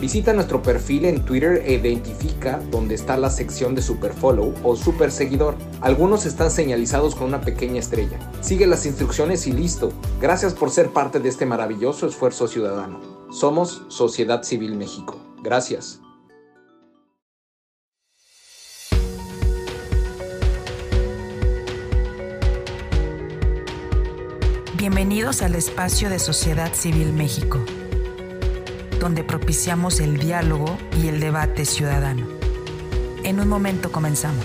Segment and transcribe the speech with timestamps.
[0.00, 4.76] Visita nuestro perfil en Twitter e identifica dónde está la sección de Super Follow o
[4.76, 5.56] Super Seguidor.
[5.80, 8.16] Algunos están señalizados con una pequeña estrella.
[8.40, 9.92] Sigue las instrucciones y listo.
[10.20, 13.00] Gracias por ser parte de este maravilloso esfuerzo ciudadano.
[13.32, 15.20] Somos Sociedad Civil México.
[15.42, 16.00] Gracias.
[24.76, 27.58] Bienvenidos al espacio de Sociedad Civil México
[28.98, 32.26] donde propiciamos el diálogo y el debate ciudadano.
[33.24, 34.44] En un momento comenzamos.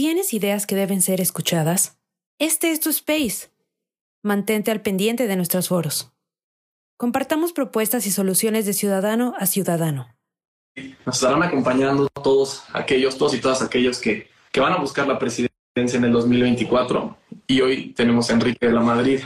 [0.00, 1.98] ¿Tienes ideas que deben ser escuchadas?
[2.38, 3.50] Este es tu space.
[4.22, 6.10] Mantente al pendiente de nuestros foros.
[6.96, 10.08] Compartamos propuestas y soluciones de ciudadano a ciudadano.
[11.04, 15.18] Nos estarán acompañando todos aquellos, todos y todas aquellos que, que van a buscar la
[15.18, 17.18] presidencia en el 2024.
[17.46, 19.20] Y hoy tenemos a Enrique de la Madrid.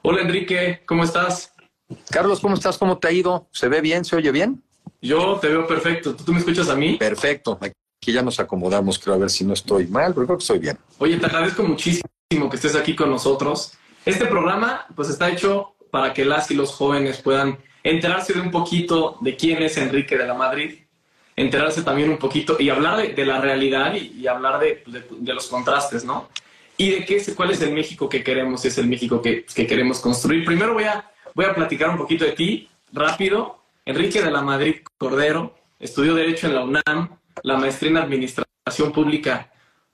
[0.00, 1.52] Hola Enrique, ¿cómo estás?
[2.08, 2.78] Carlos, ¿cómo estás?
[2.78, 3.46] ¿Cómo te ha ido?
[3.52, 4.06] ¿Se ve bien?
[4.06, 4.64] ¿Se oye bien?
[5.02, 6.16] Yo te veo perfecto.
[6.16, 6.96] ¿Tú, me escuchas a mí?
[6.96, 7.60] Perfecto.
[8.04, 10.58] Aquí ya nos acomodamos, creo, a ver si no estoy mal, pero creo que estoy
[10.58, 10.76] bien.
[10.98, 12.04] Oye, te agradezco muchísimo
[12.50, 13.72] que estés aquí con nosotros.
[14.04, 18.50] Este programa, pues, está hecho para que las y los jóvenes puedan enterarse de un
[18.50, 20.80] poquito de quién es Enrique de la Madrid,
[21.34, 24.84] enterarse también un poquito y hablar de, la realidad y, hablar de,
[25.32, 26.28] los contrastes, ¿no?
[26.76, 30.00] Y de qué cuál es el México que queremos, es el México que, que queremos
[30.00, 30.44] construir.
[30.44, 33.64] Primero voy a, voy a platicar un poquito de ti, rápido.
[33.86, 39.52] Enrique de la Madrid Cordero estudió Derecho en la UNAM, la maestría en Administración Pública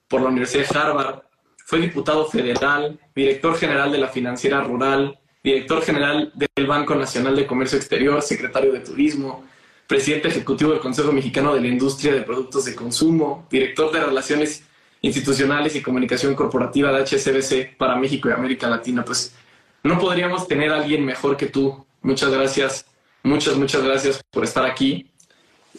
[0.09, 1.23] por la Universidad de Harvard,
[1.67, 7.47] fue diputado federal, director general de la Financiera Rural, director general del Banco Nacional de
[7.47, 9.45] Comercio Exterior, secretario de Turismo,
[9.89, 14.65] presidente ejecutivo del Consejo Mexicano de la Industria de Productos de Consumo, director de Relaciones
[15.03, 19.05] Institucionales y Comunicación Corporativa de HSBC para México y América Latina.
[19.05, 19.35] Pues
[19.83, 21.85] no podríamos tener a alguien mejor que tú.
[22.03, 22.87] Muchas gracias,
[23.25, 25.11] muchas, muchas gracias por estar aquí.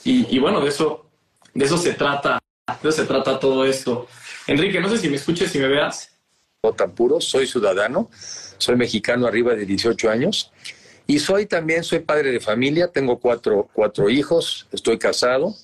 [0.04, 1.01] Y, y bueno, de eso
[1.54, 2.40] de eso se trata,
[2.82, 4.08] de eso se trata todo esto.
[4.48, 6.10] Enrique, no sé si me escuches, si me veas.
[6.64, 8.10] No tan puro, soy ciudadano,
[8.58, 10.52] soy mexicano arriba de 18 años
[11.08, 15.56] y soy también, soy padre de familia, tengo cuatro, cuatro hijos, estoy casado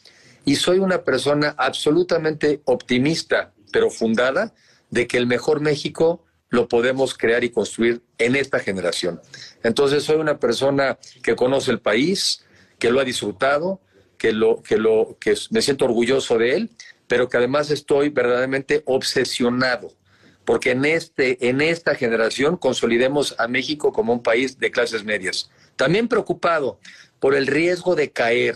[0.44, 4.54] y soy una persona absolutamente optimista, pero fundada,
[4.90, 9.22] de que el mejor México lo podemos crear y construir en esta generación.
[9.64, 12.46] Entonces soy una persona que conoce el país,
[12.80, 13.82] que lo ha disfrutado,
[14.18, 16.70] que lo, que lo, que me siento orgulloso de él,
[17.08, 19.94] pero que además estoy verdaderamente obsesionado
[20.48, 25.52] porque en, este, en esta generación consolidemos a México como un país de clases medias.
[25.76, 26.80] También preocupado
[27.20, 28.56] por el riesgo de caer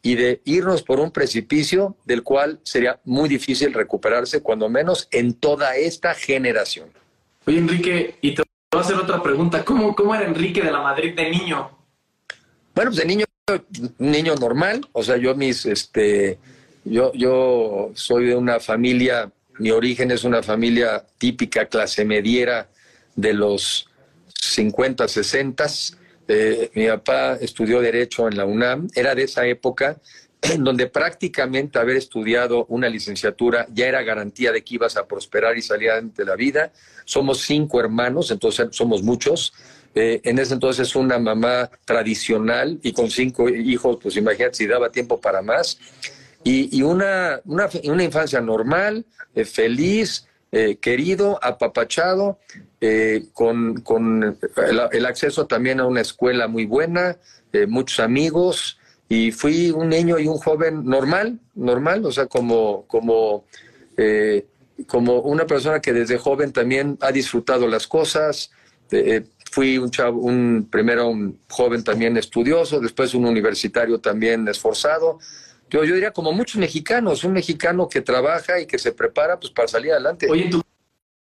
[0.00, 5.34] y de irnos por un precipicio del cual sería muy difícil recuperarse, cuando menos en
[5.34, 6.90] toda esta generación.
[7.46, 9.64] Oye, Enrique, y te voy a hacer otra pregunta.
[9.64, 11.68] ¿Cómo, cómo era Enrique de la Madrid de niño?
[12.76, 13.24] Bueno, pues de niño,
[13.98, 16.38] niño normal, o sea, yo mis, este,
[16.84, 22.68] yo, yo soy de una familia mi origen es una familia típica clase mediera
[23.16, 23.88] de los
[24.40, 25.66] 50, 60.
[26.28, 28.88] Eh, mi papá estudió Derecho en la UNAM.
[28.94, 29.98] Era de esa época
[30.40, 35.58] en donde prácticamente haber estudiado una licenciatura ya era garantía de que ibas a prosperar
[35.58, 36.72] y salir adelante de la vida.
[37.04, 39.52] Somos cinco hermanos, entonces somos muchos.
[39.94, 44.90] Eh, en ese entonces una mamá tradicional y con cinco hijos, pues imagínate si daba
[44.90, 45.78] tiempo para más
[46.44, 49.04] y, una, una, infancia normal,
[49.34, 52.38] eh, feliz, eh, querido, apapachado,
[52.80, 54.38] eh, con, con
[54.92, 57.18] el, acceso también a una escuela muy buena,
[57.66, 63.44] muchos amigos, y fui un niño y un joven normal, normal, o sea, como, como,
[64.86, 68.50] como una persona que desde joven también ha disfrutado las cosas.
[69.50, 75.18] Fui un, chavo, un primero un joven también estudioso, después un universitario también esforzado,
[75.70, 79.52] yo, yo diría como muchos mexicanos, un mexicano que trabaja y que se prepara pues
[79.52, 80.26] para salir adelante.
[80.30, 80.62] Oye, en tu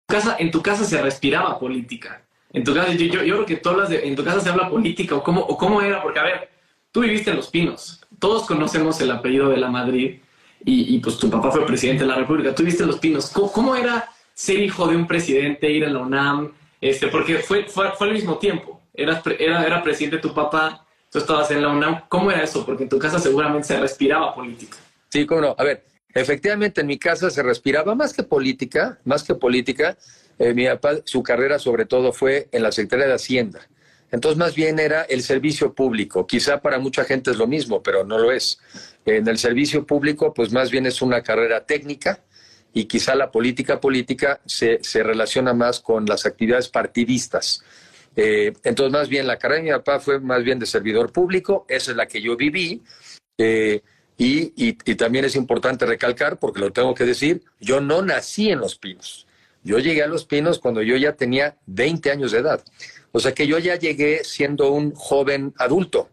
[0.07, 2.21] casa, en tu casa se respiraba política.
[2.53, 5.15] En tu casa, yo, yo, creo que todas de, en tu casa se habla política
[5.15, 6.49] o cómo, o cómo era, porque a ver,
[6.91, 10.19] tú viviste en Los Pinos, todos conocemos el apellido de la Madrid
[10.63, 13.29] y, y pues tu papá fue presidente de la República, tú viviste en Los Pinos,
[13.31, 16.53] ¿Cómo, ¿Cómo, era ser hijo de un presidente, ir a la UNAM?
[16.81, 21.19] Este, porque fue, fue, fue al mismo tiempo, era, era, era presidente tu papá, tú
[21.19, 22.01] estabas en la UNAM.
[22.09, 22.65] ¿Cómo era eso?
[22.65, 24.77] Porque en tu casa seguramente se respiraba política.
[25.09, 25.55] Sí, cómo no.
[25.57, 29.97] A ver, efectivamente en mi casa se respiraba más que política, más que política.
[30.37, 33.61] Eh, mi papá, su carrera sobre todo fue en la Secretaría de Hacienda.
[34.11, 36.27] Entonces, más bien era el servicio público.
[36.27, 38.59] Quizá para mucha gente es lo mismo, pero no lo es.
[39.05, 42.24] En el servicio público, pues más bien es una carrera técnica
[42.75, 47.63] y quizá la política política se, se relaciona más con las actividades partidistas.
[48.17, 51.65] Eh, entonces, más bien, la carrera de mi papá fue más bien de servidor público,
[51.69, 52.83] esa es la que yo viví.
[53.37, 53.81] Eh,
[54.17, 58.59] y, y, también es importante recalcar, porque lo tengo que decir, yo no nací en
[58.59, 59.25] Los Pinos.
[59.63, 62.61] Yo llegué a Los Pinos cuando yo ya tenía 20 años de edad.
[63.13, 66.09] O sea que yo ya llegué siendo un joven adulto.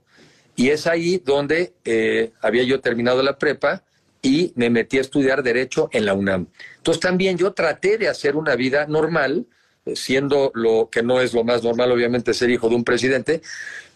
[0.55, 3.83] Y es ahí donde eh, había yo terminado la prepa
[4.23, 6.47] y me metí a estudiar Derecho en la UNAM.
[6.77, 9.47] Entonces también yo traté de hacer una vida normal,
[9.95, 13.43] siendo lo que no es lo más normal, obviamente, ser hijo de un presidente,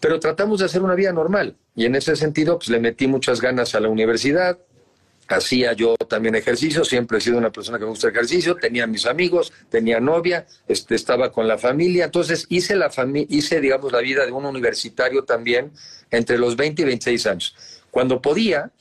[0.01, 1.55] pero tratamos de hacer una vida normal.
[1.75, 4.59] Y en ese sentido, pues le metí muchas ganas a la universidad,
[5.29, 8.87] hacía yo también ejercicio, siempre he sido una persona que me gusta el ejercicio, tenía
[8.87, 12.89] mis amigos, tenía novia, este, estaba con la familia, entonces hice la
[13.29, 15.71] hice, digamos, la vida de un universitario también
[16.11, 17.55] entre los 20 y 26 años.
[17.91, 18.71] Cuando podía,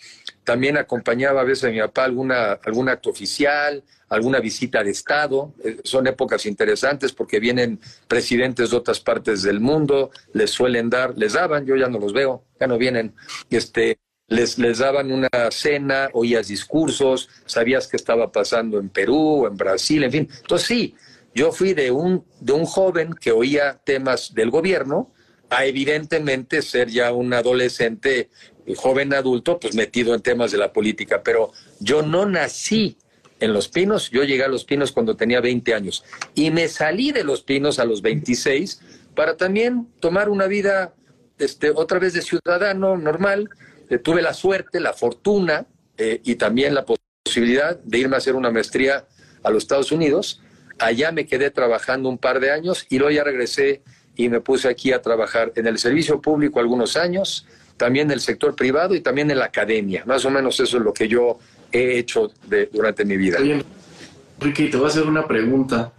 [0.46, 5.52] también acompañaba a veces a mi papá alguna, algún acto oficial, alguna visita de Estado.
[5.64, 11.18] Eh, son épocas interesantes porque vienen presidentes de otras partes del mundo, les suelen dar,
[11.18, 13.12] les daban, yo ya no los veo, ya no vienen,
[13.50, 13.98] este,
[14.28, 20.04] les, les daban una cena, oías discursos, sabías qué estaba pasando en Perú, en Brasil,
[20.04, 20.28] en fin.
[20.42, 20.94] Entonces sí,
[21.34, 25.12] yo fui de un, de un joven que oía temas del gobierno
[25.50, 28.30] a evidentemente ser ya un adolescente,
[28.74, 31.22] joven adulto, pues metido en temas de la política.
[31.22, 32.96] Pero yo no nací
[33.40, 34.10] en Los Pinos.
[34.10, 36.04] Yo llegué a Los Pinos cuando tenía 20 años
[36.34, 38.80] y me salí de Los Pinos a los 26
[39.14, 40.94] para también tomar una vida
[41.38, 43.50] este, otra vez de ciudadano normal.
[43.88, 48.34] Eh, tuve la suerte, la fortuna eh, y también la posibilidad de irme a hacer
[48.34, 49.06] una maestría
[49.42, 50.42] a los Estados Unidos.
[50.78, 53.82] Allá me quedé trabajando un par de años y luego ya regresé
[54.14, 57.46] y me puse aquí a trabajar en el servicio público algunos años,
[57.76, 60.02] también en el sector privado y también en la academia.
[60.06, 61.38] Más o menos eso es lo que yo
[61.72, 63.38] he hecho de, durante mi vida.
[63.40, 63.64] Oye,
[64.40, 65.92] Ricky, te voy a hacer una pregunta.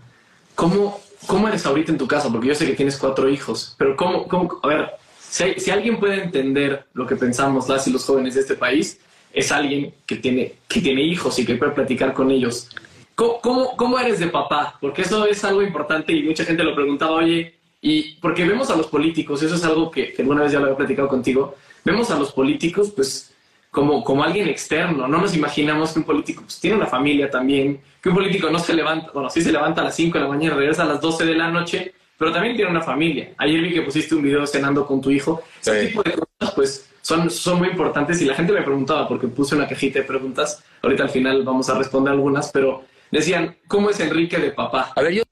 [0.55, 2.29] ¿Cómo, ¿Cómo eres ahorita en tu casa?
[2.31, 5.99] Porque yo sé que tienes cuatro hijos, pero ¿cómo, cómo a ver, si, si, alguien
[5.99, 8.99] puede entender lo que pensamos las y los jóvenes de este país,
[9.33, 12.69] es alguien que tiene, que tiene hijos y que puede platicar con ellos.
[13.13, 14.77] ¿Cómo, cómo, cómo eres de papá?
[14.79, 18.75] Porque eso es algo importante y mucha gente lo preguntaba, oye, y porque vemos a
[18.75, 21.55] los políticos, eso es algo que, que alguna vez ya lo había platicado contigo,
[21.87, 23.31] vemos a los políticos, pues
[23.71, 25.07] como, como alguien externo.
[25.07, 28.59] No nos imaginamos que un político pues, tiene una familia también, que un político no
[28.59, 30.99] se levanta, bueno, sí se levanta a las 5 de la mañana, regresa a las
[30.99, 33.33] 12 de la noche, pero también tiene una familia.
[33.37, 35.41] Ayer vi que pusiste un video cenando con tu hijo.
[35.61, 39.27] Ese tipo de cosas, pues, son, son muy importantes y la gente me preguntaba, porque
[39.27, 43.89] puse una cajita de preguntas, ahorita al final vamos a responder algunas, pero decían, ¿cómo
[43.89, 44.91] es Enrique de papá?
[44.93, 45.23] A ver, yo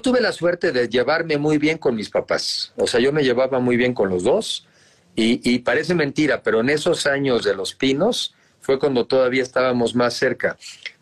[0.00, 3.58] tuve la suerte de llevarme muy bien con mis papás, o sea, yo me llevaba
[3.58, 4.68] muy bien con los dos
[5.14, 9.94] y, y parece mentira, pero en esos años de los pinos fue cuando todavía estábamos
[9.94, 10.56] más cerca,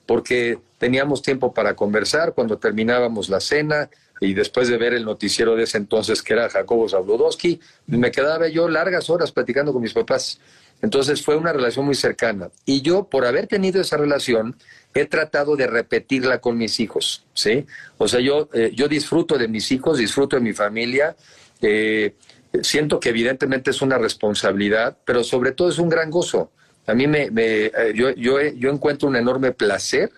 [0.06, 3.90] porque teníamos tiempo para conversar cuando terminábamos la cena,
[4.20, 8.48] y después de ver el noticiero de ese entonces que era Jacobo Zabludowski, me quedaba
[8.48, 10.38] yo largas horas platicando con mis papás.
[10.82, 12.50] Entonces fue una relación muy cercana.
[12.64, 14.56] Y yo, por haber tenido esa relación,
[14.94, 17.66] he tratado de repetirla con mis hijos, ¿sí?
[17.98, 21.16] O sea, yo, eh, yo disfruto de mis hijos, disfruto de mi familia,
[21.62, 22.14] eh,
[22.62, 26.50] siento que evidentemente es una responsabilidad, pero sobre todo es un gran gozo.
[26.86, 30.10] A mí me, eh, yo, yo, yo encuentro un enorme placer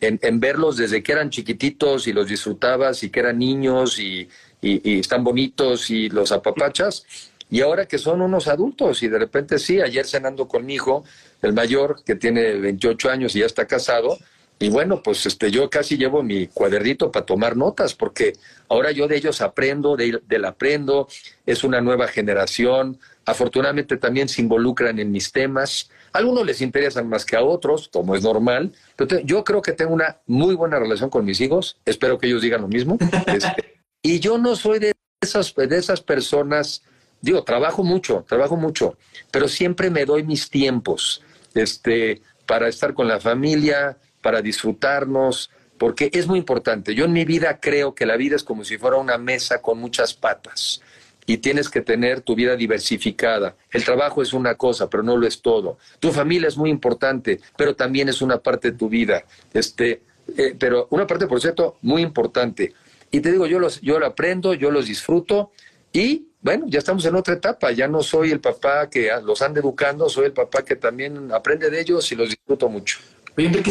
[0.00, 4.28] en, verlos desde que eran chiquititos y los disfrutabas y que eran niños y,
[4.62, 7.06] están bonitos y los apapachas.
[7.50, 11.04] Y ahora que son unos adultos y de repente sí, ayer cenando con mi hijo,
[11.42, 14.18] el mayor, que tiene 28 años y ya está casado,
[14.62, 18.34] y bueno, pues este, yo casi llevo mi cuadernito para tomar notas, porque
[18.68, 21.08] ahora yo de ellos aprendo, de, él aprendo,
[21.46, 27.24] es una nueva generación, afortunadamente también se involucran en mis temas, algunos les interesan más
[27.24, 31.08] que a otros, como es normal, pero yo creo que tengo una muy buena relación
[31.08, 32.98] con mis hijos, espero que ellos digan lo mismo.
[33.28, 36.82] Este, y yo no soy de esas, de esas personas,
[37.22, 38.98] digo, trabajo mucho, trabajo mucho,
[39.30, 41.22] pero siempre me doy mis tiempos
[41.54, 46.94] este, para estar con la familia, para disfrutarnos, porque es muy importante.
[46.94, 49.78] Yo en mi vida creo que la vida es como si fuera una mesa con
[49.78, 50.82] muchas patas
[51.26, 53.56] y tienes que tener tu vida diversificada.
[53.70, 55.78] El trabajo es una cosa, pero no lo es todo.
[55.98, 59.24] Tu familia es muy importante, pero también es una parte de tu vida.
[59.54, 60.02] Este,
[60.36, 62.74] eh, pero una parte, por cierto, muy importante.
[63.10, 65.52] Y te digo, yo, los, yo lo aprendo, yo los disfruto
[65.92, 67.70] y bueno, ya estamos en otra etapa.
[67.72, 71.70] Ya no soy el papá que los anda educando, soy el papá que también aprende
[71.70, 72.98] de ellos y los disfruto mucho.
[73.36, 73.70] Enrique,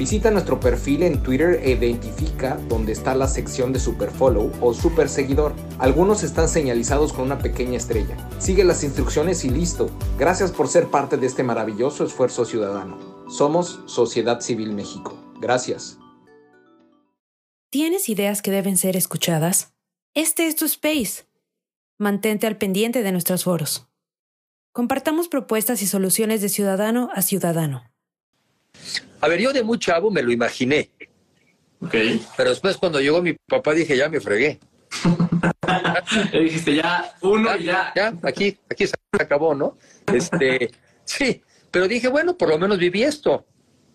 [0.00, 5.10] Visita nuestro perfil en Twitter e identifica dónde está la sección de Superfollow o Super
[5.10, 5.54] Seguidor.
[5.78, 8.16] Algunos están señalizados con una pequeña estrella.
[8.38, 9.90] Sigue las instrucciones y listo.
[10.18, 13.28] Gracias por ser parte de este maravilloso esfuerzo ciudadano.
[13.28, 15.18] Somos Sociedad Civil México.
[15.38, 15.98] Gracias.
[17.68, 19.74] ¿Tienes ideas que deben ser escuchadas?
[20.14, 21.26] Este es tu space.
[21.98, 23.86] Mantente al pendiente de nuestros foros.
[24.72, 27.84] Compartamos propuestas y soluciones de ciudadano a ciudadano.
[29.20, 30.90] A ver, yo de muy chavo me lo imaginé.
[31.80, 31.94] Ok.
[32.36, 34.58] Pero después cuando llegó mi papá dije, ya me fregué.
[36.32, 37.92] Le dijiste, ya, uno, ya.
[37.94, 39.76] Ya, aquí, aquí se acabó, ¿no?
[40.12, 40.70] Este,
[41.04, 43.46] sí, pero dije, bueno, por lo menos viví esto.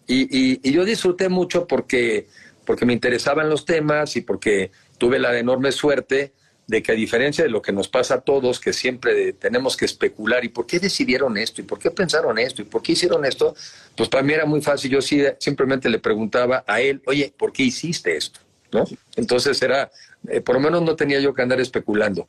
[0.08, 2.27] Y, y, yo disfruté mucho porque,
[2.63, 6.34] porque me interesaban los temas y porque tuve la enorme suerte
[6.67, 9.86] de que a diferencia de lo que nos pasa a todos, que siempre tenemos que
[9.86, 11.62] especular, ¿y por qué decidieron esto?
[11.62, 12.62] ¿Y por qué pensaron esto?
[12.62, 13.55] ¿Y por qué hicieron esto?
[13.95, 17.51] Pues para mí era muy fácil, yo sí, simplemente le preguntaba a él, oye, ¿por
[17.53, 18.39] qué hiciste esto?
[18.72, 18.86] ¿No?
[19.15, 19.91] Entonces era,
[20.27, 22.27] eh, por lo menos no tenía yo que andar especulando.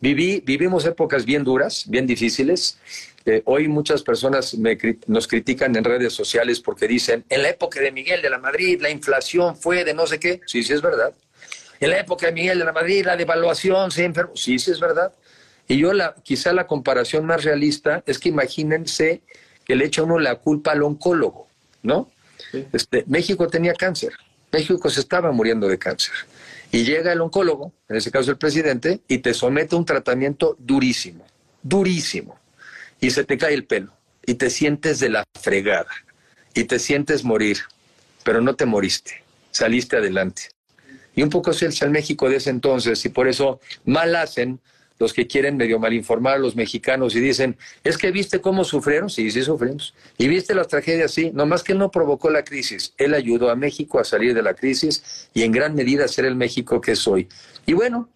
[0.00, 2.78] Viví, vivimos épocas bien duras, bien difíciles.
[3.24, 4.56] Eh, hoy muchas personas
[5.06, 8.80] nos critican en redes sociales porque dicen, en la época de Miguel de la Madrid,
[8.80, 10.40] la inflación fue de no sé qué.
[10.46, 11.12] Sí, sí es verdad
[11.80, 14.36] en la época de Miguel de la Madrid, la devaluación se enfermó.
[14.36, 15.12] Sí, sí es verdad.
[15.68, 19.22] Y yo la, quizá la comparación más realista es que imagínense
[19.64, 21.46] que le echa uno la culpa al oncólogo,
[21.82, 22.10] ¿no?
[22.72, 24.14] Este, México tenía cáncer,
[24.50, 26.14] México se estaba muriendo de cáncer.
[26.72, 30.56] Y llega el oncólogo, en ese caso el presidente, y te somete a un tratamiento
[30.58, 31.26] durísimo,
[31.62, 32.38] durísimo.
[33.00, 33.92] Y se te cae el pelo,
[34.24, 35.90] y te sientes de la fregada,
[36.54, 37.58] y te sientes morir,
[38.24, 40.50] pero no te moriste, saliste adelante.
[41.18, 44.60] Y un poco es el México de ese entonces, y por eso mal hacen
[45.00, 48.62] los que quieren medio mal informar a los mexicanos y dicen, es que viste cómo
[48.62, 52.44] sufrieron, sí, sí sufrimos, y viste las tragedias, sí, nomás que él no provocó la
[52.44, 56.08] crisis, él ayudó a México a salir de la crisis y en gran medida a
[56.08, 57.26] ser el México que soy.
[57.66, 58.08] Y bueno,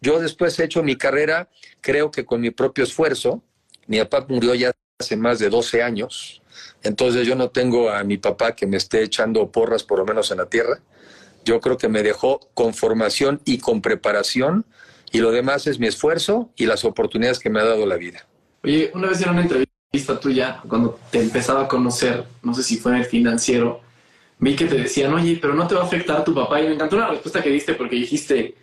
[0.00, 1.48] yo después he hecho mi carrera,
[1.80, 3.40] creo que con mi propio esfuerzo,
[3.86, 6.42] mi papá murió ya hace más de 12 años,
[6.82, 10.32] entonces yo no tengo a mi papá que me esté echando porras por lo menos
[10.32, 10.80] en la tierra,
[11.48, 14.66] yo creo que me dejó con formación y con preparación
[15.10, 18.26] y lo demás es mi esfuerzo y las oportunidades que me ha dado la vida.
[18.62, 22.76] Oye, una vez en una entrevista tuya, cuando te empezaba a conocer, no sé si
[22.76, 23.80] fue en el financiero,
[24.38, 26.60] vi que te decían, oye, pero no te va a afectar a tu papá.
[26.60, 28.54] Y me encantó la respuesta que diste porque dijiste,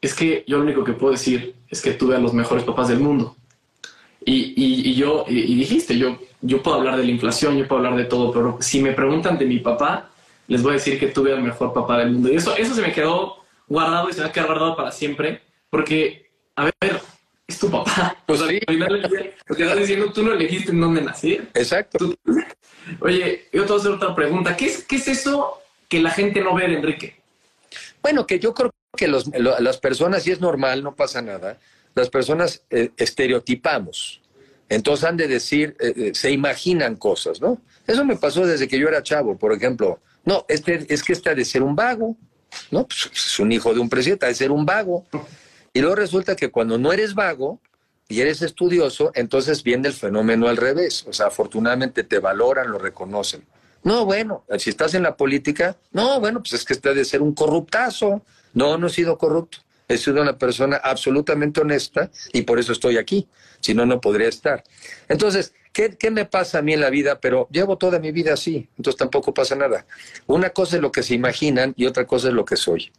[0.00, 2.86] es que yo lo único que puedo decir es que tuve a los mejores papás
[2.86, 3.36] del mundo.
[4.24, 7.96] Y, y, yo, y, dijiste, yo, yo puedo hablar de la inflación, yo puedo hablar
[7.96, 10.13] de todo, pero si me preguntan de mi papá,
[10.46, 12.32] les voy a decir que tuve al mejor papá del mundo.
[12.32, 14.92] Y eso, eso se me quedó guardado y se me va a quedar guardado para
[14.92, 17.00] siempre, porque, a ver,
[17.46, 18.16] es tu papá.
[18.26, 18.60] Pues sí.
[19.46, 21.34] Porque estás diciendo, tú no elegiste en dónde nací.
[21.54, 22.14] Exacto.
[23.00, 24.56] Oye, yo te voy a hacer otra pregunta.
[24.56, 25.58] ¿Qué es, ¿Qué es eso
[25.88, 27.16] que la gente no ve de Enrique?
[28.02, 31.58] Bueno, que yo creo que los, las personas, y es normal, no pasa nada,
[31.94, 34.20] las personas eh, estereotipamos.
[34.68, 37.60] Entonces han de decir, eh, eh, se imaginan cosas, ¿no?
[37.86, 40.00] Eso me pasó desde que yo era chavo, por ejemplo.
[40.24, 42.16] No, este, es que este ha de ser un vago,
[42.70, 42.86] ¿no?
[42.86, 45.04] Pues, es un hijo de un presidente, ha de ser un vago.
[45.72, 47.60] Y luego resulta que cuando no eres vago
[48.08, 51.04] y eres estudioso, entonces viene el fenómeno al revés.
[51.08, 53.44] O sea, afortunadamente te valoran, lo reconocen.
[53.82, 57.04] No, bueno, si estás en la política, no, bueno, pues es que este ha de
[57.04, 58.22] ser un corruptazo.
[58.54, 59.58] No, no he sido corrupto.
[59.88, 63.28] He sido una persona absolutamente honesta y por eso estoy aquí.
[63.60, 64.64] Si no, no podría estar.
[65.08, 67.20] Entonces, ¿qué, ¿qué, me pasa a mí en la vida?
[67.20, 69.86] Pero llevo toda mi vida así, entonces tampoco pasa nada.
[70.26, 72.92] Una cosa es lo que se imaginan y otra cosa es lo que soy.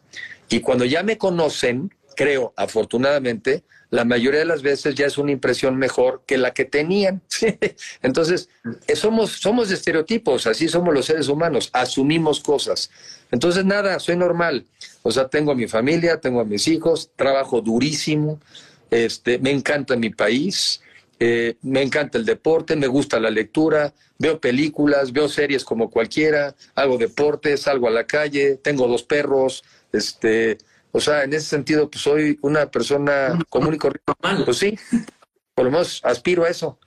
[0.50, 5.32] Y cuando ya me conocen, creo, afortunadamente, la mayoría de las veces ya es una
[5.32, 7.22] impresión mejor que la que tenían.
[8.02, 8.50] Entonces,
[8.88, 12.90] eh, somos, somos estereotipos, así somos los seres humanos, asumimos cosas.
[13.32, 14.66] Entonces, nada, soy normal.
[15.04, 18.40] O sea, tengo a mi familia, tengo a mis hijos, trabajo durísimo,
[18.90, 20.82] este, me encanta mi país,
[21.20, 26.56] eh, me encanta el deporte, me gusta la lectura, veo películas, veo series como cualquiera,
[26.76, 30.58] hago deportes, salgo a la calle, tengo dos perros, este,
[30.96, 34.14] o sea, en ese sentido, pues soy una persona común y corriente.
[34.46, 34.80] Pues sí,
[35.54, 36.80] por lo menos aspiro a eso.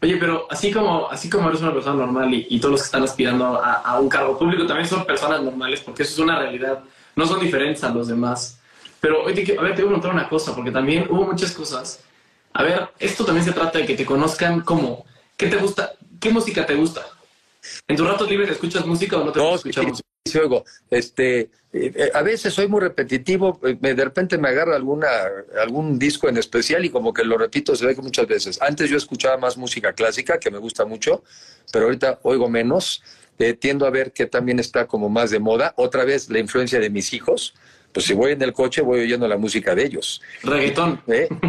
[0.00, 3.02] Oye, pero así como, así como eres una persona normal y, todos los que están
[3.02, 6.84] aspirando a, un cargo público también son personas normales, porque eso es una realidad.
[7.16, 8.60] No son diferentes a los demás.
[9.00, 12.04] Pero oye, a ver, te voy a preguntar una cosa, porque también hubo muchas cosas.
[12.52, 15.04] A ver, esto también se trata de que te conozcan como,
[15.36, 15.94] ¿qué te gusta?
[16.20, 17.04] ¿Qué música te gusta?
[17.88, 20.02] ¿En tus ratos libres escuchas música o no te no, escuchas sí,
[20.34, 20.64] oigo.
[20.90, 25.08] Este, eh, eh, a veces soy muy repetitivo, eh, de repente me agarra alguna,
[25.60, 28.60] algún disco en especial y como que lo repito, se ve que muchas veces.
[28.62, 31.22] Antes yo escuchaba más música clásica, que me gusta mucho,
[31.72, 33.02] pero ahorita oigo menos.
[33.60, 35.74] tiendo a ver que también está como más de moda.
[35.76, 37.52] Otra vez la influencia de mis hijos.
[37.92, 40.22] Pues si voy en el coche voy oyendo la música de ellos.
[40.42, 41.02] Reggaetón.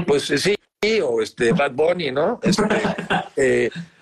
[0.06, 0.56] Pues sí,
[1.02, 2.42] o este Bad Bunny, ¿no?
[2.44, 3.72] Este,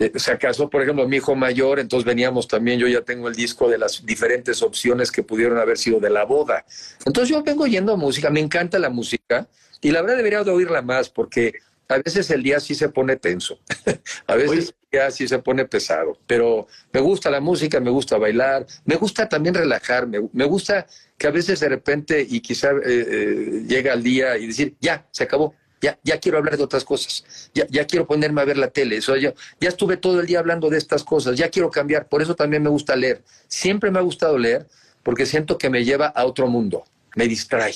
[0.00, 3.34] eh, se casó, por ejemplo, mi hijo mayor, entonces veníamos también, yo ya tengo el
[3.34, 6.64] disco de las diferentes opciones que pudieron haber sido de la boda.
[7.04, 9.46] Entonces yo vengo oyendo música, me encanta la música
[9.82, 11.52] y la verdad debería de oírla más porque
[11.86, 13.58] a veces el día sí se pone tenso,
[14.26, 18.16] a veces el día sí se pone pesado, pero me gusta la música, me gusta
[18.16, 20.86] bailar, me gusta también relajarme, me gusta
[21.18, 25.06] que a veces de repente y quizá eh, eh, llega el día y decir, ya,
[25.10, 28.56] se acabó, ya, ya quiero hablar de otras cosas, ya, ya quiero ponerme a ver
[28.56, 31.70] la tele, eso, ya, ya estuve todo el día hablando de estas cosas, ya quiero
[31.70, 33.22] cambiar, por eso también me gusta leer.
[33.48, 34.66] Siempre me ha gustado leer
[35.02, 36.84] porque siento que me lleva a otro mundo,
[37.16, 37.74] me distrae,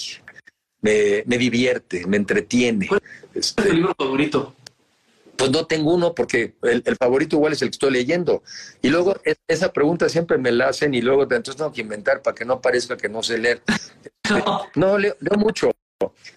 [0.81, 2.87] me, me divierte, me entretiene.
[2.87, 3.03] ¿Cuál
[3.35, 4.55] es tu este, libro favorito?
[5.37, 8.43] Pues no tengo uno porque el, favorito igual es el que estoy leyendo.
[8.83, 9.17] Y luego
[9.49, 12.61] esa pregunta siempre me la hacen y luego entonces tengo que inventar para que no
[12.61, 13.63] parezca que no sé leer.
[14.77, 15.73] no, leo mucho.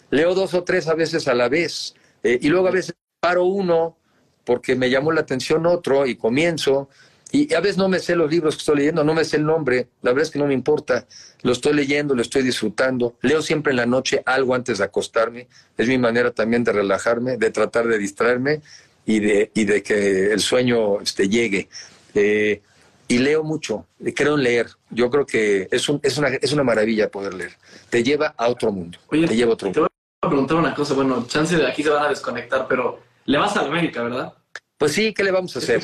[0.10, 3.46] Leo dos o tres a veces a la vez eh, y luego a veces paro
[3.46, 3.98] uno
[4.46, 6.90] porque me llamó la atención otro y comienzo.
[7.32, 9.46] Y a veces no me sé los libros que estoy leyendo, no me sé el
[9.46, 11.06] nombre, la verdad es que no me importa,
[11.42, 15.50] lo estoy leyendo, lo estoy disfrutando, leo siempre en la noche algo antes de acostarme,
[15.78, 18.62] es mi manera también de relajarme, de tratar de distraerme
[19.06, 21.68] y de, y de que el sueño este, llegue.
[22.16, 22.62] Eh,
[23.10, 24.68] y leo mucho, creo en leer.
[24.90, 27.52] Yo creo que es, un, es, una, es una maravilla poder leer.
[27.90, 29.00] Te lleva a otro mundo.
[29.08, 29.88] Oye, te lleva a otro voy
[30.22, 30.94] a preguntar una cosa.
[30.94, 34.34] Bueno, chance de aquí se van a desconectar, pero le vas a América, ¿verdad?
[34.78, 35.82] Pues sí, ¿qué le vamos a hacer?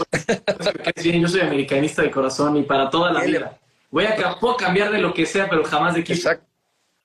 [1.03, 3.59] yo soy americanista de corazón y para toda la vida.
[3.89, 6.17] Voy a puedo cambiar de lo que sea, pero jamás de equipo.
[6.17, 6.47] Exacto.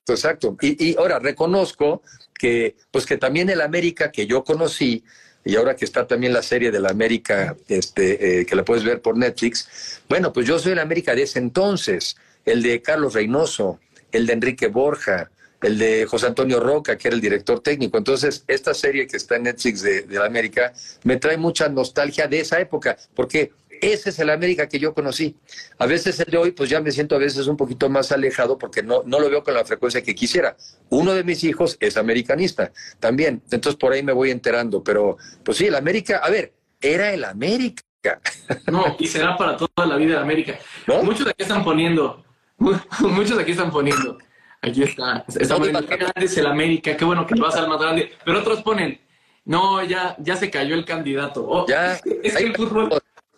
[0.07, 0.57] Exacto.
[0.63, 5.05] Y, y ahora reconozco que, pues que también el América que yo conocí
[5.45, 8.85] y ahora que está también la serie de la América, este, eh, que la puedes
[8.85, 13.15] ver por Netflix, bueno, pues yo soy el América de ese entonces, el de Carlos
[13.15, 13.81] Reynoso,
[14.13, 15.31] el de Enrique Borja,
[15.63, 17.99] el de José Antonio Roca, que era el director técnico.
[17.99, 20.73] Entonces, esta serie que está en Netflix de, de la América
[21.05, 25.37] me trae mucha nostalgia de esa época, porque ese es el América que yo conocí.
[25.79, 28.59] A veces el de hoy, pues ya me siento a veces un poquito más alejado
[28.59, 30.57] porque no, no lo veo con la frecuencia que quisiera.
[30.91, 35.59] Uno de mis hijos es americanista también, entonces por ahí me voy enterando, pero pues
[35.59, 37.83] sí, el América, a ver, era el América.
[38.71, 40.59] No, y será para toda la vida de América.
[41.03, 42.25] Muchos de aquí están poniendo,
[43.01, 44.19] muchos de aquí están poniendo,
[44.63, 48.13] aquí está, está qué grande es el América, qué bueno que vas al más grande,
[48.25, 49.01] pero otros ponen,
[49.45, 51.47] no, ya, ya se cayó el candidato.
[51.49, 52.03] Oh, ya, es
[52.37, 52.91] que el fútbol...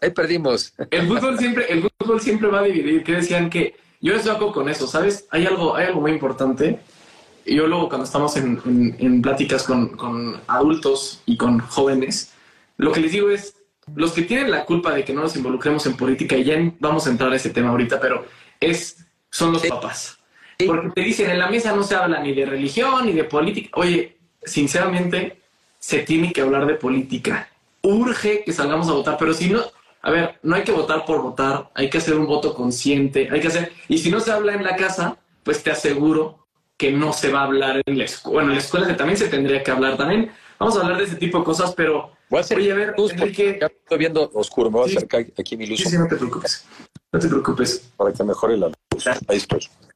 [0.02, 0.72] Ahí perdimos.
[0.90, 4.52] El fútbol siempre, el fútbol siempre va a dividir, que decían que, yo estoy de
[4.52, 5.26] con eso, ¿sabes?
[5.30, 6.80] Hay algo, hay algo muy importante,
[7.44, 12.32] yo luego cuando estamos en, en, pláticas con, con adultos y con jóvenes,
[12.76, 13.56] lo que les digo es,
[13.94, 17.06] los que tienen la culpa de que no nos involucremos en política, y ya vamos
[17.06, 18.24] a entrar a ese tema ahorita, pero
[18.58, 20.19] es, son los papás.
[20.66, 23.70] Porque te dicen, en la mesa no se habla ni de religión ni de política.
[23.74, 25.40] Oye, sinceramente,
[25.78, 27.48] se tiene que hablar de política.
[27.82, 29.62] Urge que salgamos a votar, pero si no,
[30.02, 33.40] a ver, no hay que votar por votar, hay que hacer un voto consciente, hay
[33.40, 36.46] que hacer, y si no se habla en la casa, pues te aseguro
[36.76, 38.34] que no se va a hablar en la escuela.
[38.34, 40.30] Bueno, en la escuela también se tendría que hablar también.
[40.58, 42.94] Vamos a hablar de ese tipo de cosas, pero Voy a hacer Oye, a ver,
[42.96, 43.58] Enrique...
[43.60, 45.80] Ya estoy viendo oscuro, me voy a acercar aquí mi luz.
[45.80, 46.64] Sí, sí, no te preocupes.
[47.12, 47.90] No te preocupes.
[47.96, 48.76] Para que mejore la luz.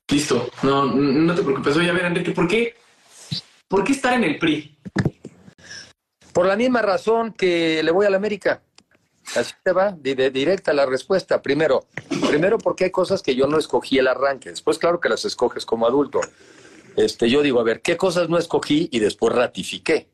[0.08, 0.50] Listo.
[0.62, 1.76] No, no te preocupes.
[1.76, 2.74] Oye, a ver, Enrique, ¿por qué,
[3.68, 4.76] ¿por qué estar en el PRI?
[6.32, 8.62] Por la misma razón que le voy a la América.
[9.36, 11.40] Así te va, de, directa la respuesta.
[11.40, 11.86] Primero,
[12.28, 14.50] primero porque hay cosas que yo no escogí el arranque.
[14.50, 16.20] Después, claro que las escoges como adulto.
[16.96, 20.08] Este, yo digo, a ver, ¿qué cosas no escogí y después ratifiqué?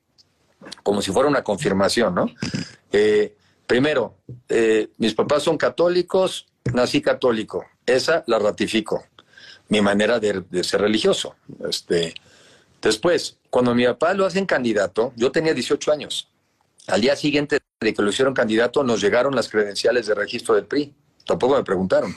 [0.82, 2.30] como si fuera una confirmación, ¿no?
[2.92, 4.16] Eh, primero,
[4.48, 9.04] eh, mis papás son católicos, nací católico, esa la ratifico,
[9.68, 11.36] mi manera de, ser religioso.
[11.68, 12.14] Este,
[12.80, 16.28] después, cuando mi papá lo hacen candidato, yo tenía 18 años.
[16.86, 20.64] Al día siguiente de que lo hicieron candidato, nos llegaron las credenciales de registro del
[20.64, 20.94] PRI.
[21.24, 22.14] Tampoco me preguntaron.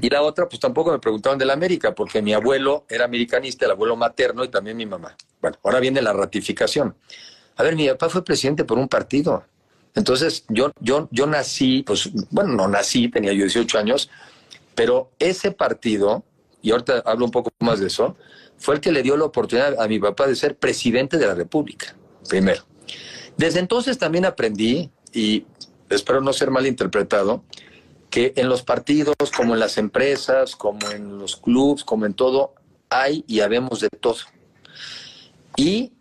[0.00, 3.64] Y la otra, pues tampoco me preguntaron de la América, porque mi abuelo era americanista,
[3.64, 5.16] el abuelo materno y también mi mamá.
[5.40, 6.94] Bueno, ahora viene la ratificación.
[7.56, 9.44] A ver, mi papá fue presidente por un partido.
[9.94, 14.08] Entonces, yo, yo, yo nací, pues, bueno, no nací, tenía yo 18 años,
[14.74, 16.24] pero ese partido,
[16.60, 18.16] y ahorita hablo un poco más de eso,
[18.58, 21.34] fue el que le dio la oportunidad a mi papá de ser presidente de la
[21.34, 21.96] República,
[22.28, 22.62] primero.
[23.36, 25.44] Desde entonces también aprendí, y
[25.90, 27.42] espero no ser mal interpretado,
[28.10, 32.54] que en los partidos, como en las empresas, como en los clubes, como en todo,
[32.90, 34.18] hay y habemos de todo.
[35.56, 35.92] Y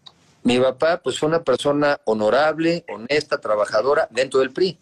[0.43, 4.77] mi papá, pues fue una persona honorable, honesta, trabajadora dentro del PRI.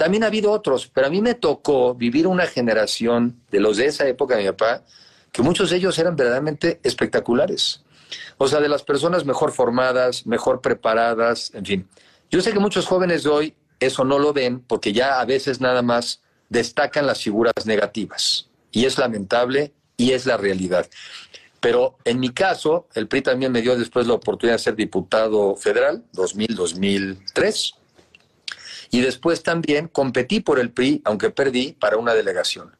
[0.00, 3.84] También ha habido otros, pero a mí me tocó vivir una generación de los de
[3.84, 4.82] esa época mi papá,
[5.30, 7.84] que muchos de ellos eran verdaderamente espectaculares.
[8.38, 11.88] O sea, de las personas mejor formadas, mejor preparadas, en fin.
[12.30, 15.60] Yo sé que muchos jóvenes de hoy eso no lo ven porque ya a veces
[15.60, 18.48] nada más destacan las figuras negativas.
[18.72, 20.88] Y es lamentable y es la realidad.
[21.60, 25.56] Pero en mi caso, el PRI también me dio después la oportunidad de ser diputado
[25.56, 27.74] federal, 2000-2003.
[28.90, 32.76] Y después también competí por el PRI, aunque perdí, para una delegación.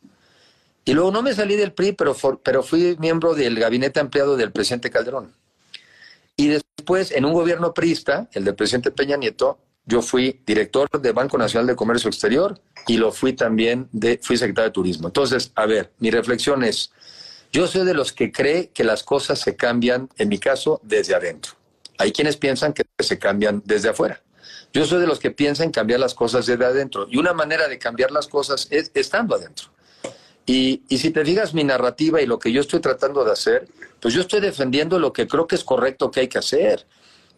[0.84, 4.50] Y luego no me salí del PRI, pero, pero fui miembro del gabinete ampliado del
[4.50, 5.32] presidente Calderón.
[6.36, 11.12] Y después, en un gobierno priista, el del presidente Peña Nieto, yo fui director del
[11.12, 15.08] Banco Nacional de Comercio Exterior y lo fui también, de, fui secretario de Turismo.
[15.08, 16.92] Entonces, a ver, mi reflexión es,
[17.52, 21.14] yo soy de los que cree que las cosas se cambian, en mi caso, desde
[21.14, 21.52] adentro.
[21.98, 24.22] Hay quienes piensan que se cambian desde afuera.
[24.72, 27.06] Yo soy de los que piensan cambiar las cosas desde adentro.
[27.10, 29.68] Y una manera de cambiar las cosas es estando adentro.
[30.46, 33.68] Y, y, si te digas mi narrativa y lo que yo estoy tratando de hacer,
[34.00, 36.86] pues yo estoy defendiendo lo que creo que es correcto que hay que hacer.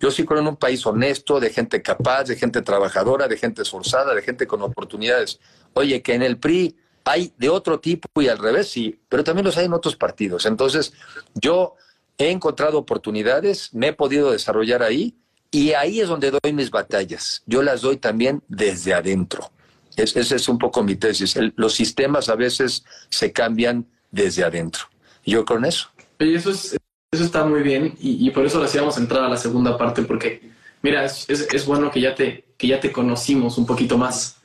[0.00, 3.62] Yo sí creo en un país honesto, de gente capaz, de gente trabajadora, de gente
[3.62, 5.38] esforzada, de gente con oportunidades.
[5.74, 9.44] Oye, que en el PRI hay de otro tipo y al revés, sí, pero también
[9.44, 10.46] los hay en otros partidos.
[10.46, 10.92] Entonces,
[11.34, 11.74] yo
[12.18, 15.16] he encontrado oportunidades, me he podido desarrollar ahí
[15.52, 17.42] y ahí es donde doy mis batallas.
[17.46, 19.52] Yo las doy también desde adentro.
[19.96, 21.38] Es, esa es un poco mi tesis.
[21.56, 24.84] los sistemas a veces se cambian desde adentro.
[25.24, 25.90] Yo con eso.
[26.18, 26.76] Y eso, es,
[27.12, 30.50] eso está muy bien y, por eso le hacíamos entrar a la segunda parte porque,
[30.80, 34.38] mira, es, es, bueno que ya, te, que ya te conocimos un poquito más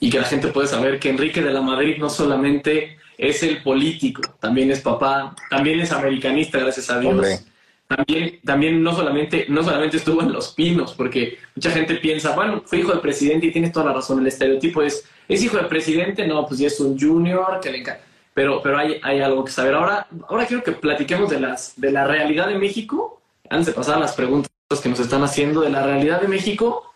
[0.00, 3.62] y que la gente puede saber que Enrique de la Madrid no solamente es el
[3.62, 7.44] político, también es papá, también es americanista, gracias a Dios.
[7.88, 12.62] También, también no solamente, no solamente estuvo en Los Pinos, porque mucha gente piensa, bueno,
[12.64, 15.68] fue hijo del presidente y tienes toda la razón, el estereotipo es, ¿es hijo del
[15.68, 16.26] presidente?
[16.26, 18.04] No, pues ya es un junior, que le encanta.
[18.34, 19.74] Pero, pero hay, hay algo que saber.
[19.74, 23.96] Ahora, ahora quiero que platiquemos de, las, de la realidad de México, antes de pasar
[23.96, 24.50] a las preguntas
[24.82, 26.94] que nos están haciendo de la realidad de México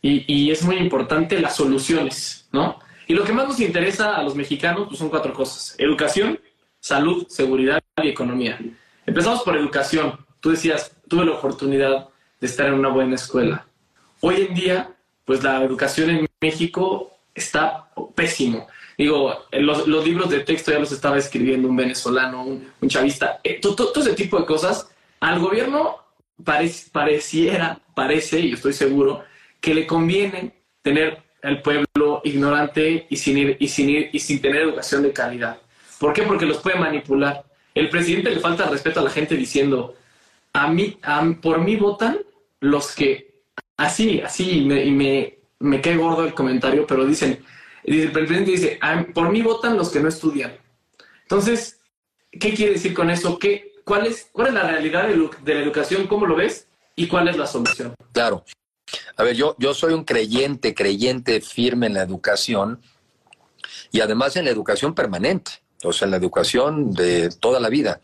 [0.00, 2.78] y, es muy importante las soluciones, ¿no?
[3.06, 5.74] Y lo que más nos interesa a los mexicanos pues son cuatro cosas.
[5.78, 6.38] Educación,
[6.80, 8.58] salud, seguridad y economía.
[9.06, 10.18] Empezamos por educación.
[10.40, 12.08] Tú decías, tuve la oportunidad
[12.40, 13.66] de estar en una buena escuela.
[14.20, 14.90] Hoy en día,
[15.24, 18.66] pues la educación en México está pésimo.
[18.96, 23.92] Digo, los, libros de texto ya los estaba escribiendo un venezolano, un, chavista, eh, todo,
[23.96, 24.88] ese tipo de cosas.
[25.20, 25.96] Al gobierno
[26.92, 29.24] pareciera, parece, y estoy seguro,
[29.60, 35.02] que le conviene tener el pueblo ignorante y sin, y, sin y sin tener educación
[35.02, 35.58] de calidad.
[35.98, 36.22] ¿Por qué?
[36.22, 37.44] Porque los puede manipular.
[37.74, 39.94] El presidente le falta respeto a la gente diciendo,
[40.52, 40.98] a mí,
[41.40, 42.18] por mí votan
[42.60, 43.42] los que,
[43.76, 47.42] así, así, y me, me, me cae gordo el comentario, pero dicen,
[47.84, 48.78] el presidente dice,
[49.14, 50.56] por mí votan los que no estudian.
[51.22, 51.80] Entonces,
[52.30, 53.38] ¿qué quiere decir con eso?
[53.38, 56.06] ¿Qué, cuál, es, ¿Cuál es la realidad de, de la educación?
[56.06, 56.68] ¿Cómo lo ves?
[56.94, 57.94] ¿Y cuál es la solución?
[58.12, 58.44] Claro.
[59.16, 62.80] A ver, yo, yo soy un creyente, creyente firme en la educación
[63.90, 68.00] y además en la educación permanente, o sea, en la educación de toda la vida.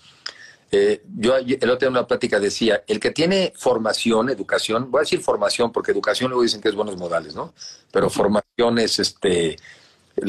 [0.71, 5.01] Eh, yo el otro día en una plática decía, el que tiene formación, educación, voy
[5.01, 7.55] a decir formación porque educación luego dicen que es buenos modales, ¿no?
[7.91, 9.57] Pero formación es este,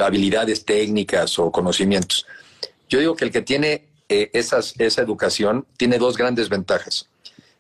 [0.01, 2.25] habilidades técnicas o conocimientos.
[2.87, 7.09] Yo digo que el que tiene eh, esas, esa educación tiene dos grandes ventajas.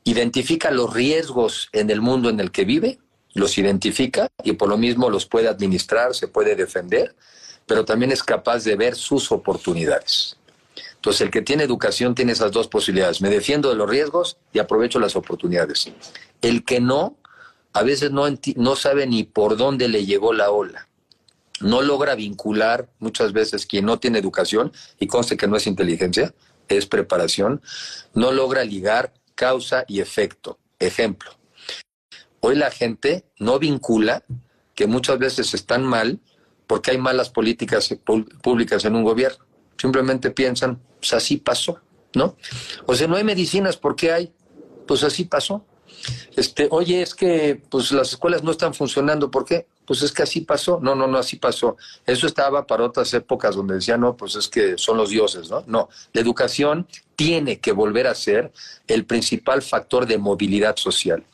[0.05, 2.99] Identifica los riesgos en el mundo en el que vive,
[3.33, 7.13] los identifica y por lo mismo los puede administrar, se puede defender,
[7.69, 10.35] pero también es capaz de ver sus oportunidades.
[10.95, 13.21] Entonces, el que tiene educación tiene esas dos posibilidades.
[13.21, 15.87] Me defiendo de los riesgos y aprovecho las oportunidades.
[16.41, 17.15] El que no,
[17.71, 20.87] a veces no, no sabe ni por dónde le llegó la ola.
[21.61, 26.33] No logra vincular muchas veces quien no tiene educación, y conste que no es inteligencia,
[26.69, 27.61] es preparación,
[28.15, 30.57] no logra ligar causa y efecto.
[30.79, 31.29] Ejemplo,
[32.39, 34.23] hoy la gente no vincula
[34.73, 36.19] que muchas veces están mal
[36.69, 37.89] porque hay malas políticas
[38.43, 39.43] públicas en un gobierno.
[39.75, 41.79] Simplemente piensan, pues así pasó,
[42.13, 42.37] ¿no?
[42.85, 44.31] O sea, no hay medicinas, ¿por qué hay?
[44.85, 45.65] Pues así pasó.
[46.35, 49.65] Este, oye, es que pues las escuelas no están funcionando, ¿por qué?
[49.83, 50.79] Pues es que así pasó.
[50.79, 51.75] No, no, no, así pasó.
[52.05, 55.63] Eso estaba para otras épocas donde decían, no, pues es que son los dioses, ¿no?
[55.65, 58.51] No, la educación tiene que volver a ser
[58.87, 61.25] el principal factor de movilidad social.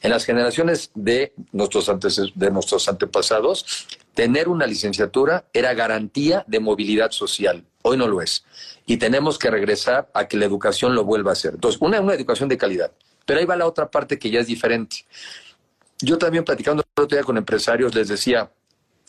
[0.00, 1.90] En las generaciones de nuestros,
[2.34, 7.64] de nuestros antepasados, tener una licenciatura era garantía de movilidad social.
[7.82, 8.44] Hoy no lo es.
[8.86, 11.54] Y tenemos que regresar a que la educación lo vuelva a hacer.
[11.54, 12.92] Entonces, una, educación de calidad.
[13.26, 15.04] Pero ahí va la otra parte que ya es diferente.
[16.00, 18.50] Yo también platicando el otro día con empresarios les decía,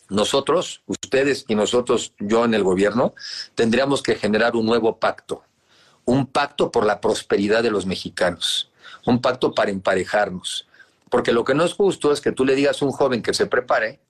[0.08, 3.14] nosotros, ustedes y nosotros, yo en el gobierno,
[3.54, 5.42] tendríamos que generar un nuevo pacto.
[6.04, 8.70] Un pacto por la prosperidad de los mexicanos.
[9.04, 10.66] Un pacto para emparejarnos
[11.08, 13.32] porque lo que no es justo es que tú le digas a un joven que
[13.32, 14.00] se prepare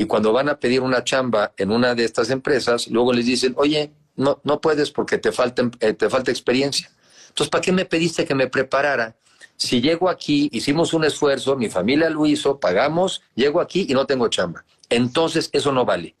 [0.00, 3.52] y cuando van a pedir una chamba en una de estas empresas, luego les dicen,
[3.58, 6.90] oye, no, no puedes porque te falta, eh, te falta experiencia.
[7.28, 9.14] Entonces, ¿para qué me pediste que me preparara?
[9.58, 14.06] Si llego aquí, hicimos un esfuerzo, mi familia lo hizo, pagamos, llego aquí y no
[14.06, 14.64] tengo chamba.
[14.88, 16.16] Entonces, eso no vale.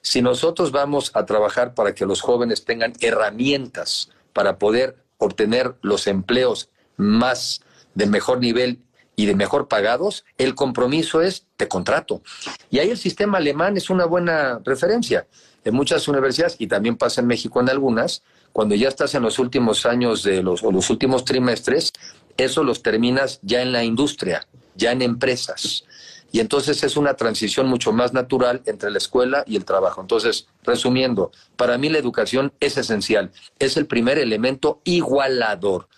[0.00, 6.06] Si nosotros vamos a trabajar para que los jóvenes tengan herramientas para poder obtener los
[6.06, 7.60] empleos más
[7.94, 8.78] de mejor nivel
[9.18, 12.22] y de mejor pagados, el compromiso es te contrato.
[12.70, 15.26] Y ahí el sistema alemán es una buena referencia.
[15.64, 19.40] En muchas universidades, y también pasa en México en algunas, cuando ya estás en los
[19.40, 21.92] últimos años de los, o los últimos trimestres,
[22.36, 25.82] eso los terminas ya en la industria, ya en empresas.
[26.30, 30.00] Y entonces es una transición mucho más natural entre la escuela y el trabajo.
[30.00, 35.88] Entonces, resumiendo, para mí la educación es esencial, es el primer elemento igualador.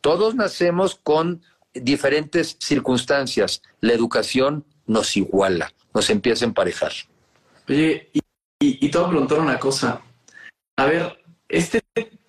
[0.00, 1.42] Todos nacemos con
[1.74, 6.92] diferentes circunstancias, la educación nos iguala, nos empieza a emparejar.
[7.68, 8.20] Oye, y,
[8.60, 10.00] y, te voy a preguntar una cosa.
[10.76, 11.82] A ver, este,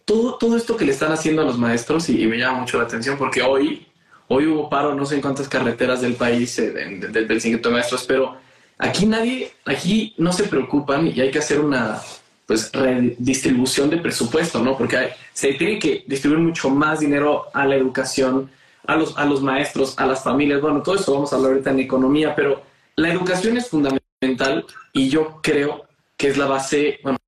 [0.05, 2.83] todo, todo esto que le están haciendo a los maestros, y, me llama mucho la
[2.83, 3.87] atención, porque hoy,
[4.27, 8.37] hoy hubo paro, no sé en cuántas carreteras del país, eh, del siguiente maestros, pero
[8.77, 12.01] aquí nadie, aquí no se preocupan y hay que hacer una
[12.45, 14.75] pues redistribución de presupuesto, ¿no?
[14.75, 18.49] Porque se tiene que distribuir mucho más dinero a la educación,
[18.89, 20.61] a los, a los maestros, a las familias.
[20.61, 22.63] Bueno, todo eso vamos a hablar ahorita en economía, pero
[22.95, 25.85] la educación es fundamental y yo creo
[26.17, 27.19] que es la base, bueno,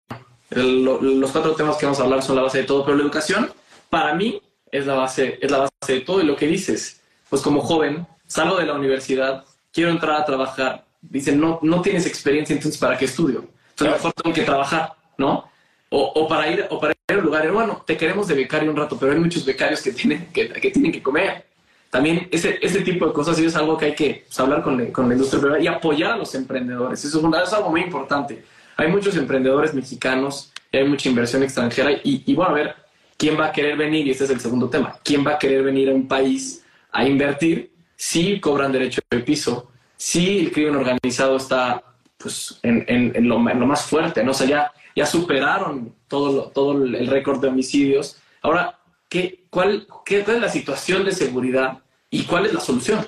[0.50, 3.52] los cuatro temas que vamos a hablar son la base de todo, pero la educación
[3.92, 7.44] para mí es la base, es la base de todo y lo que dices, pues
[7.44, 12.56] como joven, salgo de la universidad, quiero entrar a trabajar, dicen, no, no tienes experiencia,
[12.56, 13.46] entonces ¿para qué estudio?
[13.70, 15.50] Entonces mejor tengo que trabajar, ¿no?
[15.90, 18.72] O, o, para ir, o para ir a un lugar, bueno, te queremos de becario
[18.72, 21.51] un rato, pero hay muchos becarios que tienen que, que tienen que comer
[21.92, 25.10] también ese, ese tipo de cosas es algo que hay que pues, hablar con, con,
[25.10, 27.04] la industria privada y apoyar a los emprendedores.
[27.04, 28.44] Eso es, algo muy importante.
[28.78, 32.76] Hay muchos emprendedores mexicanos hay mucha inversión extranjera y, bueno, a ver,
[33.18, 34.08] ¿quién va a querer venir?
[34.08, 34.98] Y este es el segundo tema.
[35.04, 39.70] ¿Quién va a querer venir a un país a invertir si cobran derecho de piso,
[39.98, 41.84] si el crimen organizado está
[42.18, 44.32] pues, en, lo, más fuerte, ¿no?
[44.32, 48.18] O sea, ya, ya superaron todo, todo el récord de homicidios.
[48.42, 48.80] Ahora,
[49.12, 53.06] ¿qué, cuál, ¿qué es la situación de seguridad y cuál es la solución?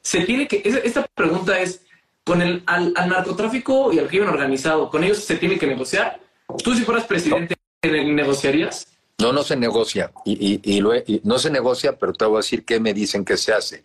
[0.00, 1.82] Se tiene que, esta pregunta es,
[2.24, 6.20] con el, al, narcotráfico y al crimen organizado, ¿con ellos se tiene que negociar?
[6.64, 8.88] ¿Tú si fueras presidente, negociarías?
[9.18, 10.10] No, no se negocia.
[10.24, 13.52] Y, y, no se negocia, pero te voy a decir qué me dicen que se
[13.52, 13.84] hace.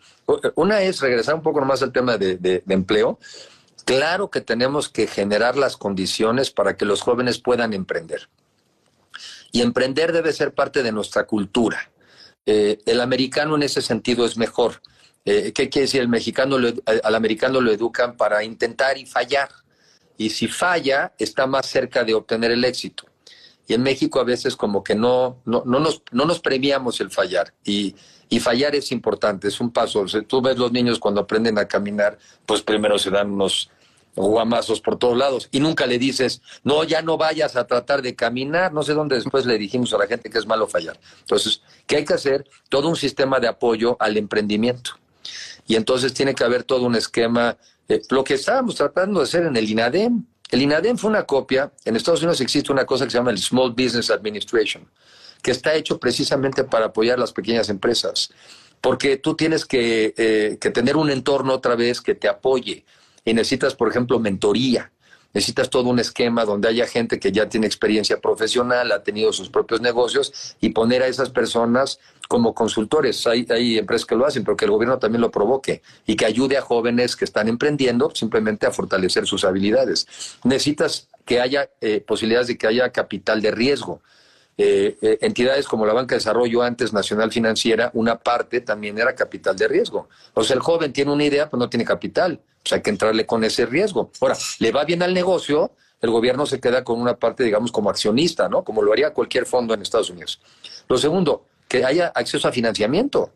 [0.54, 3.18] Una es regresar un poco más al tema de, empleo.
[3.84, 8.28] Claro que tenemos que generar las condiciones para que los jóvenes puedan emprender.
[9.52, 11.90] Y emprender debe ser parte de nuestra cultura.
[12.46, 14.80] Eh, el americano en ese sentido es mejor.
[15.24, 16.00] Eh, ¿Qué quiere decir?
[16.00, 19.50] El mexicano al americano lo educan para intentar y fallar.
[20.16, 23.04] Y si falla, está más cerca de obtener el éxito.
[23.66, 27.10] Y en México a veces como que no, no, no, nos, no nos premiamos el
[27.10, 27.52] fallar.
[27.64, 27.94] Y,
[28.30, 30.06] y fallar es importante, es un paso.
[30.26, 33.70] tú ves los niños cuando aprenden a caminar, pues primero se dan unos
[34.26, 38.14] guamazos por todos lados y nunca le dices, no, ya no vayas a tratar de
[38.14, 38.72] caminar.
[38.72, 40.98] No sé dónde después le dijimos a la gente que es malo fallar.
[41.20, 42.48] Entonces, ¿qué hay que hacer?
[42.68, 44.92] Todo un sistema de apoyo al emprendimiento.
[45.66, 47.56] Y entonces tiene que haber todo un esquema,
[47.88, 50.24] eh, lo que estábamos tratando de hacer en el INADEM.
[50.50, 51.70] El INADEM fue una copia.
[51.84, 54.88] En Estados Unidos existe una cosa que se llama el Small Business Administration,
[55.42, 58.30] que está hecho precisamente para apoyar las pequeñas empresas.
[58.80, 62.84] Porque tú tienes que, eh, que tener un entorno otra vez que te apoye.
[63.28, 64.90] Y necesitas, por ejemplo, mentoría.
[65.34, 69.50] Necesitas todo un esquema donde haya gente que ya tiene experiencia profesional, ha tenido sus
[69.50, 73.26] propios negocios y poner a esas personas como consultores.
[73.26, 76.24] Hay, hay empresas que lo hacen, pero que el gobierno también lo provoque y que
[76.24, 80.06] ayude a jóvenes que están emprendiendo simplemente a fortalecer sus habilidades.
[80.44, 84.00] Necesitas que haya eh, posibilidades de que haya capital de riesgo.
[84.60, 89.14] Eh, eh, entidades como la Banca de Desarrollo, antes Nacional Financiera, una parte también era
[89.14, 90.08] capital de riesgo.
[90.34, 92.40] O sea, el joven tiene una idea, pues no tiene capital.
[92.62, 94.10] Pues hay que entrarle con ese riesgo.
[94.20, 97.88] Ahora, le va bien al negocio, el gobierno se queda con una parte, digamos, como
[97.88, 98.64] accionista, ¿no?
[98.64, 100.40] Como lo haría cualquier fondo en Estados Unidos.
[100.88, 103.30] Lo segundo, que haya acceso a financiamiento.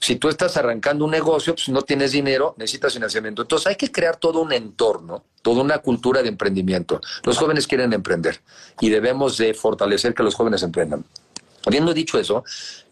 [0.00, 3.42] Si tú estás arrancando un negocio, pues no tienes dinero, necesitas financiamiento.
[3.42, 7.00] Entonces hay que crear todo un entorno, toda una cultura de emprendimiento.
[7.24, 8.40] Los jóvenes quieren emprender
[8.80, 11.04] y debemos de fortalecer que los jóvenes emprendan.
[11.66, 12.44] Habiendo dicho eso,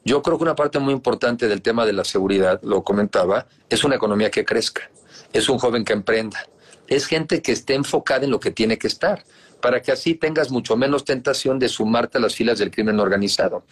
[0.04, 3.84] yo creo que una parte muy importante del tema de la seguridad, lo comentaba, es
[3.84, 4.90] una economía que crezca,
[5.32, 6.46] es un joven que emprenda,
[6.88, 9.24] es gente que esté enfocada en lo que tiene que estar
[9.60, 13.64] para que así tengas mucho menos tentación de sumarte a las filas del crimen organizado.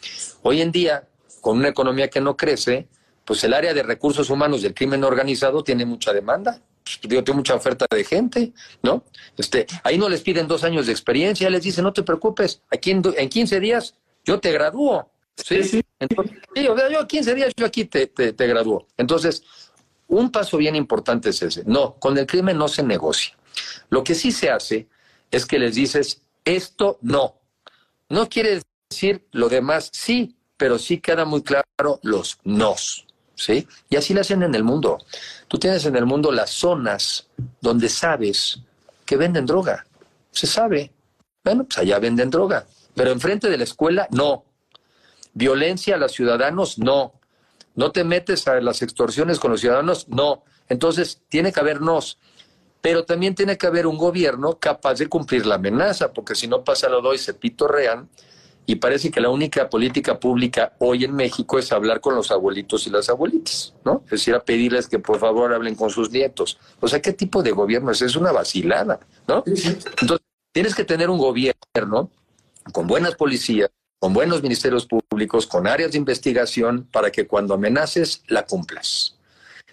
[0.43, 1.07] Hoy en día,
[1.41, 2.89] con una economía que no crece,
[3.25, 6.61] pues el área de recursos humanos del crimen organizado tiene mucha demanda.
[6.83, 9.05] Pues, digo, tiene mucha oferta de gente, ¿no?
[9.37, 12.91] Este, ahí no les piden dos años de experiencia, les dicen, no te preocupes, aquí
[12.91, 15.11] en, en 15 días yo te gradúo.
[15.37, 15.83] Sí, sí.
[15.99, 18.87] Entonces, yo en 15 días yo aquí te, te, te gradúo.
[18.97, 19.43] Entonces,
[20.09, 21.65] un paso bien importante es ese.
[21.67, 23.37] No, con el crimen no se negocia.
[23.89, 24.89] Lo que sí se hace
[25.31, 27.41] es que les dices, esto no.
[28.09, 28.61] No quiere
[28.91, 31.65] decir lo demás sí, pero sí queda muy claro
[32.03, 33.04] los nos.
[33.35, 33.67] ¿Sí?
[33.89, 34.99] Y así lo hacen en el mundo.
[35.49, 37.29] Tú tienes en el mundo las zonas
[37.61, 38.61] donde sabes
[39.05, 39.87] que venden droga.
[40.31, 40.93] Se sabe.
[41.43, 42.67] Bueno, pues allá venden droga.
[42.95, 44.45] Pero enfrente de la escuela, no.
[45.33, 47.15] Violencia a los ciudadanos, no.
[47.75, 50.45] No te metes a las extorsiones con los ciudadanos, no.
[50.69, 52.19] Entonces, tiene que haber nos
[52.85, 56.63] pero también tiene que haber un gobierno capaz de cumplir la amenaza, porque si no
[56.65, 58.11] pasa lo doy, se pitorrean,
[58.67, 62.87] y parece que la única política pública hoy en México es hablar con los abuelitos
[62.87, 64.03] y las abuelitas, ¿no?
[64.07, 66.59] Es decir, a pedirles que por favor hablen con sus nietos.
[66.81, 68.01] O sea, ¿qué tipo de gobierno es?
[68.01, 69.43] Es una vacilada, ¿no?
[69.47, 72.11] Entonces, tienes que tener un gobierno
[72.73, 78.23] con buenas policías, con buenos ministerios públicos, con áreas de investigación, para que cuando amenaces,
[78.29, 79.19] la cumplas.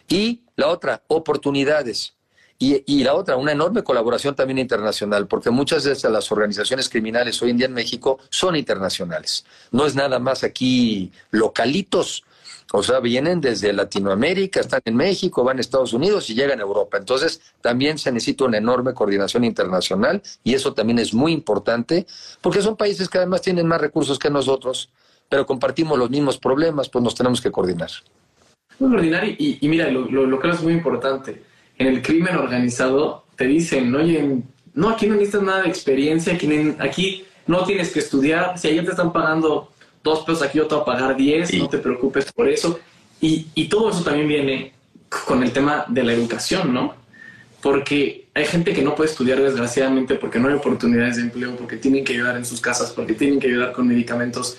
[0.09, 2.15] Y la otra, oportunidades.
[2.63, 7.49] Y, la otra, una enorme colaboración también internacional, porque muchas de las organizaciones criminales hoy
[7.49, 9.43] en día en México son internacionales.
[9.71, 12.23] No es nada más aquí localitos,
[12.71, 16.61] o sea, vienen desde Latinoamérica, están en México, van a Estados Unidos y llegan a
[16.61, 16.99] Europa.
[16.99, 22.05] Entonces, también se necesita una enorme coordinación internacional y eso también es muy importante,
[22.41, 24.91] porque son países que además tienen más recursos que nosotros,
[25.29, 27.89] pero compartimos los mismos problemas, pues nos tenemos que coordinar.
[28.77, 31.49] Coordinar y, y mira, lo, lo, lo que es muy importante
[31.81, 34.41] en el crimen organizado te dicen, oye,
[34.73, 38.83] no, aquí no necesitas nada de experiencia, aquí, aquí no tienes que estudiar, si allá
[38.85, 39.71] te están pagando
[40.03, 42.79] dos pesos, aquí yo te voy a pagar diez, no te preocupes por eso.
[43.19, 44.73] Y, y todo eso también viene
[45.27, 46.95] con el tema de la educación, ¿no?
[47.61, 51.77] Porque hay gente que no puede estudiar desgraciadamente porque no hay oportunidades de empleo, porque
[51.77, 54.57] tienen que ayudar en sus casas, porque tienen que ayudar con medicamentos.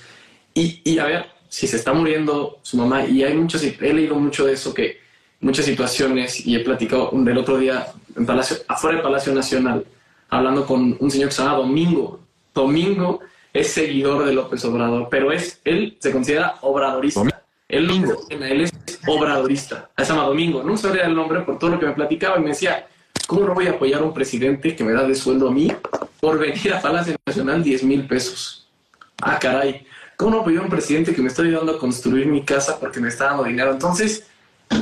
[0.54, 4.14] Y, y a ver, si se está muriendo su mamá, y hay muchos, he leído
[4.14, 5.01] mucho de eso, que
[5.42, 9.84] muchas situaciones y he platicado del otro día, en Palacio, afuera del Palacio Nacional,
[10.30, 12.20] hablando con un señor que se llama Domingo.
[12.54, 13.20] Domingo
[13.52, 17.22] es seguidor de López Obrador, pero es, él se considera obradorista.
[17.68, 17.90] Él,
[18.30, 18.72] él es
[19.06, 19.90] obradorista.
[19.98, 20.62] Se llama Domingo.
[20.62, 22.86] No sabía el nombre por todo lo que me platicaba y me decía,
[23.26, 25.72] ¿cómo no voy a apoyar a un presidente que me da de sueldo a mí
[26.20, 28.68] por venir a Palacio Nacional 10 mil pesos?
[29.20, 29.86] Ah, caray.
[30.16, 33.00] ¿Cómo no apoyar a un presidente que me está ayudando a construir mi casa porque
[33.00, 33.72] me está dando dinero?
[33.72, 34.28] Entonces,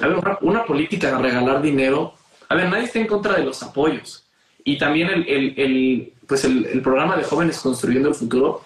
[0.03, 2.15] a ver, una, política de regalar dinero.
[2.49, 4.25] A ver, nadie está en contra de los apoyos.
[4.65, 8.63] Y también el, el, pues el, programa de jóvenes construyendo el futuro,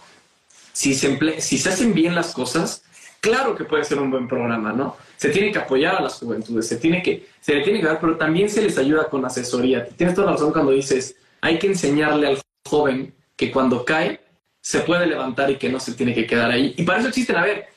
[0.73, 2.83] si se, si se hacen bien las cosas,
[3.21, 4.97] claro que puede ser un buen programa, ¿no?
[5.17, 8.01] Se tiene que apoyar a las juventudes, se, tiene que, se le tiene que dar,
[8.01, 9.87] pero también se les ayuda con asesoría.
[9.87, 14.21] Tienes toda la razón cuando dices, hay que enseñarle al joven que cuando cae
[14.61, 16.75] se puede levantar y que no se tiene que quedar ahí.
[16.77, 17.69] Y para eso existen, a ver,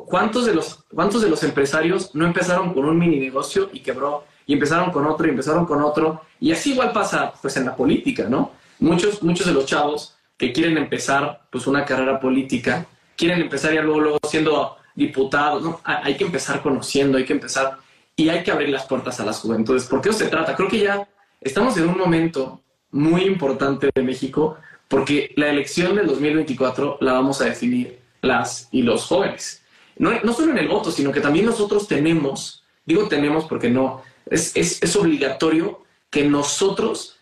[0.00, 4.24] ¿cuántos de los, cuántos de los empresarios no empezaron con un mini negocio y quebró?
[4.46, 6.22] Y empezaron con otro y empezaron con otro.
[6.40, 8.52] Y así igual pasa pues en la política, ¿no?
[8.80, 12.86] Muchos, muchos de los chavos que quieren empezar pues una carrera política,
[13.16, 15.80] quieren empezar ya luego, luego siendo diputados, ¿no?
[15.84, 17.78] Hay que empezar conociendo, hay que empezar
[18.16, 19.84] y hay que abrir las puertas a las juventudes.
[19.86, 20.56] ¿Por qué se trata?
[20.56, 21.08] Creo que ya
[21.40, 24.56] estamos en un momento muy importante de México
[24.88, 29.61] porque la elección del 2024 la vamos a definir las y los jóvenes.
[29.96, 34.56] No, solo en el voto, sino que también nosotros tenemos, digo tenemos porque no, es,
[34.56, 37.18] es, es obligatorio que nosotros,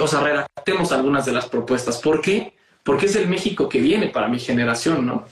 [0.00, 1.98] o sea, redactemos algunas de las propuestas.
[1.98, 2.54] ¿Por qué?
[2.82, 5.26] Porque es el México que viene para mi generación, ¿no?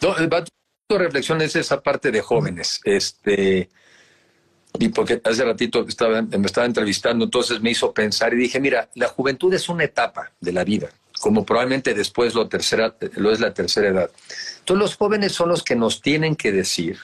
[0.00, 0.10] no
[0.86, 2.80] tu reflexión es esa parte de jóvenes.
[2.84, 3.68] Este,
[4.78, 9.08] y porque hace ratito me estaba entrevistando, entonces me hizo pensar y dije, mira, la
[9.08, 10.90] juventud es una etapa de la vida,
[11.20, 14.10] como probablemente después lo, tercera, lo es la tercera edad.
[14.64, 16.98] Entonces los jóvenes son los que nos tienen que decir,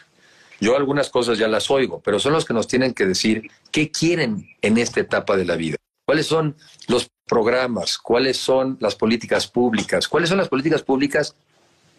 [0.61, 3.91] yo algunas cosas ya las oigo, pero son los que nos tienen que decir qué
[3.91, 5.77] quieren en esta etapa de la vida.
[6.07, 6.57] ¿Cuáles son
[6.89, 7.99] los programas?
[7.99, 10.09] ¿Cuáles son las políticas públicas?
[10.09, 11.37] ¿Cuáles son las políticas públicas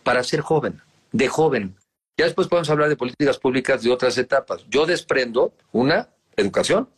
[0.03, 0.82] para ser joven?
[1.12, 1.76] de joven.
[2.18, 4.66] Ya después podemos hablar de políticas públicas de otras etapas.
[4.70, 6.89] Yo desprendo una educación.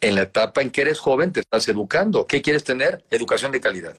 [0.00, 2.26] En la etapa en que eres joven te estás educando.
[2.26, 3.04] ¿Qué quieres tener?
[3.10, 3.96] Educación de calidad.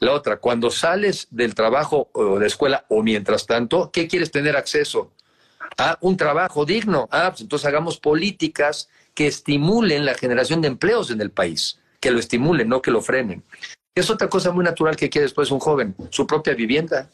[0.00, 4.56] La otra, cuando sales del trabajo o de escuela o mientras tanto, ¿qué quieres tener
[4.56, 5.12] acceso?
[5.76, 7.08] A un trabajo digno.
[7.12, 12.10] Ah, pues entonces hagamos políticas que estimulen la generación de empleos en el país, que
[12.10, 13.44] lo estimulen, no que lo frenen.
[13.94, 17.08] Es otra cosa muy natural que quiere después un joven, su propia vivienda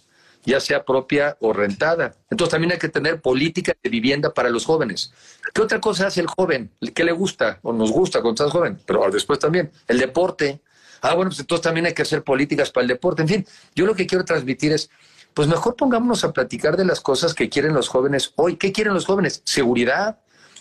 [0.46, 2.14] ya sea propia o rentada.
[2.30, 5.12] Entonces también hay que tener política de vivienda para los jóvenes.
[5.52, 6.70] ¿Qué otra cosa hace el joven?
[6.94, 8.78] ¿Qué le gusta o nos gusta cuando estás joven?
[8.86, 10.60] Pero después también, el deporte.
[11.00, 13.22] Ah, bueno, pues entonces también hay que hacer políticas para el deporte.
[13.22, 14.90] En fin, yo lo que quiero transmitir es,
[15.34, 18.56] pues mejor pongámonos a platicar de las cosas que quieren los jóvenes hoy.
[18.56, 19.42] ¿Qué quieren los jóvenes?
[19.44, 20.18] Seguridad,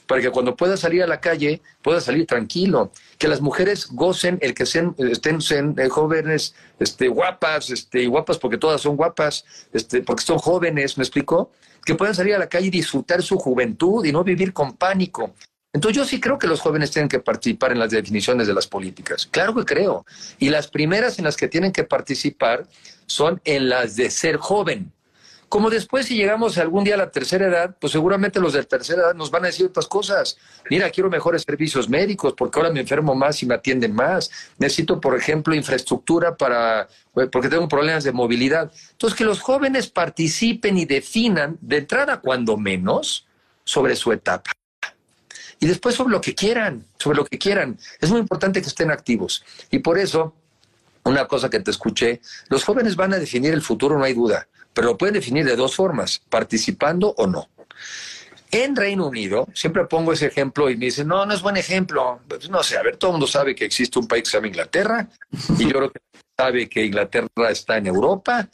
[0.08, 4.38] para que cuando pueda salir a la calle pueda salir tranquilo, que las mujeres gocen
[4.42, 5.40] el que sean, estén,
[5.78, 10.98] eh, jóvenes, este, guapas, este, y guapas porque todas son guapas, este, porque son jóvenes,
[10.98, 11.52] ¿me explico?
[11.84, 15.34] Que puedan salir a la calle y disfrutar su juventud y no vivir con pánico.
[15.76, 18.66] Entonces yo sí creo que los jóvenes tienen que participar en las definiciones de las
[18.66, 19.28] políticas.
[19.30, 20.06] Claro que creo.
[20.40, 22.66] Y las primeras en las que tienen que participar
[23.08, 24.94] son en las de ser joven.
[25.50, 29.02] Como después, si llegamos algún día a la tercera edad, pues seguramente los de tercera
[29.02, 30.38] edad nos van a decir otras cosas.
[30.70, 34.32] Mira, quiero mejores servicios médicos porque ahora me enfermo más y me atienden más.
[34.58, 38.72] Necesito, por ejemplo, infraestructura para, pues, porque tengo problemas de movilidad.
[38.92, 43.28] Entonces, que los jóvenes participen y definan, de entrada cuando menos,
[43.66, 44.52] sobre su etapa.
[45.60, 47.78] Y después sobre lo que quieran, sobre lo que quieran.
[48.00, 49.44] Es muy importante que estén activos.
[49.72, 50.36] Y por eso,
[51.04, 54.48] una cosa que te escuché, los jóvenes van a definir el futuro, no hay duda
[54.76, 57.48] pero lo pueden definir de dos formas, participando o no.
[58.52, 62.20] En Reino Unido, siempre pongo ese ejemplo y me dicen, no, no es buen ejemplo.
[62.28, 64.38] Pues no sé, a ver, todo el mundo sabe que existe un país que se
[64.38, 65.08] llama Inglaterra
[65.58, 66.00] y yo creo que
[66.38, 68.50] sabe que Inglaterra está en Europa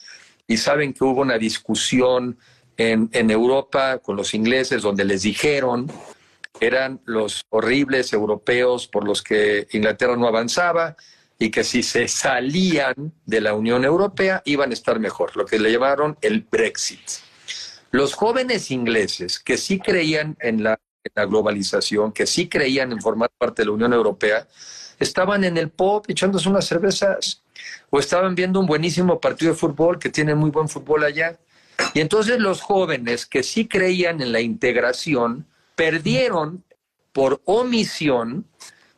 [0.47, 2.37] y saben que hubo una discusión
[2.77, 5.91] en, en Europa con los ingleses donde les dijeron
[6.61, 10.95] eran los horribles europeos por los que Inglaterra no avanzaba
[11.39, 15.57] y que si se salían de la Unión Europea iban a estar mejor, lo que
[15.57, 17.01] le llamaron el Brexit.
[17.89, 20.79] Los jóvenes ingleses que sí creían en la,
[21.15, 24.47] globalización, que sí creían en formar parte de la Unión Europea,
[24.99, 27.41] estaban en el pop echándose unas cervezas
[27.89, 31.39] o estaban viendo un buenísimo partido de fútbol que tiene muy buen fútbol allá.
[31.95, 35.47] Y entonces los jóvenes que sí creían en la integración
[35.81, 36.63] perdieron
[37.11, 38.45] por omisión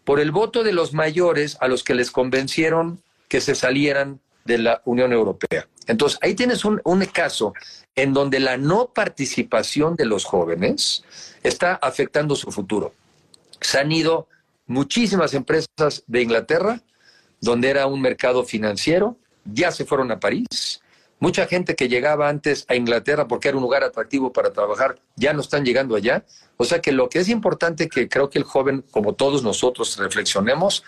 [0.03, 4.57] por el voto de los mayores a los que les convencieron que se salieran de
[4.57, 5.65] la Unión Europea.
[5.87, 6.81] Entonces, ahí tienes un,
[7.13, 7.53] caso
[7.95, 11.05] en donde la no participación de los jóvenes
[11.41, 12.93] está afectando su futuro.
[13.61, 14.27] Se han ido
[14.67, 16.81] muchísimas empresas de Inglaterra,
[17.39, 19.15] donde era un mercado financiero,
[19.45, 20.82] ya se fueron a París.
[21.23, 25.31] Mucha gente que llegaba antes a Inglaterra porque era un lugar atractivo para trabajar, ya
[25.31, 26.25] no están llegando allá.
[26.57, 29.95] O sea que lo que es importante que creo que el joven, como todos nosotros,
[29.95, 30.83] reflexionemos,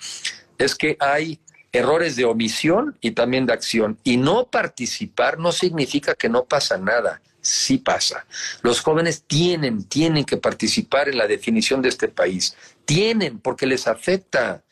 [0.57, 1.39] es que hay
[1.71, 3.97] errores de omisión y también de acción.
[4.03, 7.21] Y no participar no significa que no pasa nada.
[7.39, 8.25] Sí pasa.
[8.61, 12.57] Los jóvenes tienen, tienen que participar en la definición de este país.
[12.83, 14.65] Tienen, porque les afecta.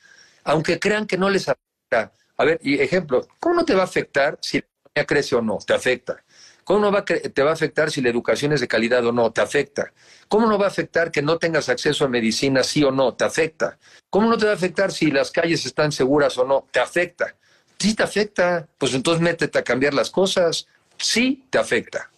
[0.44, 2.12] Aunque crean que no les afecta.
[2.36, 4.62] A ver, ejemplo, ¿cómo no te va a afectar si
[5.02, 5.58] crece o no?
[5.66, 6.24] Te afecta.
[6.64, 9.32] ¿Cómo no va te va a afectar si la educación es de calidad o no?
[9.32, 9.92] Te afecta.
[10.30, 13.14] ¿Cómo no va a afectar que no tengas acceso a medicina sí o no?
[13.14, 13.78] Te afecta.
[14.10, 16.68] ¿Cómo no te va a afectar si las calles están seguras o no?
[16.72, 17.36] Te afecta.
[17.80, 18.68] Sí te afecta.
[18.78, 20.68] Pues entonces métete a cambiar las cosas.
[20.98, 22.10] Sí te afecta.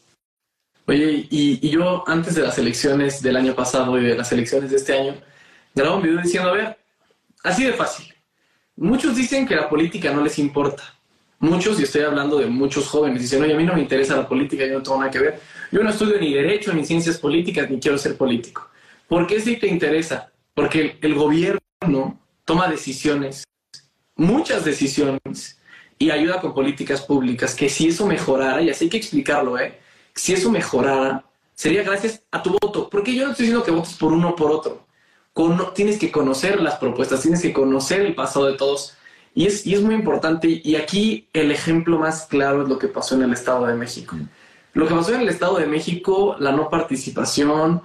[0.87, 4.75] Oye, y, yo antes de las elecciones del año pasado y de las elecciones de
[4.77, 5.15] este año,
[5.73, 6.77] grabo un video diciendo, a ver,
[7.43, 8.13] así de fácil.
[8.75, 10.94] Muchos dicen que la política no les importa.
[11.45, 14.27] Muchos, y estoy hablando de muchos jóvenes, dicen, oye, a mí no me interesa la
[14.27, 15.39] política, yo no tengo nada que ver.
[15.71, 18.67] Yo no estudio ni derecho, ni ciencias políticas, ni quiero ser político.
[19.07, 20.31] ¿Por qué sí te interesa?
[20.55, 23.43] Porque el gobierno toma decisiones,
[24.15, 25.61] muchas decisiones,
[25.99, 29.79] y ayuda con políticas públicas, que si eso mejorara, y así hay que explicarlo, ¿eh?
[30.15, 32.89] si eso mejorara, sería gracias a tu voto.
[32.89, 34.87] Porque yo no estoy diciendo que votes por uno o por otro.
[35.75, 38.97] tienes que conocer las propuestas, tienes que conocer el pasado de todos
[39.37, 42.87] y es, y es muy importante, y aquí el ejemplo más claro es lo que
[42.87, 44.15] pasó en el Estado de México.
[44.73, 47.81] Lo que pasó en el Estado de México, la no participación,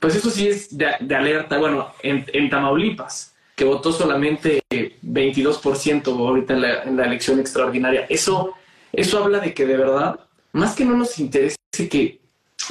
[0.00, 1.58] pues eso sí es de, alerta.
[1.58, 8.54] Bueno, en, Tamaulipas, que votó solamente 22% ahorita en la, en la, elección extraordinaria, eso,
[8.90, 10.18] eso habla de que de verdad,
[10.52, 11.58] más que no nos interese
[11.90, 12.18] que,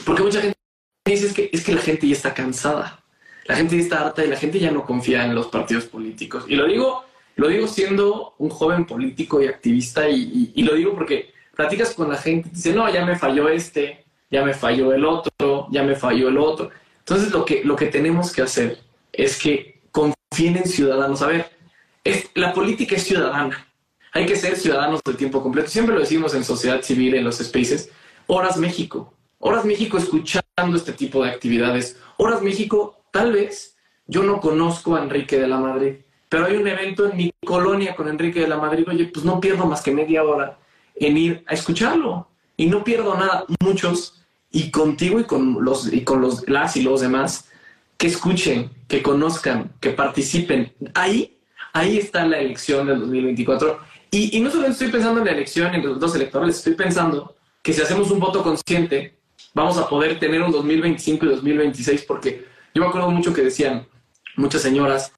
[0.05, 0.57] porque mucha gente
[1.05, 3.03] dice es que, es que la gente ya está cansada,
[3.45, 6.45] la gente ya está harta y la gente ya no confía en los partidos políticos.
[6.47, 11.33] Y lo digo lo digo siendo un joven político y activista y, lo digo porque
[11.55, 15.05] platicas con la gente y dice, no, ya me falló este, ya me falló el
[15.05, 16.69] otro, ya me falló el otro.
[16.99, 18.79] Entonces lo que, lo que tenemos que hacer
[19.11, 21.21] es que confíen en ciudadanos.
[21.21, 21.51] A ver,
[22.35, 23.67] la política es ciudadana.
[24.11, 25.69] Hay que ser ciudadanos de tiempo completo.
[25.69, 27.89] Siempre lo decimos en sociedad civil, en los spaces.
[28.27, 29.13] Horas México.
[29.39, 31.97] Horas México escuchando este tipo de actividades.
[32.17, 33.75] Horas México, tal vez
[34.05, 35.95] yo no conozco a Enrique de la Madrid
[36.33, 39.39] pero hay un evento en mi colonia con Enrique de la Madrid, oye, pues no
[39.39, 40.57] pierdo más que media hora
[40.95, 42.27] en ir a escucharlo
[42.57, 43.45] y no pierdo nada.
[43.59, 47.51] Muchos, y contigo y con los, y con los, las y los demás,
[47.97, 50.73] que escuchen, que conozcan, que participen.
[50.95, 51.37] Ahí,
[51.71, 53.79] ahí está la elección del 2024.
[54.09, 57.35] Y, y no solo estoy pensando en la elección, en los dos electorales, estoy pensando
[57.61, 59.19] que si hacemos un voto consciente,
[59.53, 63.85] vamos a poder tener un 2025 y 2026, porque yo me acuerdo mucho que decían
[64.35, 65.13] muchas señoras,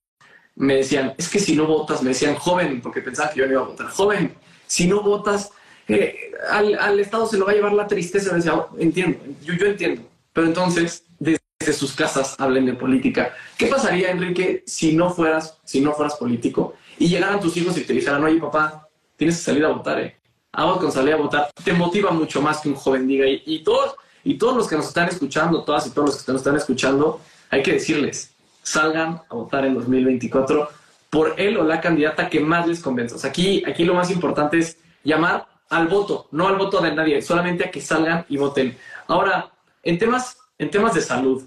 [0.55, 3.51] me decían, es que si no votas, me decían, joven, porque pensaban que yo no
[3.53, 4.33] iba a votar, joven,
[4.67, 5.51] si no votas,
[5.87, 8.31] eh, al, Estado se lo va a llevar la tristeza.
[8.31, 10.01] Me decía, oh, entiendo, yo, yo entiendo.
[10.33, 13.33] Pero entonces, desde sus casas hablen de política.
[13.57, 17.81] ¿Qué pasaría, Enrique, si no fueras, si no fueras político y llegaran tus hijos y
[17.81, 20.17] te dijeran, oye, papá, tienes que salir a votar, eh?
[20.53, 21.49] Vamos con salir a votar.
[21.63, 23.27] Te motiva mucho más que un joven diga.
[23.27, 26.31] Y, y, todos, y todos los que nos están escuchando, todas y todos los que
[26.31, 28.34] nos están escuchando, hay que decirles,
[28.65, 30.69] salgan a votar en 2024
[31.09, 33.25] por él o la candidata que más les convenza.
[33.25, 37.63] aquí, aquí lo más importante es llamar al voto, no al voto de nadie, solamente
[37.63, 38.75] a que salgan y voten.
[39.07, 39.51] Ahora,
[39.83, 41.43] en temas, en temas de salud,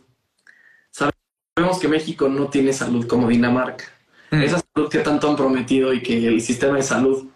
[0.91, 3.85] sabemos que México no tiene salud como Dinamarca.
[4.31, 4.43] Mm.
[4.43, 7.27] Esa salud que tanto han prometido y que el sistema de salud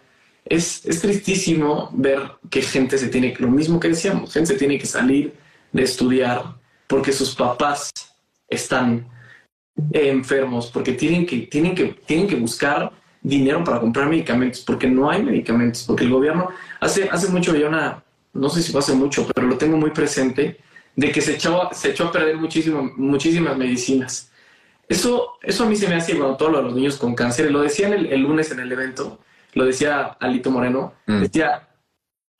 [0.45, 2.19] es, es tristísimo ver
[2.49, 5.33] que gente se tiene, lo mismo que decíamos, gente se tiene que salir
[5.71, 6.55] de estudiar
[6.87, 7.91] porque sus papás
[8.47, 9.12] están
[9.91, 15.09] enfermos porque tienen que, tienen, que, tienen que buscar dinero para comprar medicamentos porque no
[15.09, 16.49] hay medicamentos, porque el gobierno
[16.79, 18.03] hace, hace mucho yo una,
[18.33, 20.59] no sé si fue hace mucho, pero lo tengo muy presente,
[20.95, 24.29] de que se echó, se echó a perder muchísimo, muchísimas medicinas.
[24.87, 27.93] Eso, eso a mí se me hace cuando todos los niños con cáncer, lo decían
[27.93, 29.19] el, el, lunes en el evento,
[29.53, 31.21] lo decía Alito Moreno, mm.
[31.21, 31.69] decía,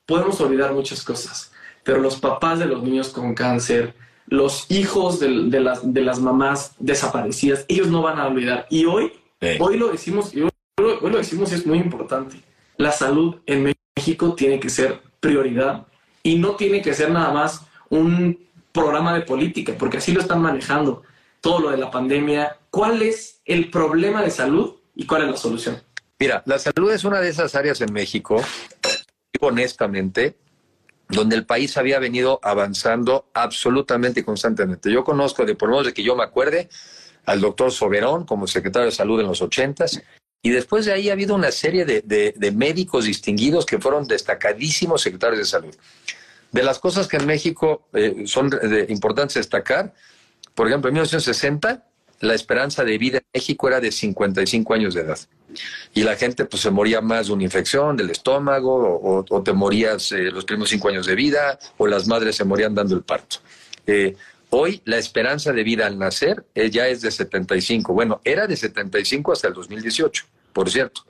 [0.06, 1.52] podemos olvidar muchas cosas,
[1.84, 3.96] pero los papás de los niños con cáncer,
[4.28, 8.68] los hijos de, las, de las mamás desaparecidas, ellos no van a olvidar.
[8.70, 9.12] Y hoy,
[9.60, 12.38] hoy lo decimos, y hoy, lo decimos y es muy importante.
[12.78, 15.86] La salud en México tiene que ser prioridad
[16.24, 18.40] y no tiene que ser nada más un
[18.72, 21.04] programa de política, porque así lo están manejando
[21.42, 22.58] todo lo de la pandemia.
[22.70, 25.82] ¿Cuál es el problema de salud y cuál es la solución?
[26.20, 28.42] Mira, la salud es una de esas áreas en México,
[29.42, 30.38] honestamente,
[31.14, 34.92] donde el país había venido avanzando absolutamente y constantemente.
[34.92, 36.70] Yo conozco, de por lo menos de que yo me acuerde,
[37.26, 40.02] al doctor Soberón como secretario de salud en los ochentas,
[40.42, 45.40] y después de ahí ha habido una serie de, médicos distinguidos que fueron destacadísimos secretarios
[45.40, 45.76] de salud.
[46.52, 48.52] De las cosas que en México eh, son
[48.90, 49.94] importantes destacar,
[50.54, 51.88] por ejemplo, en 1960
[52.20, 55.20] la esperanza de vida en México era de 55 años de edad.
[55.94, 60.12] Y la gente pues se moría más de una infección del estómago o, te morías
[60.12, 63.38] eh, los primeros cinco años de vida o las madres se morían dando el parto.
[63.86, 64.16] Eh,
[64.50, 67.94] hoy la esperanza de vida al nacer eh, ya es de 75.
[67.94, 71.06] Bueno, era de 75 hasta el 2018, por cierto.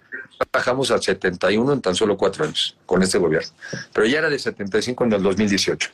[0.52, 3.50] Bajamos a 71 en tan solo cuatro años con este gobierno.
[3.94, 5.90] Pero ya era de 75 en el 2018.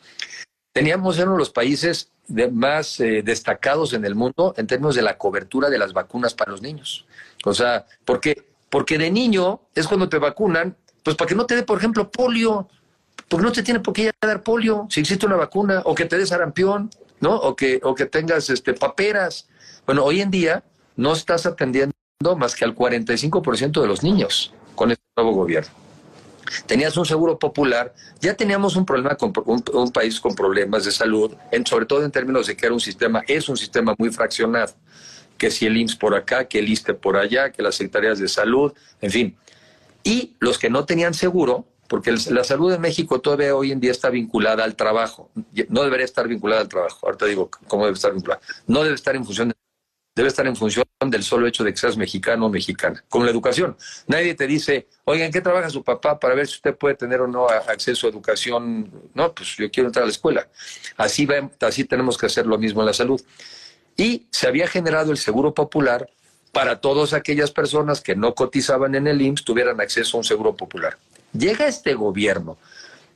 [0.71, 2.09] Teníamos uno de los países
[2.51, 6.51] más eh, destacados en el mundo en términos de la cobertura de las vacunas para
[6.51, 7.05] los niños.
[7.45, 11.55] O sea, porque, porque de niño es cuando te vacunan, pues para que no te
[11.55, 12.67] dé, por ejemplo, polio,
[13.27, 16.17] porque no te tiene por qué dar polio si existe una vacuna, o que te
[16.17, 17.35] dé sarampión, ¿no?
[17.35, 19.47] O que, o que tengas este, paperas.
[19.85, 20.63] Bueno, hoy en día
[20.95, 21.93] no estás atendiendo
[22.37, 25.88] más que al 45% de los niños con este nuevo gobierno
[26.65, 31.35] tenías un seguro popular, ya teníamos un problema con un, país con problemas de salud,
[31.51, 34.73] en, sobre todo en términos de que era un sistema, es un sistema muy fraccionado,
[35.37, 38.27] que si el IMSS por acá, que el ISTE por allá, que las secretarías de
[38.27, 39.37] salud, en fin.
[40.03, 43.91] Y los que no tenían seguro, porque la salud en México todavía hoy en día
[43.91, 45.29] está vinculada al trabajo,
[45.69, 49.15] no debería estar vinculada al trabajo, ahorita digo cómo debe estar vinculada, no debe estar
[49.15, 49.55] en función de
[50.19, 53.31] debe estar en función del solo hecho de que seas mexicano o mexicana, con la
[53.31, 53.77] educación.
[54.05, 57.27] Nadie te dice, oigan, ¿qué trabaja su papá para ver si usted puede tener o
[57.27, 58.91] no acceso a educación?
[59.13, 60.49] No, pues yo quiero entrar a la escuela.
[60.97, 63.21] Así, va, así tenemos que hacer lo mismo en la salud.
[63.95, 66.09] Y se había generado el seguro popular
[66.51, 70.53] para todas aquellas personas que no cotizaban en el IMSS tuvieran acceso a un seguro
[70.53, 70.97] popular.
[71.31, 72.57] Llega este gobierno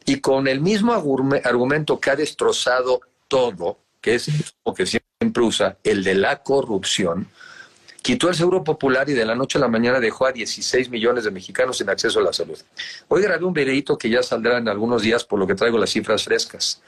[0.05, 5.02] y con el mismo argumento que ha destrozado todo, que es lo que siempre
[5.39, 7.27] usa, el de la corrupción,
[8.01, 11.23] quitó el seguro popular y de la noche a la mañana dejó a 16 millones
[11.23, 12.59] de mexicanos sin acceso a la salud.
[13.07, 15.91] Hoy grabé un videito que ya saldrá en algunos días por lo que traigo las
[15.91, 16.81] cifras frescas.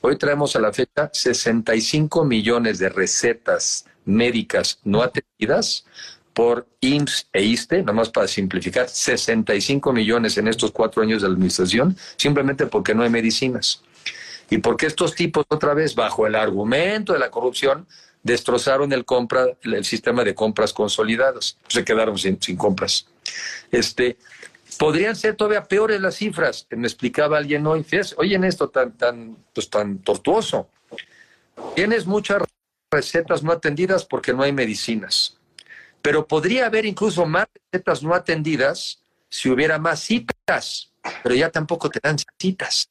[0.00, 5.84] Hoy traemos a la fecha 65 millones de recetas médicas no atendidas
[6.32, 11.28] por IMSS e ISTE, nada más para simplificar, 65 millones en estos cuatro años de
[11.28, 13.82] administración, simplemente porque no hay medicinas.
[14.50, 17.86] Y porque estos tipos, otra vez, bajo el argumento de la corrupción,
[18.22, 21.56] destrozaron el compra, el sistema de compras consolidadas.
[21.68, 23.06] Se quedaron sin, compras.
[23.70, 24.18] Este,
[24.78, 26.66] podrían ser todavía peores las cifras.
[26.70, 27.86] Me explicaba alguien hoy,
[28.16, 30.68] oye, en esto tan, tan, pues, tan tortuoso.
[31.74, 32.42] Tienes muchas
[32.90, 35.36] recetas no atendidas porque no hay medicinas.
[36.02, 40.90] Pero podría haber incluso más recetas no atendidas si hubiera más citas,
[41.22, 42.88] pero ya tampoco te dan citas.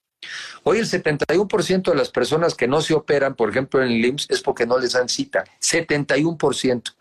[0.64, 4.28] Hoy el 71% de las personas que no se operan, por ejemplo en el IMSS,
[4.30, 5.44] es porque no les dan cita.
[5.62, 6.94] 71%.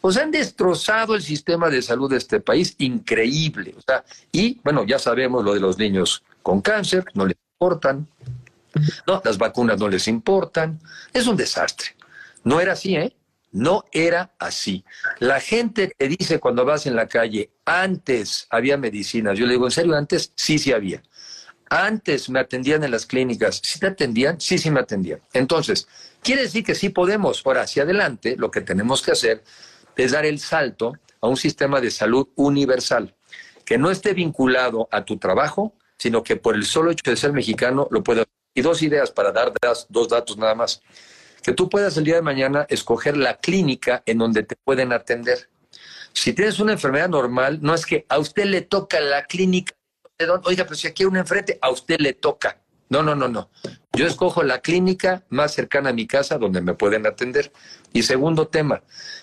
[0.00, 3.74] O sea, han destrozado el sistema de salud de este país, increíble.
[3.76, 8.06] O sea, y bueno, ya sabemos lo de los niños con cáncer, no les importan.
[9.06, 10.78] No, las vacunas no les importan.
[11.12, 11.88] Es un desastre.
[12.44, 13.16] No era así, ¿eh?
[13.52, 14.84] No era así.
[15.18, 19.38] La gente te dice cuando vas en la calle, antes había medicinas.
[19.38, 20.32] Yo le digo, ¿en serio antes?
[20.36, 21.02] Sí, sí había.
[21.68, 23.60] Antes me atendían en las clínicas.
[23.62, 24.40] ¿Sí te atendían?
[24.40, 25.20] Sí, sí me atendían.
[25.32, 25.88] Entonces,
[26.22, 27.42] quiere decir que sí podemos.
[27.44, 29.42] Ahora, hacia adelante, lo que tenemos que hacer
[29.96, 33.14] es dar el salto a un sistema de salud universal,
[33.64, 37.32] que no esté vinculado a tu trabajo, sino que por el solo hecho de ser
[37.32, 38.24] mexicano lo pueda.
[38.54, 39.52] Y dos ideas para dar
[39.88, 40.80] dos datos nada más.
[41.42, 45.50] Que tú puedas el día de mañana escoger la clínica en donde te pueden atender.
[46.12, 49.74] Si tienes una enfermedad normal, no es que a usted le toca la clínica
[50.44, 52.60] oiga, pero si aquí hay un enfrente, a usted le toca.
[52.88, 53.50] No, no, no, no.
[53.92, 57.52] Yo escojo la clínica más cercana a mi casa donde me pueden atender.
[57.92, 58.82] Y segundo tema,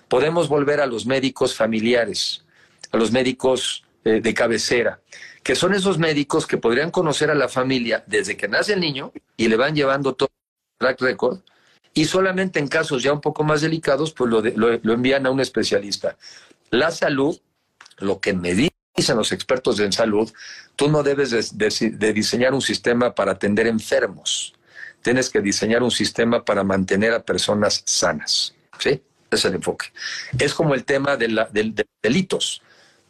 [0.09, 2.43] podemos volver a los médicos familiares,
[2.91, 4.99] a los médicos eh, de cabecera,
[5.43, 9.13] que son esos médicos que podrían conocer a la familia desde que nace el niño
[9.37, 11.39] y le van llevando todo el track record
[11.93, 15.39] y solamente en casos ya un poco más delicados, pues lo, lo envían a un
[15.39, 16.17] especialista.
[16.69, 17.39] La salud,
[17.99, 18.55] lo que me
[18.95, 20.31] dicen los expertos en salud,
[20.75, 24.53] tú no debes de, diseñar un sistema para atender enfermos.
[25.01, 28.55] Tienes que diseñar un sistema para mantener a personas sanas.
[28.79, 29.01] ¿Sí?
[29.29, 29.87] Es el enfoque.
[30.39, 31.49] Es como el tema de, la,
[32.01, 32.61] delitos.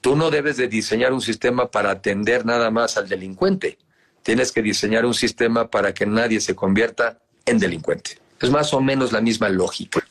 [0.02, 3.78] Tú no debes de diseñar un sistema para atender nada más al delincuente.
[4.24, 8.20] Tienes que diseñar un sistema para que nadie se convierta en delincuente.
[8.40, 10.06] Es más o menos la misma lógica.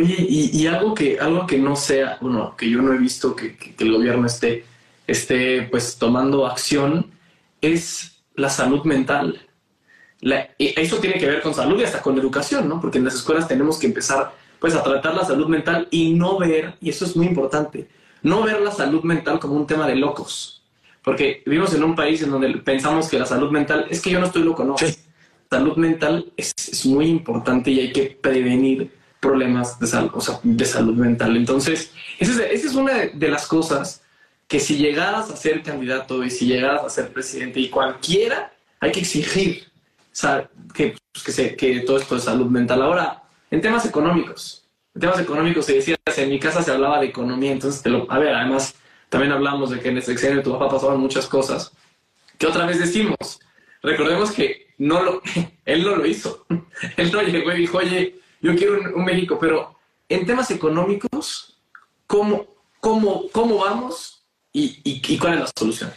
[0.00, 3.56] Oye, y, algo que algo que no sea, bueno, que yo no he visto que
[3.78, 4.64] el gobierno esté
[5.12, 7.10] esté pues tomando acción
[7.60, 9.40] es la salud mental.
[10.58, 12.80] eso tiene que ver con salud y hasta con educación, ¿no?
[12.80, 16.38] Porque en las escuelas tenemos que empezar pues a tratar la salud mental y no
[16.38, 17.88] ver, y eso es muy importante,
[18.22, 20.62] no ver la salud mental como un tema de locos.
[21.02, 24.20] Porque vivimos en un país en donde pensamos que la salud mental es que yo
[24.20, 24.76] no estoy loco, no.
[25.50, 30.38] Salud mental es, es, muy importante y hay que prevenir problemas de, salud, o sea,
[30.42, 31.36] de salud mental.
[31.36, 34.01] Entonces, esa es, esa es una de las cosas
[34.52, 38.92] que si llegaras a ser candidato y si llegaras a ser presidente y cualquiera, hay
[38.92, 39.66] que exigir
[40.74, 42.82] que, pues, que, se, que todo esto es salud mental.
[42.82, 47.06] Ahora, en temas económicos, en temas económicos se decía, en mi casa se hablaba de
[47.06, 48.74] economía, entonces, te lo, a ver, además,
[49.08, 51.72] también hablamos de que en el sexenio tu papá pasaban muchas cosas.
[52.36, 53.40] que otra vez decimos?
[53.82, 55.22] Recordemos que no lo,
[55.64, 56.44] él no lo hizo.
[56.98, 59.78] Él no llegó y dijo, oye, yo quiero un, México, pero
[60.10, 61.58] en temas económicos,
[62.06, 62.48] ¿cómo,
[62.80, 64.21] cómo, cómo vamos
[64.52, 65.92] y, y, cuál es la solución?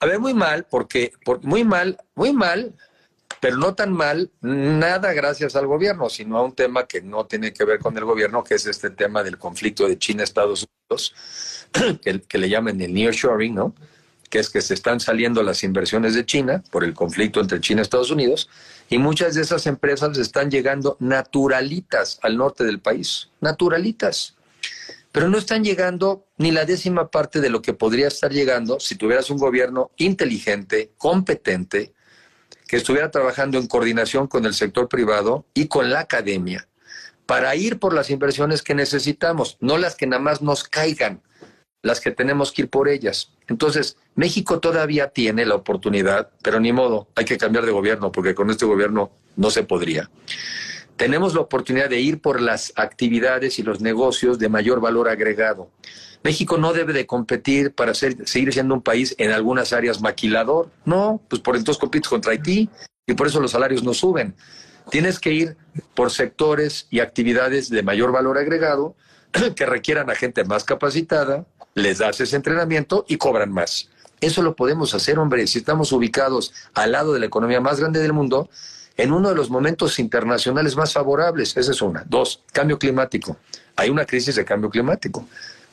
[0.00, 2.74] A ver, muy mal, porque, porque muy mal, muy mal,
[3.40, 7.52] pero no tan mal, nada gracias al gobierno, sino a un tema que no tiene
[7.52, 11.14] que ver con el gobierno, que es este tema del conflicto de China-Estados Unidos,
[12.02, 13.74] que, que, le llaman el nearshoring, ¿no?
[14.28, 17.80] Que es que se están saliendo las inversiones de China por el conflicto entre China
[17.80, 18.50] y Estados Unidos,
[18.90, 24.37] y muchas de esas empresas están llegando naturalitas al norte del país, naturalitas.
[25.18, 28.94] Pero no están llegando ni la décima parte de lo que podría estar llegando si
[28.94, 31.92] tuvieras un gobierno inteligente, competente,
[32.68, 36.68] que estuviera trabajando en coordinación con el sector privado y con la academia
[37.26, 41.20] para ir por las inversiones que necesitamos, no las que nada más nos caigan,
[41.82, 43.32] las que tenemos que ir por ellas.
[43.48, 48.36] Entonces, México todavía tiene la oportunidad, pero ni modo, hay que cambiar de gobierno, porque
[48.36, 50.08] con este gobierno no se podría.
[50.98, 55.70] Tenemos la oportunidad de ir por las actividades y los negocios de mayor valor agregado.
[56.24, 60.72] México no debe de competir para seguir siendo un país en algunas áreas maquilador.
[60.84, 62.68] No, pues por entonces compites contra Haití
[63.06, 64.34] y por eso los salarios no suben.
[64.90, 65.56] Tienes que ir
[65.94, 68.96] por sectores y actividades de mayor valor agregado
[69.54, 73.88] que requieran a gente más capacitada, les das ese entrenamiento y cobran más.
[74.20, 78.00] Eso lo podemos hacer, hombre, si estamos ubicados al lado de la economía más grande
[78.00, 78.50] del mundo,
[78.98, 81.56] en uno de los momentos internacionales más favorables.
[81.56, 82.04] Esa es una.
[82.06, 83.38] Dos, cambio climático.
[83.76, 85.26] Hay una crisis de cambio climático.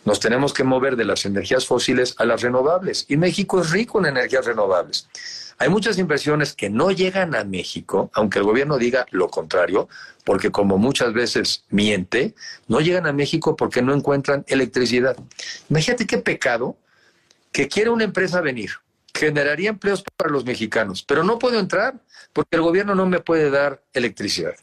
[0.05, 3.05] Nos tenemos que mover de las energías fósiles a las renovables.
[3.09, 5.09] Y México es rico en energías renovables.
[5.57, 9.89] Hay muchas inversiones que no llegan a México, aunque el gobierno diga lo contrario,
[10.23, 12.36] porque como muchas veces miente,
[12.67, 15.17] no llegan a México porque no encuentran electricidad.
[15.69, 16.78] Imagínate qué pecado
[17.51, 18.71] que quiere una empresa venir,
[19.13, 21.95] generaría empleos para los mexicanos, pero no puedo entrar
[22.36, 24.55] porque el gobierno no me puede dar electricidad.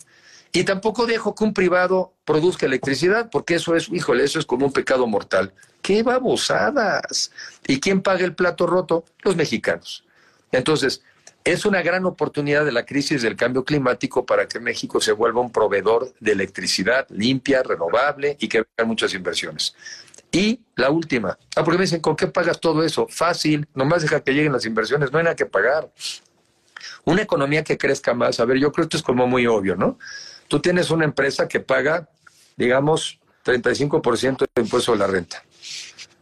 [0.53, 4.66] Y tampoco dejo que un privado produzca electricidad, porque eso es, híjole, eso es como
[4.66, 5.55] un pecado mortal.
[5.81, 7.33] ¡Qué babosadas!
[7.66, 9.07] ¿Y quién paga el plato roto?
[9.23, 10.05] Los mexicanos.
[10.53, 11.03] Entonces,
[11.45, 15.41] es una gran oportunidad de la crisis del cambio climático para que México se vuelva
[15.41, 19.75] un proveedor de electricidad limpia, renovable y que vengan muchas inversiones.
[20.31, 23.07] Y la última, ah, porque me dicen, ¿con qué pagas todo eso?
[23.09, 25.91] Fácil, nomás deja que lleguen las inversiones, no hay nada que pagar.
[27.05, 29.76] Una economía que crezca más, a ver, yo creo que esto es como muy obvio,
[29.76, 29.99] ¿no?
[30.49, 32.09] Tú tienes una empresa que paga,
[32.57, 35.43] digamos, 35% de impuesto a la renta.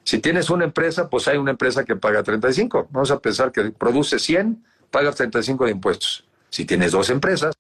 [0.05, 2.89] Si tienes una empresa, pues hay una empresa que paga 35.
[2.91, 6.25] Vamos a pensar que produce 100, paga 35 de impuestos.
[6.49, 7.55] Si tienes dos empresas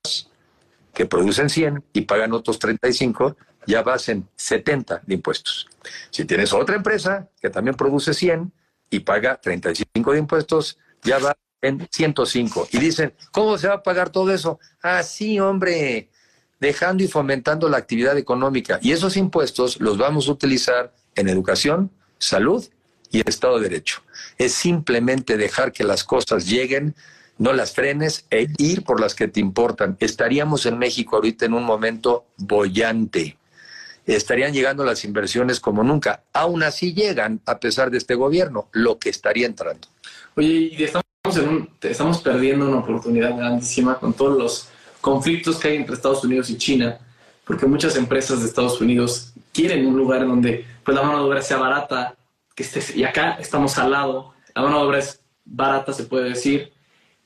[0.92, 3.36] que producen 100 y pagan otros 35,
[3.66, 5.68] ya vas en 70 de impuestos.
[6.11, 8.53] Si tienes otra empresa que también produce 100
[8.90, 12.68] y paga 35 de impuestos, ya va en 105.
[12.72, 14.58] Y dicen, ¿cómo se va a pagar todo eso?
[14.82, 16.11] Ah, sí, hombre,
[16.61, 18.78] dejando y fomentando la actividad económica.
[18.82, 22.64] Y esos impuestos los vamos a utilizar en educación, salud
[23.11, 24.02] y Estado de Derecho.
[24.38, 26.94] Es simplemente dejar que las cosas lleguen,
[27.38, 29.96] no las frenes e ir por las que te importan.
[30.00, 33.38] Estaríamos en México ahorita en un momento bollante.
[34.06, 36.24] Estarían llegando las inversiones como nunca.
[36.32, 39.88] Aún así llegan a pesar de este gobierno, lo que estaría entrando.
[40.36, 41.04] Oye, y estamos,
[41.83, 44.68] estamos perdiendo una oportunidad grandísima con todos los
[45.01, 46.99] conflictos que hay entre Estados Unidos y China,
[47.45, 51.43] porque muchas empresas de Estados Unidos quieren un lugar donde pues, la mano de obra
[51.43, 52.16] sea barata,
[52.55, 56.31] que esté, y acá estamos al lado, la mano de obra es barata, se puede
[56.31, 56.73] decir.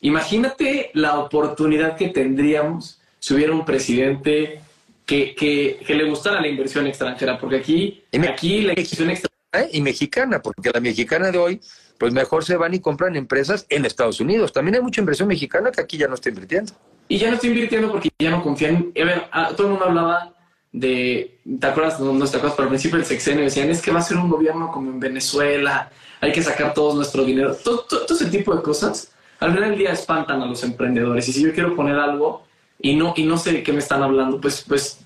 [0.01, 4.61] Imagínate la oportunidad que tendríamos si hubiera un presidente
[5.07, 9.31] que, que, que le gustara la inversión extranjera, porque aquí, aquí la inversión extranjera...
[9.55, 9.71] ¿Eh?
[9.73, 11.61] Y mexicana, porque la mexicana de hoy,
[12.05, 14.53] pues mejor se van y compran empresas en Estados Unidos.
[14.53, 16.75] También hay mucha inversión mexicana que aquí ya no está invirtiendo.
[17.09, 18.93] Y ya no estoy invirtiendo porque ya no confían.
[18.95, 19.25] A ver,
[19.57, 20.35] todo el mundo hablaba
[20.71, 21.99] de, ¿te acuerdas?
[22.01, 24.19] No, no te acuerdas, pero al principio del sexenio decían, es que va a ser
[24.19, 25.91] un gobierno como en Venezuela,
[26.21, 27.55] hay que sacar todo nuestro dinero.
[27.55, 31.27] Todo, todo, ese tipo de cosas, al final del día espantan a los emprendedores.
[31.31, 32.45] Y si yo quiero poner algo
[32.79, 35.01] y no, y no sé de qué me están hablando, pues, pues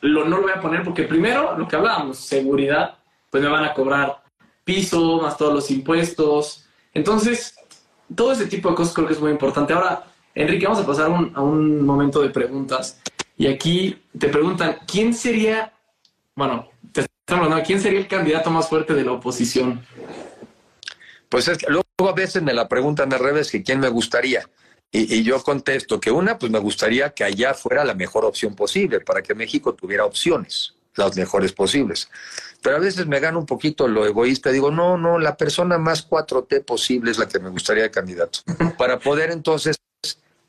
[0.00, 2.94] lo, no lo voy a poner porque primero, lo que hablábamos, seguridad,
[3.28, 4.20] pues me van a cobrar
[4.64, 6.64] piso, más todos los impuestos.
[6.94, 7.54] Entonces,
[8.14, 9.72] todo ese tipo de cosas creo que es muy importante.
[9.72, 10.04] Ahora,
[10.34, 13.00] Enrique, vamos a pasar a un momento de preguntas.
[13.36, 15.72] Y aquí te preguntan, ¿quién sería,
[16.34, 19.84] bueno, te están hablando, ¿quién sería el candidato más fuerte de la oposición?
[21.28, 24.46] Pues es que luego a veces me la preguntan al revés, que quién me gustaría.
[24.92, 29.00] Y, yo contesto que una, pues me gustaría que allá fuera la mejor opción posible,
[29.00, 32.08] para que México tuviera opciones, las mejores posibles.
[32.62, 36.08] Pero a veces me gana un poquito lo egoísta, digo, no, no, la persona más
[36.08, 38.40] 4T posible es la que me gustaría de candidato,
[38.78, 39.76] para poder entonces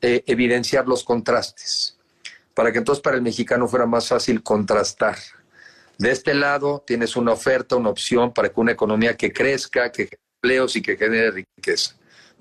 [0.00, 1.96] eh, evidenciar los contrastes,
[2.54, 5.16] para que entonces para el mexicano fuera más fácil contrastar.
[5.98, 10.04] De este lado tienes una oferta, una opción para que una economía que crezca, que
[10.04, 11.94] genere empleos y que genere riqueza.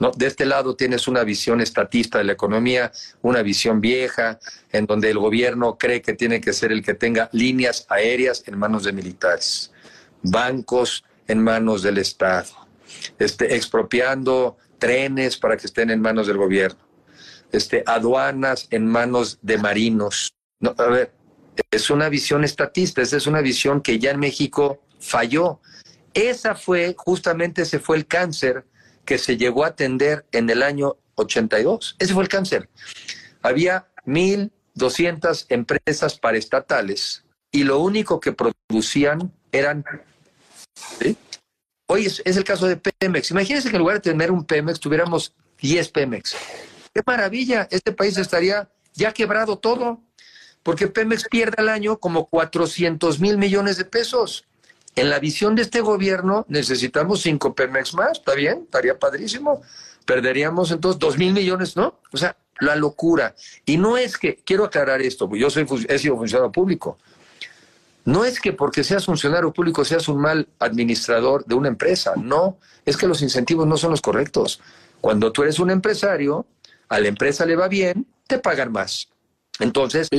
[0.10, 2.92] De este lado tienes una visión estatista de la economía,
[3.22, 4.40] una visión vieja,
[4.72, 8.58] en donde el gobierno cree que tiene que ser el que tenga líneas aéreas en
[8.58, 9.72] manos de militares,
[10.24, 12.50] bancos en manos del Estado,
[13.20, 16.80] este, expropiando trenes para que estén en manos del gobierno,
[17.52, 20.34] este, aduanas en manos de marinos.
[20.60, 21.14] No, a ver,
[21.70, 25.60] es una visión estatista, esa es una visión que ya en México falló.
[26.16, 28.66] Esa fue, justamente ese fue el cáncer
[29.12, 31.98] que se llegó a atender en el año 82.
[32.00, 32.70] Ese fue el cáncer.
[33.42, 39.84] Había 1.200 empresas paraestatales y lo único que producían eran...
[41.88, 43.32] Hoy es, el caso de Pemex.
[43.32, 46.34] Imagínense que en lugar de tener un Pemex tuviéramos 10 Pemex.
[46.94, 47.68] ¡Qué maravilla!
[47.70, 50.02] Este país estaría ya quebrado todo,
[50.64, 54.48] porque Pemex pierde al año como 400 mil millones de pesos.
[54.96, 58.62] En la visión de este gobierno necesitamos cinco Pemex más, ¿está bien?
[58.64, 59.62] Estaría padrísimo.
[60.06, 62.00] Perderíamos entonces dos mil millones, ¿no?
[62.12, 63.36] O sea, la locura.
[63.66, 66.98] Y no es que, quiero aclarar esto, yo soy, he sido funcionario público.
[68.04, 72.58] No es que porque seas funcionario público seas un mal administrador de una empresa, no,
[72.86, 74.60] es que los incentivos no son los correctos.
[75.02, 76.46] Cuando tú eres un empresario,
[76.90, 79.08] a la empresa le va bien, te pagan más.
[79.60, 80.10] Entonces,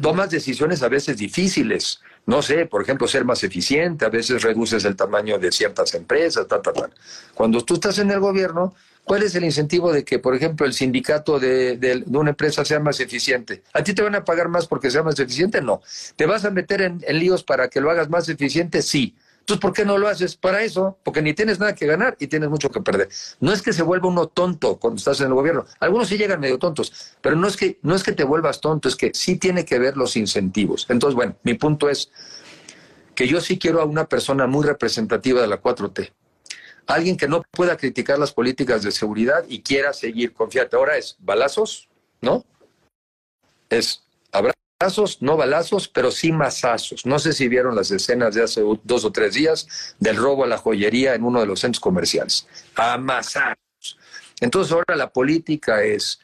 [0.00, 4.84] tomas decisiones a veces difíciles, no sé, por ejemplo, ser más eficiente, a veces reduces
[4.84, 6.90] el tamaño de ciertas empresas, tal, tal, tal.
[7.32, 8.74] Cuando tú estás en el gobierno,
[9.04, 13.00] ¿cuál es el incentivo de que, por ejemplo, el sindicato de, una empresa sea más
[13.00, 13.62] eficiente?
[13.72, 15.62] ¿A ti te van a pagar más porque sea más eficiente?
[15.62, 15.80] No.
[16.16, 18.82] ¿Te vas a meter en líos para que lo hagas más eficiente?
[18.82, 19.14] Sí.
[19.48, 20.98] Entonces, ¿por qué no lo haces para eso?
[21.02, 23.08] Porque ni tienes nada que ganar y tienes mucho que perder.
[23.40, 25.64] No es que se vuelva uno tonto cuando estás en el gobierno.
[25.80, 28.90] Algunos sí llegan medio tontos, pero no es que, no es que te vuelvas tonto,
[28.90, 30.84] es que sí tiene que ver los incentivos.
[30.90, 32.10] Entonces, bueno, mi punto es
[33.14, 36.12] que yo sí quiero a una persona muy representativa de la 4T.
[36.86, 40.34] Alguien que no pueda criticar las políticas de seguridad y quiera seguir.
[40.34, 40.76] Confiate.
[40.76, 41.88] Ahora es balazos,
[42.20, 42.44] ¿no?
[43.70, 44.02] Es
[44.80, 47.04] balazos, no balazos, pero sí masazos.
[47.04, 49.66] No sé si vieron las escenas de hace dos o tres días
[49.98, 52.46] del robo a la joyería en uno de los centros comerciales.
[52.76, 53.98] A masazos.
[54.40, 56.20] Entonces ahora la política es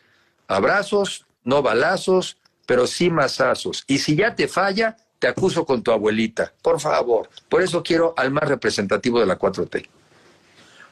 [0.47, 3.83] abrazos, no balazos, pero sí masazos.
[3.89, 6.53] Y si ya te falla, te acuso con tu abuelita.
[6.63, 7.29] Por favor.
[7.49, 9.89] Por eso quiero al más representativo de la 4T.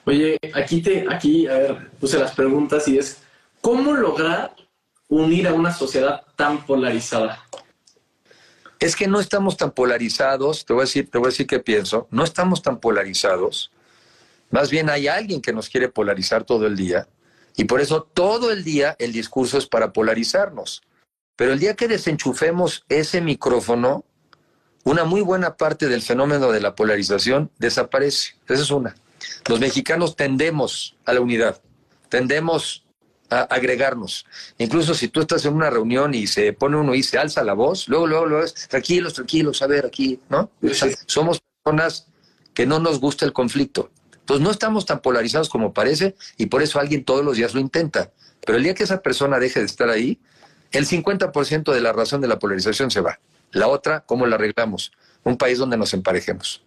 [0.04, 3.18] Oye, aquí te, aquí, a ver, puse las preguntas y es,
[3.60, 4.52] ¿cómo lograr
[5.08, 7.40] unir a una sociedad tan polarizada?
[8.80, 11.60] Es que no estamos tan polarizados, te voy a decir, te voy a decir qué
[11.60, 13.70] pienso, no estamos tan polarizados.
[14.50, 17.06] Más bien hay alguien que nos quiere polarizar todo el día
[17.56, 20.82] y por eso todo el día el discurso es para polarizarnos.
[21.36, 24.04] Pero el día que desenchufemos ese micrófono,
[24.82, 28.34] una muy buena parte del fenómeno de la polarización desaparece.
[28.48, 28.96] Esa es una.
[29.48, 31.62] Los mexicanos tendemos a la unidad,
[32.08, 32.84] tendemos
[33.40, 34.26] agregarnos.
[34.58, 37.54] Incluso si tú estás en una reunión y se pone uno y se alza la
[37.54, 40.50] voz, luego, luego, luego, es, tranquilos, tranquilos, a ver, aquí, ¿no?
[41.06, 42.06] somos personas
[42.54, 43.90] que no nos gusta el conflicto.
[44.20, 47.60] Entonces no estamos tan polarizados como parece y por eso alguien todos los días lo
[47.60, 48.12] intenta.
[48.44, 50.20] Pero el día que esa persona deje de estar ahí,
[50.70, 53.18] el 50% de la razón de la polarización se va.
[53.50, 54.92] La otra, ¿cómo la arreglamos?
[55.24, 56.62] Un país donde nos emparejemos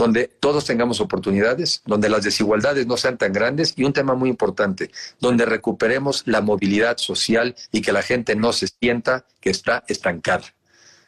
[0.00, 4.30] donde todos tengamos oportunidades, donde las desigualdades no sean tan grandes y un tema muy
[4.30, 4.90] importante,
[5.20, 10.54] donde recuperemos la movilidad social y que la gente no se sienta que está estancada.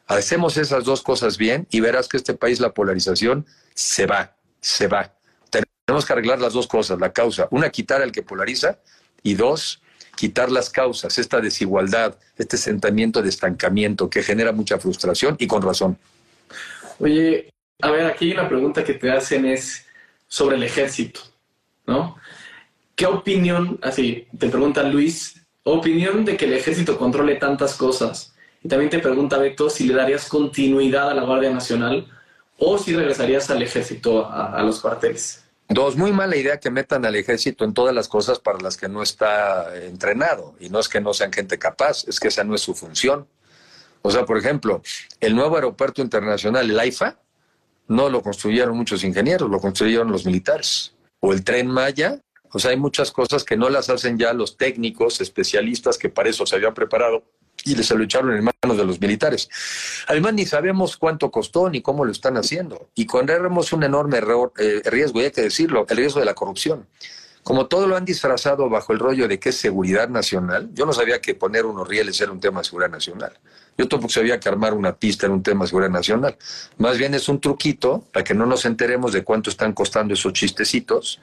[0.06, 4.88] Hacemos esas dos cosas bien y verás que este país la polarización se va, se
[4.88, 5.14] va.
[5.86, 7.48] Tenemos que arreglar las dos cosas, la causa.
[7.50, 8.78] Una, quitar al que polariza
[9.22, 9.80] y dos,
[10.16, 15.62] quitar las causas, esta desigualdad, este sentimiento de estancamiento que genera mucha frustración y con
[15.62, 15.98] razón.
[16.98, 19.86] Oye, a ver, aquí una pregunta que te hacen es
[20.28, 21.20] sobre el ejército,
[21.86, 22.16] ¿no?
[22.94, 28.68] ¿Qué opinión, así te pregunta Luis, opinión de que el ejército controle tantas cosas Y
[28.68, 32.06] también te pregunta Beto si le darías continuidad a la Guardia Nacional
[32.58, 35.42] o si regresarías al ejército, a, a los cuarteles.
[35.68, 38.88] Dos, muy mala idea que metan al ejército en todas las cosas para las que
[38.88, 40.54] no está entrenado.
[40.60, 43.26] Y no es que no sean gente capaz, es que esa no es su función.
[44.02, 44.82] O sea, por ejemplo,
[45.20, 47.18] el nuevo aeropuerto internacional, el AIFA,
[47.88, 50.94] no lo construyeron muchos ingenieros, lo construyeron los militares.
[51.20, 52.20] O el tren Maya,
[52.52, 56.28] o sea, hay muchas cosas que no las hacen ya los técnicos, especialistas que para
[56.28, 57.24] eso se habían preparado
[57.64, 59.48] y les lo echaron en manos de los militares.
[60.08, 62.88] Además, ni sabemos cuánto costó ni cómo lo están haciendo.
[62.94, 64.18] Y corremos un enorme
[64.58, 66.86] eh, riesgo, y hay que decirlo, el riesgo de la corrupción.
[67.42, 70.92] Como todo lo han disfrazado bajo el rollo de que es seguridad nacional, yo no
[70.92, 73.38] sabía que poner unos rieles era un tema de seguridad nacional.
[73.78, 76.36] Yo tampoco sabía que armar una pista era un tema de seguridad nacional.
[76.78, 80.32] Más bien es un truquito para que no nos enteremos de cuánto están costando esos
[80.32, 81.20] chistecitos.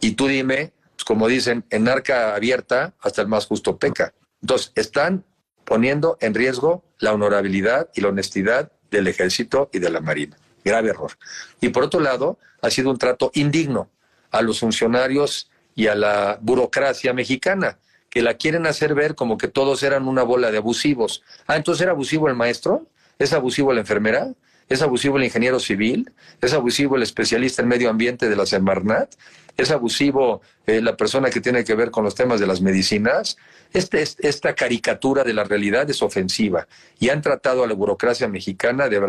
[0.00, 4.14] Y tú dime, pues como dicen, en arca abierta hasta el más justo peca.
[4.40, 5.24] Entonces, están
[5.64, 10.36] poniendo en riesgo la honorabilidad y la honestidad del ejército y de la marina.
[10.64, 11.12] Grave error.
[11.60, 13.90] Y por otro lado, ha sido un trato indigno
[14.30, 17.78] a los funcionarios y a la burocracia mexicana,
[18.10, 21.22] que la quieren hacer ver como que todos eran una bola de abusivos.
[21.46, 22.86] Ah, entonces era abusivo el maestro,
[23.18, 24.32] es abusivo la enfermera,
[24.68, 29.14] es abusivo el ingeniero civil, es abusivo el especialista en medio ambiente de la Semarnat,
[29.56, 33.36] es abusivo eh, la persona que tiene que ver con los temas de las medicinas.
[33.72, 36.66] Este, esta caricatura de la realidad es ofensiva
[36.98, 39.00] y han tratado a la burocracia mexicana de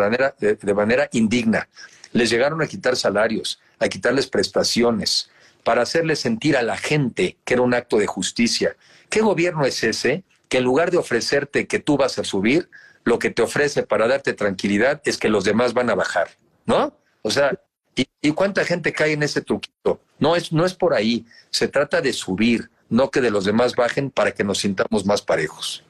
[0.73, 1.67] manera, indigna.
[2.11, 5.29] Les llegaron a quitar salarios, a quitarles prestaciones,
[5.63, 8.75] para hacerle sentir a la gente que era un acto de justicia.
[9.11, 12.69] ¿Qué gobierno es ese que en lugar de ofrecerte que tú vas a subir,
[13.03, 16.29] lo que te ofrece para darte tranquilidad es que los demás van a bajar?
[16.65, 16.97] ¿No?
[17.21, 17.59] O sea,
[17.93, 19.99] ¿y, cuánta gente cae en ese truquito?
[20.17, 21.25] No es, no es por ahí.
[21.49, 25.21] Se trata de subir, no que de los demás bajen para que nos sintamos más
[25.21, 25.83] parejos.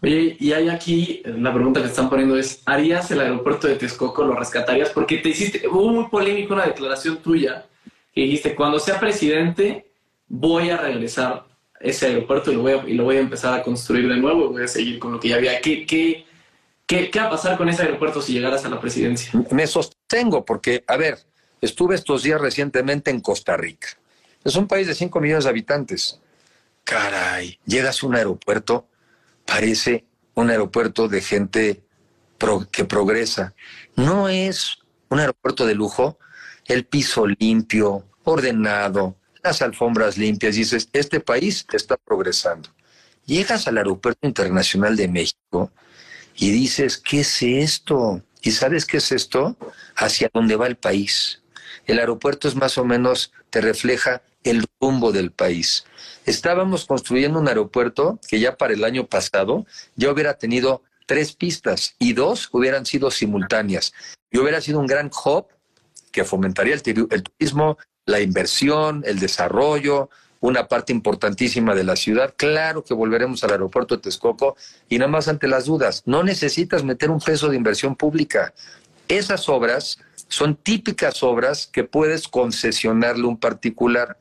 [0.00, 4.22] Oye, y hay aquí, la pregunta que están poniendo es, ¿harías el aeropuerto de Texcoco,
[4.22, 4.90] lo rescatarías?
[4.90, 7.66] Porque te hiciste, hubo muy polémico una declaración tuya
[8.14, 9.90] que dijiste, cuando sea presidente,
[10.28, 11.51] voy a regresar
[11.82, 14.50] ese aeropuerto y lo voy a, y lo voy a empezar a construir de nuevo,
[14.50, 15.60] voy a seguir con lo que ya había.
[15.60, 16.24] ¿Qué, qué,
[16.86, 19.32] qué, qué va a pasar con ese aeropuerto si llegaras a la presidencia?
[19.50, 21.18] Me sostengo porque, a ver,
[21.60, 23.88] estuve estos días recientemente en Costa Rica.
[24.44, 26.20] Es un país de 5 millones de habitantes.
[26.84, 28.86] Caray, llegas a un aeropuerto,
[29.44, 30.04] parece
[30.34, 31.82] un aeropuerto de gente
[32.70, 33.54] que progresa.
[33.94, 34.78] No es
[35.08, 36.18] un aeropuerto de lujo,
[36.66, 42.68] el piso limpio, ordenado, las alfombras limpias, dices, este país está progresando.
[43.26, 45.70] Llegas al Aeropuerto Internacional de México
[46.36, 48.22] y dices, ¿qué es esto?
[48.40, 49.56] ¿Y sabes qué es esto?
[49.96, 51.42] Hacia dónde va el país.
[51.86, 55.84] El aeropuerto es más o menos, te refleja el rumbo del país.
[56.26, 59.66] Estábamos construyendo un aeropuerto que ya para el año pasado
[59.96, 63.92] ya hubiera tenido tres pistas y dos hubieran sido simultáneas.
[64.30, 65.46] Y hubiera sido un gran hub
[66.12, 72.34] que fomentaría el, turismo, la inversión, el desarrollo, una parte importantísima de la ciudad.
[72.36, 74.56] Claro que volveremos al aeropuerto de Texcoco
[74.88, 78.52] y nada más ante las dudas, no necesitas meter un peso de inversión pública.
[79.08, 79.98] Esas obras
[80.28, 84.18] son típicas obras que puedes concesionarle un particular.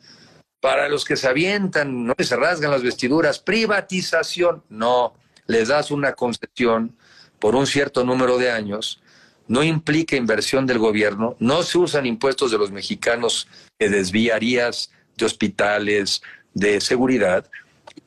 [0.60, 5.16] Para los que se avientan, no se rasgan las vestiduras, privatización, no,
[5.48, 6.96] les das una concesión
[7.40, 9.02] por un cierto número de años
[9.48, 15.26] no implica inversión del gobierno, no se usan impuestos de los mexicanos que desviarías de
[15.26, 16.22] hospitales,
[16.54, 17.50] de seguridad,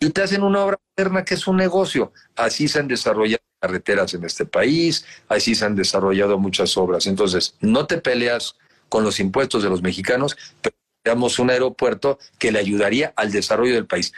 [0.01, 2.13] y te hacen una obra moderna que es un negocio.
[2.37, 7.07] Así se han desarrollado carreteras en este país, así se han desarrollado muchas obras.
[7.07, 8.57] Entonces, no te peleas
[8.89, 13.75] con los impuestos de los mexicanos, pero tenemos un aeropuerto que le ayudaría al desarrollo
[13.75, 14.13] del país.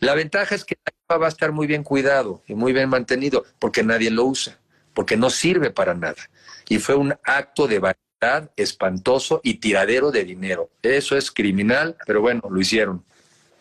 [0.00, 0.76] La ventaja es que
[1.10, 4.58] va a estar muy bien cuidado y muy bien mantenido, porque nadie lo usa,
[4.92, 6.28] porque no sirve para nada
[6.68, 10.70] y fue un acto de vanidad espantoso y tiradero de dinero.
[10.82, 13.04] Eso es criminal, pero bueno, lo hicieron.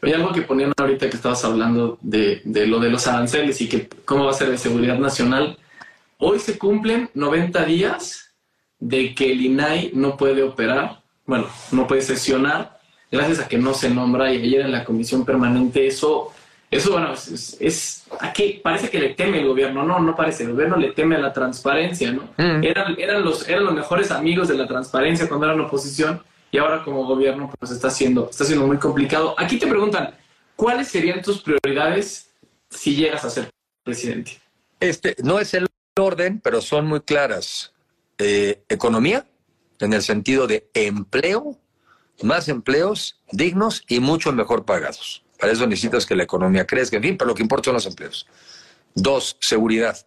[0.01, 3.69] Hay algo que ponían ahorita que estabas hablando de, de lo de los aranceles y
[3.69, 5.57] que cómo va a ser de seguridad nacional.
[6.19, 8.35] Hoy se cumplen 90 días
[8.79, 12.79] de que el INAI no puede operar, bueno, no puede sesionar,
[13.11, 16.31] gracias a que no se nombra y ayer en la comisión permanente eso
[16.69, 20.75] eso, bueno, es, aquí parece que le teme el gobierno, no, no parece, el gobierno
[20.75, 22.23] le teme a la transparencia, ¿no?
[22.37, 22.63] Mm.
[22.63, 26.83] Eran, eran, los, eran los mejores amigos de la transparencia cuando eran oposición y ahora
[26.83, 29.33] como gobierno pues está siendo, está siendo muy complicado.
[29.37, 30.13] Aquí te preguntan,
[30.57, 32.31] ¿cuáles serían tus prioridades
[32.69, 33.49] si llegas a ser
[33.83, 34.39] presidente?
[34.81, 37.73] Este, no es el orden, pero son muy claras.
[38.17, 39.25] Eh, economía,
[39.79, 41.57] en el sentido de empleo,
[42.23, 45.23] más empleos dignos y mucho mejor pagados.
[45.37, 47.85] Para eso necesitas que la economía crezca, en fin, pero lo que importa son los
[47.85, 48.27] empleos.
[48.95, 49.97] Dos, seguridad.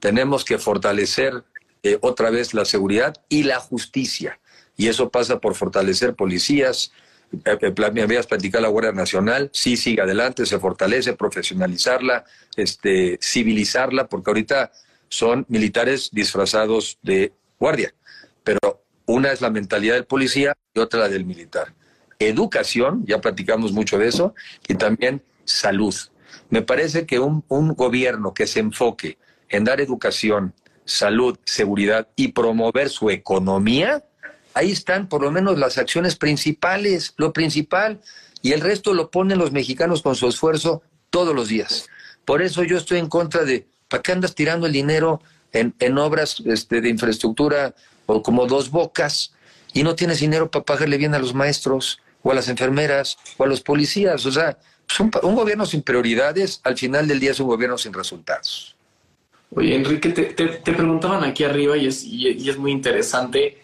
[0.00, 1.44] tenemos que fortalecer
[1.82, 4.40] eh, otra vez la seguridad y la justicia.
[4.76, 6.92] Y eso pasa por fortalecer policías.
[7.44, 12.24] Eh, eh, me habías platicado la Guardia Nacional, sí sigue adelante, se fortalece, profesionalizarla,
[12.56, 14.72] este, civilizarla, porque ahorita
[15.08, 17.94] son militares disfrazados de guardia,
[18.42, 21.72] pero una es la mentalidad del policía y otra la del militar.
[22.18, 24.34] Educación, ya platicamos mucho de eso,
[24.68, 25.94] y también salud.
[26.50, 30.54] Me parece que un, un gobierno que se enfoque en dar educación,
[30.84, 34.04] salud, seguridad y promover su economía,
[34.54, 38.00] ahí están por lo menos las acciones principales, lo principal,
[38.42, 41.88] y el resto lo ponen los mexicanos con su esfuerzo todos los días.
[42.24, 45.20] Por eso yo estoy en contra de, ¿para qué andas tirando el dinero
[45.52, 47.74] en, en obras este, de infraestructura
[48.06, 49.33] o como dos bocas
[49.74, 53.44] y no tienes dinero para pagarle bien a los maestros o a las enfermeras o
[53.44, 54.24] a los policías?
[54.24, 54.56] O sea,
[54.86, 58.76] pues un, gobierno sin prioridades al final del día es un gobierno sin resultados.
[59.50, 63.58] Oye, Enrique, te, te, preguntaban aquí arriba y es, y, es muy interesante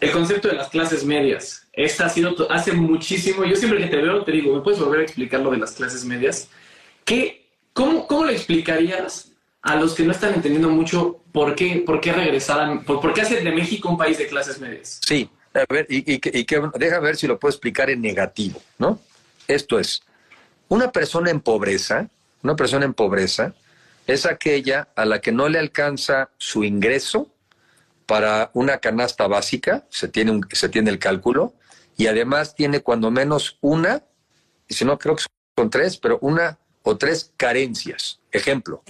[0.00, 1.66] el concepto de las clases medias.
[1.72, 5.00] Esta ha sido hace muchísimo, yo siempre que te veo te digo, ¿me puedes volver
[5.00, 6.48] a explicar lo de las clases medias?
[7.04, 9.33] ¿Qué, cómo, ¿Cómo le explicarías
[9.64, 13.22] a los que no están entendiendo mucho por qué, por qué regresaran, por, por qué
[13.22, 15.00] hacer de México un país de clases medias?
[15.04, 18.60] Sí, a ver, y, y, y que, deja ver si lo puedo explicar en negativo,
[18.78, 19.00] ¿no?
[19.48, 20.02] Esto es,
[20.68, 22.10] una persona en pobreza,
[22.42, 23.54] una persona en pobreza,
[24.06, 27.30] es aquella a la que no le alcanza su ingreso
[28.04, 31.54] para una canasta básica, se tiene, un, se tiene el cálculo,
[31.96, 34.02] y además tiene cuando menos una,
[34.68, 35.24] y si no creo que
[35.56, 38.20] son tres, pero una o tres carencias.
[38.30, 38.82] Ejemplo,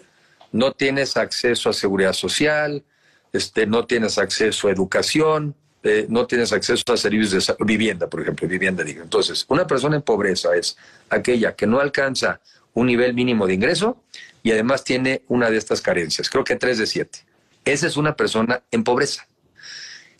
[0.54, 2.84] no tienes acceso a seguridad social,
[3.32, 8.20] este, no tienes acceso a educación, eh, no tienes acceso a servicios de vivienda, por
[8.20, 9.02] ejemplo, vivienda, digo.
[9.02, 10.76] Entonces, una persona en pobreza es
[11.10, 12.40] aquella que no alcanza
[12.72, 14.00] un nivel mínimo de ingreso
[14.44, 17.26] y además tiene una de estas carencias, creo que tres de siete.
[17.64, 19.26] Esa es una persona en pobreza.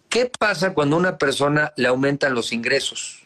[0.09, 3.25] ¿Qué pasa cuando a una persona le aumentan los ingresos?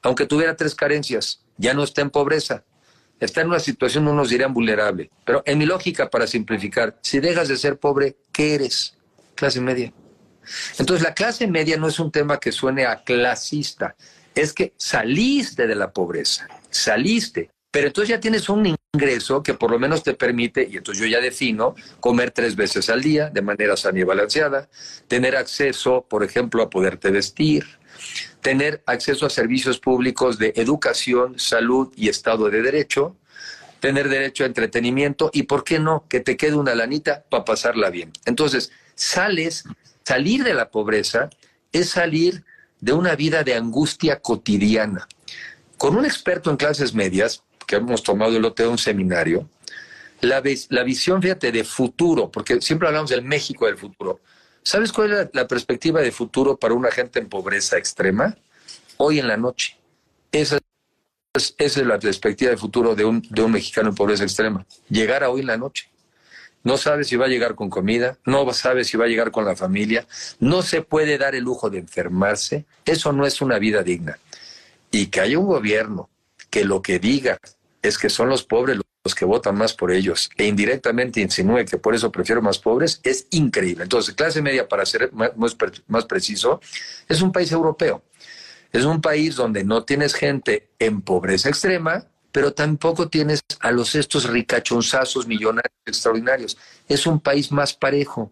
[0.00, 2.64] Aunque tuviera tres carencias, ya no está en pobreza.
[3.20, 5.10] Está en una situación, unos dirían vulnerable.
[5.24, 8.96] Pero en mi lógica, para simplificar, si dejas de ser pobre, ¿qué eres?
[9.34, 9.92] Clase media.
[10.78, 13.96] Entonces, la clase media no es un tema que suene a clasista,
[14.34, 17.50] es que saliste de la pobreza, saliste.
[17.70, 21.08] Pero entonces ya tienes un ingreso que por lo menos te permite, y entonces yo
[21.08, 24.68] ya defino, comer tres veces al día de manera sana y balanceada,
[25.06, 27.66] tener acceso, por ejemplo, a poderte vestir,
[28.40, 33.16] tener acceso a servicios públicos de educación, salud y Estado de Derecho,
[33.80, 37.90] tener derecho a entretenimiento y, ¿por qué no?, que te quede una lanita para pasarla
[37.90, 38.12] bien.
[38.24, 39.64] Entonces, sales,
[40.04, 41.30] salir de la pobreza
[41.72, 42.44] es salir
[42.80, 45.06] de una vida de angustia cotidiana.
[45.76, 49.48] Con un experto en clases medias, que hemos tomado el otro un seminario,
[50.20, 54.20] la, la visión, fíjate, de futuro, porque siempre hablamos del México del futuro.
[54.68, 58.36] ¿Sabes cuál es la, perspectiva de futuro para una gente en pobreza extrema?
[58.98, 59.78] Hoy en la noche.
[60.30, 60.58] Esa
[61.32, 64.66] es, la perspectiva de futuro de un, de un mexicano en pobreza extrema.
[64.90, 65.88] Llegar a hoy en la noche.
[66.64, 69.46] No sabe si va a llegar con comida, no sabe si va a llegar con
[69.46, 70.06] la familia,
[70.38, 72.66] no se puede dar el lujo de enfermarse.
[72.84, 74.18] Eso no es una vida digna.
[74.90, 76.10] Y que haya un gobierno
[76.50, 77.38] que lo que diga
[77.80, 78.76] es que son los pobres
[79.14, 83.26] que votan más por ellos e indirectamente insinúe que por eso prefiero más pobres, es
[83.30, 83.84] increíble.
[83.84, 85.32] Entonces, clase media, para ser más,
[85.86, 86.60] más preciso,
[87.08, 88.02] es un país europeo.
[88.72, 93.94] Es un país donde no tienes gente en pobreza extrema, pero tampoco tienes a los
[93.94, 96.58] estos ricachonzazos millonarios extraordinarios.
[96.86, 98.30] Es un país más parejo.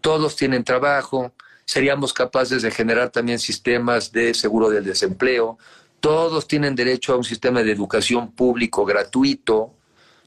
[0.00, 1.32] Todos tienen trabajo,
[1.64, 5.58] seríamos capaces de generar también sistemas de seguro del desempleo,
[6.00, 9.74] todos tienen derecho a un sistema de educación público gratuito,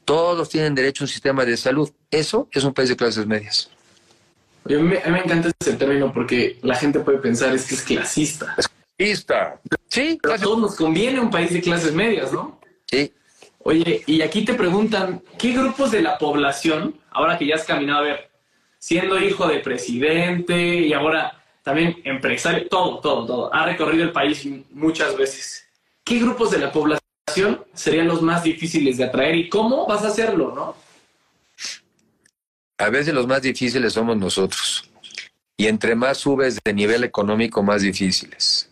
[0.04, 1.90] todos tienen derecho a un sistema de salud.
[2.10, 3.70] Eso es un país de clases medias.
[4.64, 8.54] a, mí, me encanta ese término porque la gente puede pensar es que es clasista.
[8.58, 9.60] Es clasista.
[9.88, 12.60] Sí, a todos nos conviene un país de clases medias, ¿no?
[12.86, 13.12] Sí.
[13.62, 18.00] Oye, y aquí te preguntan, ¿qué grupos de la población, ahora que ya has caminado
[18.00, 18.30] a ver,
[18.78, 23.54] siendo hijo de presidente y ahora también empresario, todo, todo, todo.
[23.54, 25.66] Ha recorrido el país muchas veces.
[26.02, 27.09] ¿Qué grupos de la población
[27.74, 30.76] serían los más difíciles de atraer y cómo vas a hacerlo, no?
[32.78, 34.90] A veces los más difíciles somos nosotros.
[35.56, 38.70] Y entre más subes de nivel económico, más difíciles.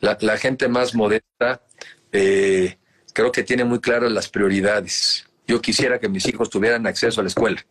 [0.00, 1.62] La, gente más modesta
[2.10, 2.76] eh,
[3.12, 5.24] creo que tiene muy claras las prioridades.
[5.46, 7.64] Yo quisiera que mis hijos tuvieran acceso a la escuela.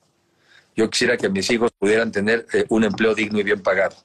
[0.76, 3.98] Yo quisiera que mis hijos pudieran tener eh, un empleo digno y bien pagado.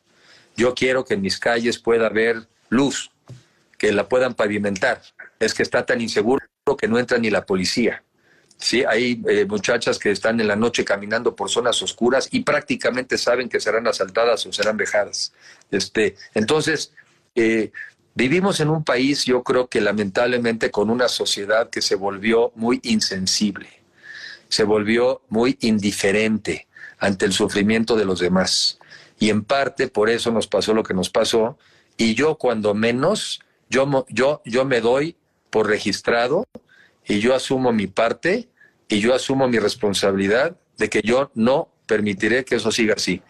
[0.57, 3.13] Yo quiero que en mis calles pueda haber luz,
[3.79, 5.03] que la puedan pavimentar.
[5.39, 6.45] Es que está tan inseguro
[6.79, 8.03] que no entra ni la policía.
[8.59, 13.19] Sí, hay eh, muchachas que están en la noche caminando por zonas oscuras y prácticamente
[13.19, 15.33] saben que serán asaltadas o serán vejadas.
[15.71, 16.93] Este, entonces,
[17.35, 17.71] eh,
[18.15, 22.81] vivimos en un país, yo creo que lamentablemente con una sociedad que se volvió muy
[22.83, 23.69] insensible,
[24.49, 26.67] se volvió muy indiferente
[26.99, 28.79] ante el sufrimiento de los demás.
[29.19, 31.59] Y en parte por eso nos pasó lo que nos pasó.
[31.99, 35.17] Y yo cuando menos, yo, yo, yo me doy
[35.63, 36.47] registrado
[37.07, 38.49] y yo asumo mi parte
[38.89, 43.23] y yo asumo mi responsabilidad de que yo no permitiré que eso siga así.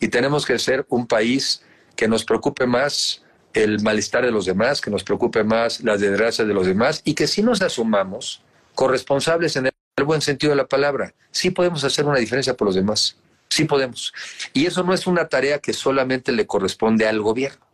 [0.00, 1.62] Y tenemos que ser un país
[1.96, 6.46] que nos preocupe más el malestar de los demás, que nos preocupe más las desgracias
[6.46, 8.42] de los demás y que si nos asumamos
[8.74, 12.74] corresponsables en el buen sentido de la palabra, sí podemos hacer una diferencia por los
[12.74, 13.16] demás,
[13.48, 14.12] sí podemos.
[14.52, 17.64] Y eso no es una tarea que solamente le corresponde al gobierno,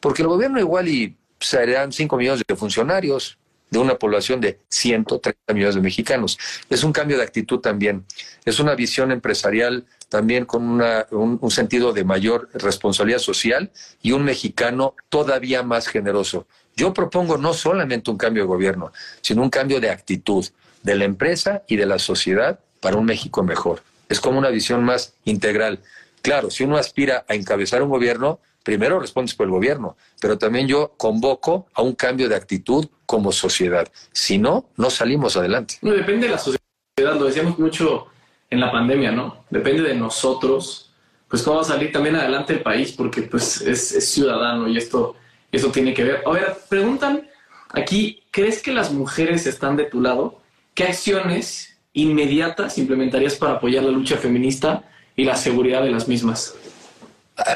[0.00, 3.38] porque el gobierno igual y serán 5 millones de funcionarios,
[3.70, 6.38] de una población de 130 millones de mexicanos.
[6.68, 8.04] Es un cambio de actitud también.
[8.44, 13.70] Es una visión empresarial también con un, sentido de mayor responsabilidad social
[14.02, 16.46] y un mexicano todavía más generoso.
[16.76, 20.44] Yo propongo no solamente un cambio de gobierno, sino un cambio de actitud
[20.82, 23.82] de la empresa y de la sociedad para un México mejor.
[24.08, 25.80] Es como una visión más integral.
[26.22, 30.66] Claro, si uno aspira a encabezar un gobierno, primero respondes por el gobierno, pero también
[30.66, 33.88] yo convoco a un cambio de actitud como sociedad.
[34.12, 35.76] Si no, no salimos adelante.
[35.82, 36.60] No, depende de la sociedad,
[36.98, 38.06] lo decíamos mucho
[38.50, 39.44] en la pandemia, ¿no?
[39.50, 40.92] Depende de nosotros,
[41.28, 45.16] pues cómo va a salir también adelante el país, porque pues es, ciudadano y esto,
[45.50, 46.22] esto tiene que ver.
[46.26, 47.28] A ver, preguntan
[47.70, 50.40] aquí, ¿crees que las mujeres están de tu lado?
[50.74, 54.84] ¿Qué acciones inmediatas implementarías para apoyar la lucha feminista
[55.16, 56.54] y la seguridad de las mismas?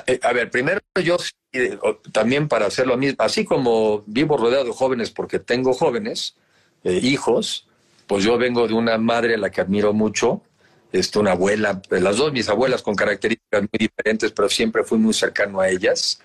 [0.07, 1.17] Eh, a, ver, primero yo
[1.53, 1.79] eh,
[2.13, 6.37] también para hacer lo mismo, así como vivo rodeado de jóvenes porque tengo jóvenes,
[6.85, 7.67] eh, hijos,
[8.07, 10.43] pues yo vengo de una madre a la que admiro mucho,
[10.93, 15.13] este, una abuela, las dos mis abuelas con características muy diferentes, pero siempre fui muy
[15.13, 16.21] cercano a ellas.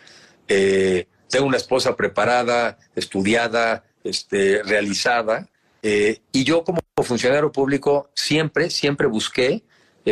[0.46, 5.48] tengo una esposa preparada, estudiada, este, realizada,
[5.82, 9.64] y yo como funcionario público siempre, siempre busqué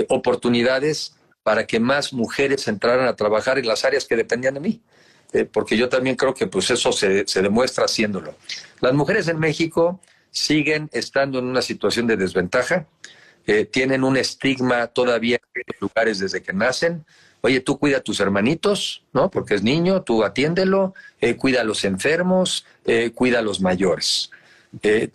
[0.10, 1.17] oportunidades
[1.48, 4.82] para que más mujeres entraran a trabajar en las áreas que dependían de mí.
[5.32, 8.36] Eh, porque yo también creo que pues eso se, demuestra haciéndolo.
[8.82, 12.86] Las mujeres en México siguen estando en una situación de desventaja,
[13.46, 17.06] eh, tienen un estigma todavía en lugares desde que nacen.
[17.40, 19.32] Oye, tú cuida a tus hermanitos, ¿no?
[19.32, 22.66] Porque es niño, tú atiéndelo, eh, cuida a los enfermos,
[23.16, 24.32] cuida a los mayores.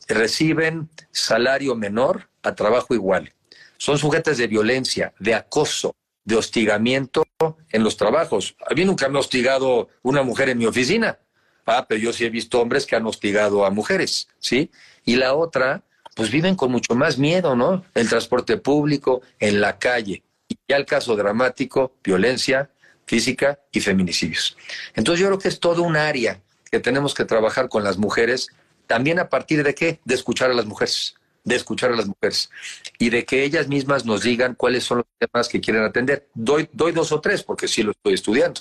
[0.09, 3.34] reciben salario menor a trabajo igual.
[3.76, 5.94] Son sujetas de violencia, de acoso,
[6.24, 7.24] de hostigamiento
[7.70, 8.57] en los trabajos.
[8.69, 11.19] A mí nunca me ha hostigado una mujer en mi oficina.
[11.66, 14.70] Ah, pero yo sí he visto hombres que han hostigado a mujeres, ¿sí?
[15.05, 15.82] Y la otra,
[16.15, 17.85] pues viven con mucho más miedo, ¿no?
[17.94, 20.23] En transporte público, en la calle.
[20.49, 22.70] Y ya el caso dramático, violencia
[23.07, 24.57] física y feminicidios.
[24.94, 26.40] Entonces yo creo que es todo un área
[26.70, 28.49] que tenemos que trabajar con las mujeres,
[28.86, 30.01] también a partir de qué?
[30.05, 32.51] De escuchar a las mujeres de escuchar a las mujeres
[32.98, 36.28] y de que ellas mismas nos digan cuáles son los temas que quieren atender.
[36.35, 38.60] Doy, doy dos o tres, porque sí lo estoy estudiando.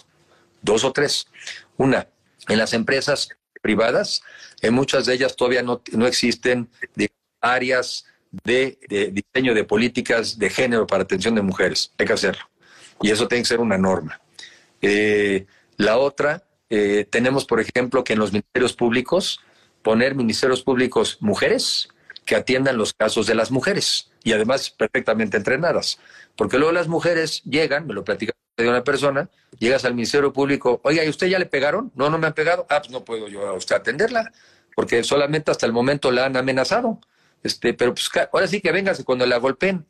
[0.62, 1.28] Dos o tres.
[1.78, 2.08] Una,
[2.48, 3.30] en las empresas
[3.62, 4.24] privadas,
[4.62, 6.70] en muchas de ellas todavía no, no existen
[7.40, 11.92] áreas de, diseño de políticas de género para atención de mujeres.
[11.98, 12.44] Hay que hacerlo.
[13.02, 14.22] Y eso tiene que ser una norma.
[14.82, 15.46] Eh,
[15.78, 19.40] la otra, eh, tenemos, por ejemplo, que en los ministerios públicos,
[19.82, 21.90] poner ministerios públicos mujeres,
[22.26, 26.00] que atiendan los casos de las mujeres y además perfectamente entrenadas.
[26.36, 29.30] Porque luego las mujeres llegan, me lo platica de una persona,
[29.60, 31.92] llegas al Ministerio Público, oiga, ¿y usted ya le pegaron?
[31.96, 32.66] No, no me han pegado.
[32.70, 34.32] Ah, pues no puedo yo a usted atenderla,
[34.76, 37.00] porque solamente hasta el momento la han amenazado.
[37.44, 39.86] Este, pero pues ahora sí que vengas cuando la golpeen.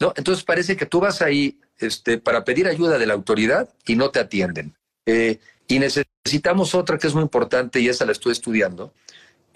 [0.00, 0.12] ¿no?
[0.16, 4.10] Entonces parece que tú vas ahí este, para pedir ayuda de la autoridad y no
[4.10, 4.74] te atienden.
[5.06, 5.38] Eh,
[5.68, 8.92] y necesitamos otra que es muy importante y esa la estoy estudiando,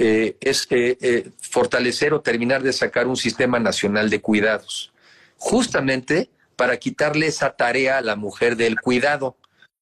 [0.02, 4.94] eh, es eh, fortalecer o terminar de sacar un sistema nacional de cuidados,
[5.36, 9.36] justamente para quitarle esa tarea a la mujer del cuidado.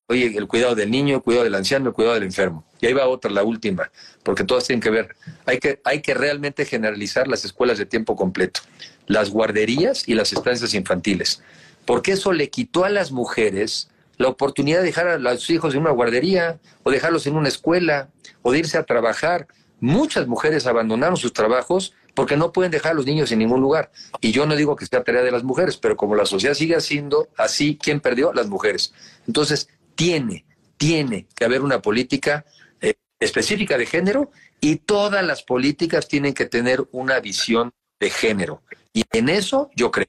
[0.08, 2.64] Oye, el cuidado del niño, el cuidado del anciano, el cuidado del enfermo.
[2.80, 3.92] Y ahí va otra, la última,
[4.24, 5.14] porque todas tienen que ver.
[5.46, 8.62] Hay que, hay que realmente generalizar las escuelas de tiempo completo,
[9.06, 11.44] las guarderías y las estancias infantiles,
[11.84, 15.82] porque eso le quitó a las mujeres la oportunidad de dejar a los hijos en
[15.82, 18.08] una guardería o dejarlos en una escuela
[18.42, 19.46] o de irse a trabajar
[19.80, 23.92] Muchas mujeres abandonaron sus trabajos porque no pueden dejar a los niños en ningún lugar.
[24.20, 26.80] Y yo no digo que sea tarea de las mujeres, pero como la sociedad sigue
[26.80, 28.32] siendo así, ¿quién perdió?
[28.32, 28.92] Las mujeres.
[29.26, 30.44] Entonces, tiene,
[30.76, 32.44] tiene que haber una política
[32.80, 34.30] eh, específica de género
[34.60, 38.62] y todas las políticas tienen que tener una visión de género.
[38.92, 40.06] Y en eso yo creo.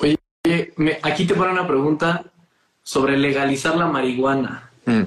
[0.00, 0.18] Oye,
[1.02, 2.24] aquí te pone una pregunta
[2.82, 4.70] sobre legalizar la marihuana.
[4.86, 5.02] Mm.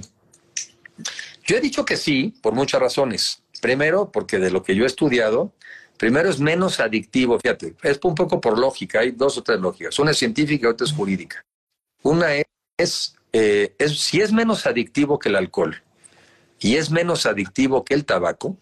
[1.54, 3.44] Yo he dicho que sí, por muchas razones.
[3.62, 5.54] Primero, porque de lo que yo he estudiado,
[6.00, 10.00] primero es menos adictivo, fíjate, es un poco por lógica, hay dos o tres lógicas.
[10.00, 11.46] Una es científica y otra es jurídica.
[12.02, 12.30] Una
[12.76, 15.80] es, eh, es si es menos adictivo que el alcohol
[16.60, 18.58] y es menos adictivo que el tabaco,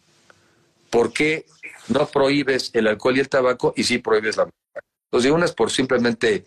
[0.90, 1.46] ¿por qué
[1.88, 4.50] no prohíbes el alcohol y el tabaco y sí prohíbes la?
[5.10, 6.44] Entonces, una es por simplemente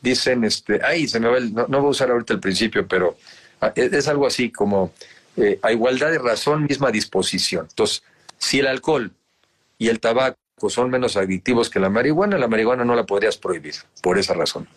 [0.00, 3.18] dicen, este, ay, se me va el, no, voy a usar ahorita el principio, pero
[3.60, 4.94] ah, es algo así como
[5.36, 7.66] eh, a igualdad de razón, misma disposición.
[7.68, 8.02] Entonces,
[8.38, 9.12] si el alcohol
[9.78, 10.36] y el tabaco
[10.68, 14.68] son menos adictivos que la marihuana, la marihuana no la podrías prohibir, por esa razón.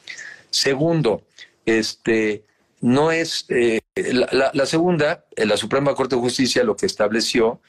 [0.49, 1.23] Segundo,
[1.65, 2.44] este,
[2.82, 7.60] no es, eh, la, segunda, la Suprema Corte de Justicia lo que estableció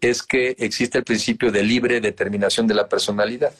[0.00, 3.54] es que existe el principio de libre determinación de la personalidad.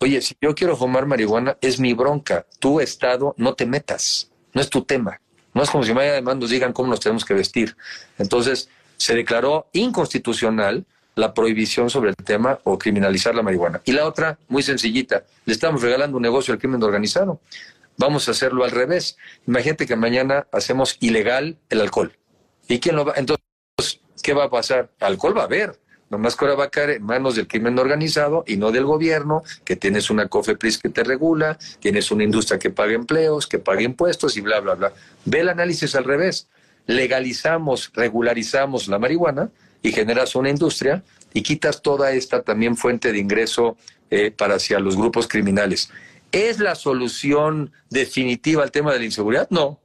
[0.00, 2.46] Oye, si yo quiero fumar marihuana, es mi bronca.
[2.58, 4.30] Tu Estado, no te metas.
[4.54, 5.20] No es tu tema.
[5.58, 7.76] No es como si mañana además nos digan cómo nos tenemos que vestir.
[8.16, 10.86] Entonces, se declaró inconstitucional
[11.16, 13.80] la prohibición sobre el tema o criminalizar la marihuana.
[13.84, 17.40] Y la otra, muy sencillita, le estamos regalando un negocio al crimen organizado.
[17.96, 19.16] Vamos a hacerlo al revés.
[19.48, 22.12] Imagínate que mañana hacemos ilegal el alcohol.
[22.68, 23.14] ¿Y quién lo va?
[23.16, 24.90] Entonces, ¿qué va a pasar?
[25.00, 25.76] Alcohol va a haber
[26.10, 29.42] Nomás que ahora va a caer en manos del crimen organizado y no del gobierno,
[29.64, 33.82] que tienes una COFEPRIS que te regula, tienes una industria que paga empleos, que paga
[33.82, 34.92] impuestos y bla, bla, bla.
[35.26, 36.48] Ve el análisis al revés.
[36.86, 39.50] Legalizamos, regularizamos la marihuana
[39.82, 41.02] y generas una industria
[41.34, 43.76] y quitas toda esta también fuente de ingreso
[44.10, 45.90] eh, para hacia los grupos criminales.
[46.32, 49.48] ¿Es la solución definitiva al tema de la inseguridad?
[49.50, 49.78] No.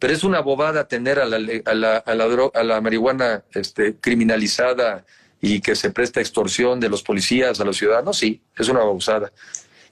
[0.00, 3.94] Pero es una bobada tener a la, a la, a la, a la marihuana este,
[3.94, 5.04] criminalizada
[5.44, 9.32] y que se presta extorsión de los policías a los ciudadanos, sí, es una abusada.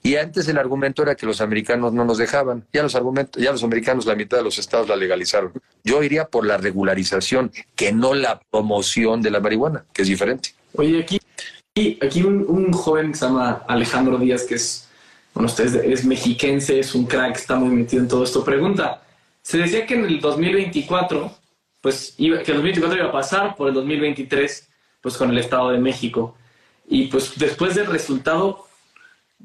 [0.01, 2.65] Y antes el argumento era que los americanos no nos dejaban.
[2.73, 5.51] Ya los argumentos, ya los americanos, la mitad de los estados la legalizaron.
[5.83, 10.55] Yo iría por la regularización, que no la promoción de la marihuana, que es diferente.
[10.73, 11.19] Oye, aquí,
[12.01, 14.89] aquí un, joven que se llama Alejandro Díaz, que es,
[15.33, 18.43] bueno, usted es, mexiquense, es un crack, está muy metido en todo esto.
[18.43, 19.03] Pregunta,
[19.43, 21.31] se decía que en el 2024,
[21.81, 24.70] pues que el 2024 iba a pasar por el 2023
[25.01, 26.35] pues con el Estado de México.
[26.87, 28.67] Y pues después del resultado,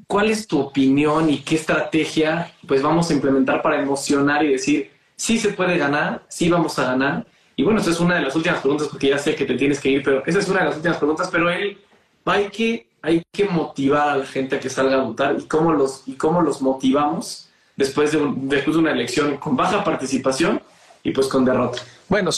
[0.07, 4.91] ¿cuál es tu opinión y qué estrategia pues vamos a implementar para emocionar y decir,
[5.15, 7.25] sí se puede ganar, sí vamos a ganar?
[7.55, 9.79] Y bueno, esa es una de las últimas preguntas porque ya sé que te tienes
[9.79, 11.77] que ir, pero esa es una de las últimas preguntas, pero él,
[12.25, 15.73] hay que, hay que motivar a la gente a que salga a votar y cómo
[15.73, 20.61] los, y cómo los motivamos después de, después de una elección con baja participación
[21.03, 21.81] y pues con derrota.
[22.09, 22.31] Bueno,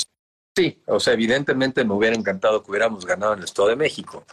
[0.56, 4.26] Sí, o sea, evidentemente me hubiera encantado que hubiéramos ganado en el Estado de México.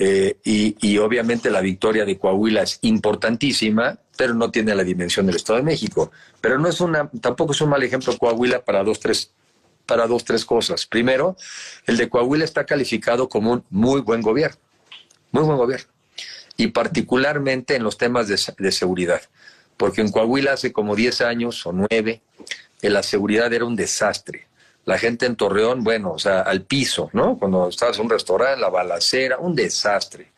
[0.00, 5.36] Eh, y, obviamente la victoria de Coahuila es importantísima, pero no tiene la dimensión del
[5.36, 6.12] Estado de México.
[6.40, 9.32] Pero no es una, tampoco es un mal ejemplo Coahuila para dos, tres,
[9.86, 10.86] para dos, tres cosas.
[10.86, 11.36] Primero,
[11.86, 14.58] el de Coahuila está calificado como un muy buen gobierno,
[15.32, 15.88] muy buen gobierno,
[16.56, 19.22] y particularmente en los temas de, de seguridad,
[19.76, 22.20] porque en Coahuila hace como 10 años o 9,
[22.82, 24.47] la seguridad era un desastre
[24.88, 27.36] la gente en Torreón, bueno, o sea, al piso, ¿no?
[27.38, 30.32] Cuando estabas en un restaurante, la balacera, un desastre.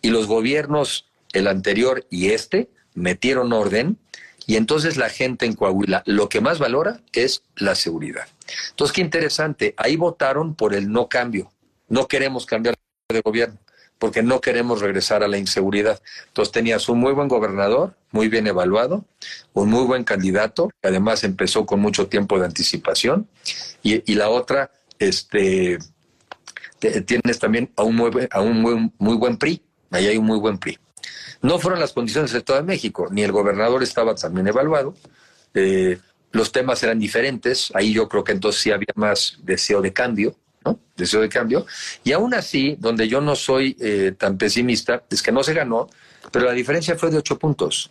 [0.00, 3.98] Y los gobiernos, el anterior y este, metieron orden
[4.44, 8.26] y entonces la gente en Coahuila lo que más valora es la seguridad.
[8.70, 11.52] Entonces, qué interesante, ahí votaron por el no cambio.
[11.86, 12.74] No queremos cambiar
[13.08, 13.60] de gobierno
[14.02, 16.02] porque no queremos regresar a la inseguridad.
[16.26, 19.04] Entonces tenías un muy buen gobernador, muy bien evaluado,
[19.52, 23.28] un muy buen candidato, que además empezó con mucho tiempo de anticipación,
[23.80, 25.78] y, la otra, este,
[26.80, 29.62] tienes también a un, muy, a un muy, muy buen PRI,
[29.92, 30.80] ahí hay un muy buen PRI.
[31.40, 34.96] No fueron las condiciones de todo México, ni el gobernador estaba también evaluado,
[35.54, 36.00] eh,
[36.32, 40.34] los temas eran diferentes, ahí yo creo que entonces sí había más deseo de cambio,
[40.96, 41.66] Deseo de cambio.
[42.04, 45.88] Y aún así, donde yo no soy eh, tan pesimista, es que no se ganó,
[46.30, 47.90] pero la diferencia fue de ocho puntos.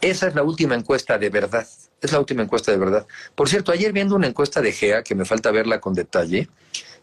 [0.00, 1.66] Esa es la última encuesta de verdad.
[2.00, 3.06] Es la última encuesta de verdad.
[3.34, 6.48] Por cierto, ayer viendo una encuesta de GEA, que me falta verla con detalle,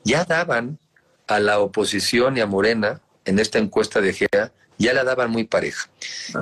[0.04, 0.80] ya daban
[1.28, 5.46] a la oposición y a Morena en esta encuesta de GEA, ya la daban muy
[5.46, 5.90] pareja.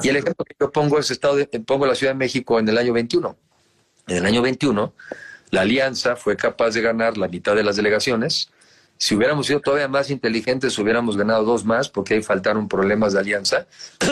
[0.01, 2.67] Y el ejemplo que yo pongo es estado de, pongo la Ciudad de México en
[2.67, 3.37] el año 21.
[4.07, 4.93] En el año 21,
[5.51, 8.49] la alianza fue capaz de ganar la mitad de las delegaciones,
[9.03, 13.19] si hubiéramos sido todavía más inteligentes, hubiéramos ganado dos más, porque ahí faltaron problemas de
[13.19, 13.67] alianza.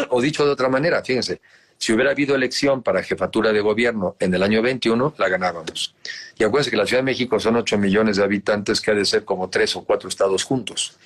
[0.09, 1.39] o dicho de otra manera, fíjense,
[1.77, 5.95] si hubiera habido elección para jefatura de gobierno en el año 21, la ganábamos.
[6.37, 9.05] Y acuérdense que la Ciudad de México son 8 millones de habitantes, que ha de
[9.05, 10.97] ser como tres o cuatro estados juntos.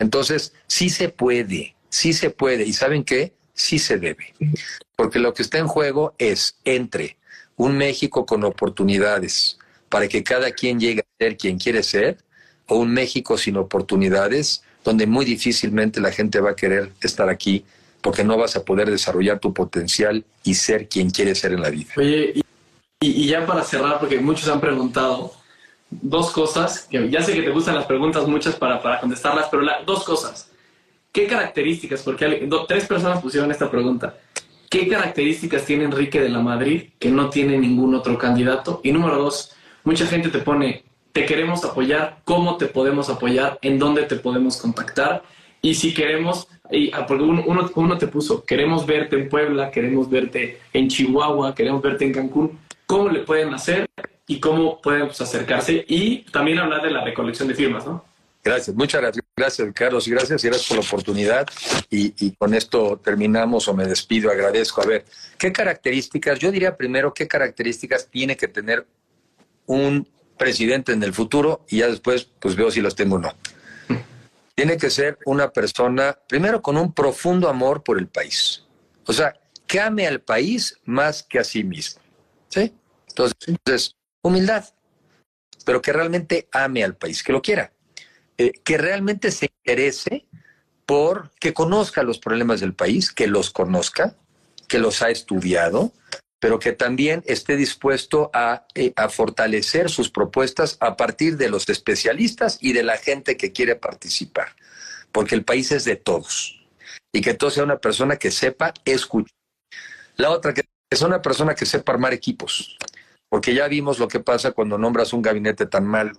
[0.00, 2.64] Entonces, sí se puede, sí se puede.
[2.64, 3.34] ¿Y saben qué?
[3.54, 4.34] Sí se debe,
[4.96, 7.18] porque lo que está en juego es entre
[7.54, 12.18] un México con oportunidades para que cada quien llegue a ser quien quiere ser,
[12.68, 17.64] o un México sin oportunidades, donde muy difícilmente la gente va a querer estar aquí
[18.00, 21.70] porque no vas a poder desarrollar tu potencial y ser quien quieres ser en la
[21.70, 21.92] vida.
[21.96, 22.40] Oye,
[23.00, 25.32] y, ya para cerrar, porque muchos han preguntado,
[25.90, 29.64] dos cosas, que ya sé que te gustan las preguntas muchas para, para contestarlas, pero
[29.86, 30.50] dos cosas.
[31.12, 34.16] ¿Qué características, porque tres personas pusieron esta pregunta,
[34.68, 38.80] ¿qué características tiene Enrique de la Madrid que no tiene ningún otro candidato?
[38.84, 39.52] Y número dos,
[39.84, 43.58] mucha gente te pone, te queremos apoyar, ¿cómo te podemos apoyar?
[43.62, 45.22] ¿En dónde te podemos contactar?
[45.60, 50.60] Y si queremos, y, ah, uno, uno te puso, queremos verte en Puebla, queremos verte
[50.72, 53.88] en Chihuahua, queremos verte en Cancún, ¿cómo le pueden hacer?
[54.28, 58.04] y cómo pueden pues, acercarse y también hablar de la recolección de firmas, ¿no?
[58.44, 59.02] Gracias, muchas
[59.36, 61.46] gracias, Carlos, gracias, gracias por la oportunidad.
[61.90, 64.80] Y, con esto terminamos o me despido, agradezco.
[64.80, 65.04] A ver,
[65.36, 68.86] ¿qué características, yo diría primero, qué características tiene que tener
[69.66, 70.06] un
[70.38, 73.34] presidente en el futuro y ya después pues veo si las tengo o no.
[74.54, 78.64] Tiene que ser una persona, primero, con un profundo amor por el país.
[79.06, 82.00] O sea, que ame al país más que a sí mismo.
[82.48, 82.72] ¿Sí?
[83.08, 84.64] Entonces, humildad,
[85.64, 87.72] pero que realmente ame al país, que lo quiera,
[88.38, 90.26] eh, que realmente se interese
[90.86, 94.16] por que conozca los problemas del país, que los conozca,
[94.66, 95.92] que los ha estudiado,
[96.40, 101.68] pero que también esté dispuesto a, eh, a, fortalecer sus propuestas a partir de los
[101.68, 104.54] especialistas y de la gente que quiere participar,
[105.12, 106.58] porque el país es de todos
[107.12, 109.34] y que todo sea una persona que sepa escuchar.
[110.16, 112.76] La otra, que es una persona que sepa armar equipos,
[113.28, 116.12] porque ya vimos lo que pasa cuando nombras un gabinete tan mal,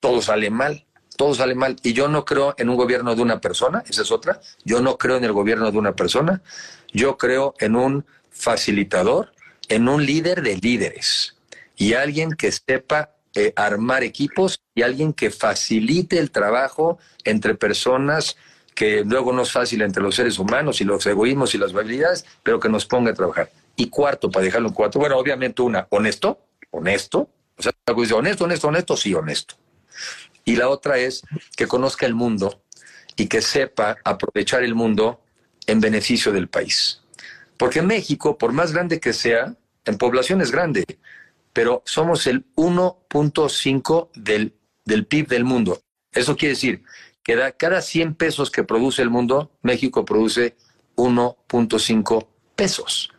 [0.00, 0.86] todo sale mal,
[1.16, 1.76] todo sale mal.
[1.82, 4.98] Y yo no creo en un gobierno de una persona, esa es otra, yo no
[4.98, 6.42] creo en el gobierno de una persona,
[6.92, 9.33] yo creo en un facilitador,
[9.68, 11.36] en un líder de líderes
[11.76, 18.36] y alguien que sepa eh, armar equipos y alguien que facilite el trabajo entre personas
[18.74, 22.24] que luego no es fácil entre los seres humanos y los egoísmos y las habilidades,
[22.42, 23.50] pero que nos ponga a trabajar.
[23.76, 28.44] Y cuarto, para dejarlo en cuatro, bueno, obviamente una, honesto, honesto, o sea, dice honesto,
[28.44, 29.54] honesto, honesto, sí, honesto.
[30.44, 31.22] Y la otra es
[31.56, 32.62] que conozca el mundo
[33.16, 35.20] y que sepa aprovechar el mundo
[35.66, 37.00] en beneficio del país.
[37.56, 39.54] Porque México, por más grande que sea,
[39.84, 40.84] en población es grande,
[41.52, 44.54] pero somos el 1.5 del,
[44.84, 45.80] del PIB del mundo.
[46.12, 46.82] Eso quiere decir
[47.22, 50.56] que da, cada 100 pesos que produce el mundo, México produce
[50.96, 53.10] 1.5 pesos.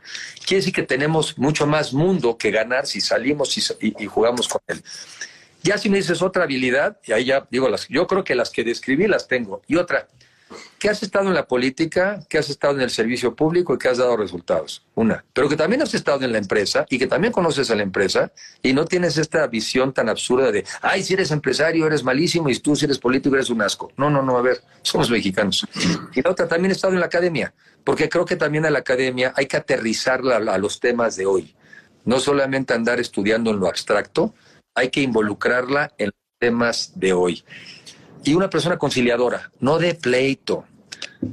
[0.46, 4.84] Quiere decir que tenemos mucho más mundo que ganar si salimos y, jugamos con él.
[5.64, 8.52] Ya si me dices otra habilidad, y ahí ya digo, las, yo creo que las
[8.52, 9.64] que describí las tengo.
[9.68, 10.08] Y otra,
[10.80, 13.88] que has estado en la política, que has estado en el servicio público y que
[13.88, 14.86] has dado resultados.
[14.94, 15.24] Una.
[15.34, 18.32] Pero que también has estado en la empresa y que también conoces a la empresa
[18.62, 22.60] y no tienes esta visión tan absurda de, ay, si eres empresario eres malísimo y
[22.60, 23.92] tú si eres político eres un asco.
[23.98, 25.66] No, no, no, a ver, somos mexicanos.
[26.14, 27.54] Y la otra, también he estado en la academia,
[27.84, 31.56] porque creo que también a la academia hay que aterrizarla a los temas de hoy.
[32.04, 34.34] No solamente andar estudiando en lo abstracto,
[34.76, 37.44] hay que involucrarla en los temas de hoy
[38.26, 40.66] y una persona conciliadora, no de pleito,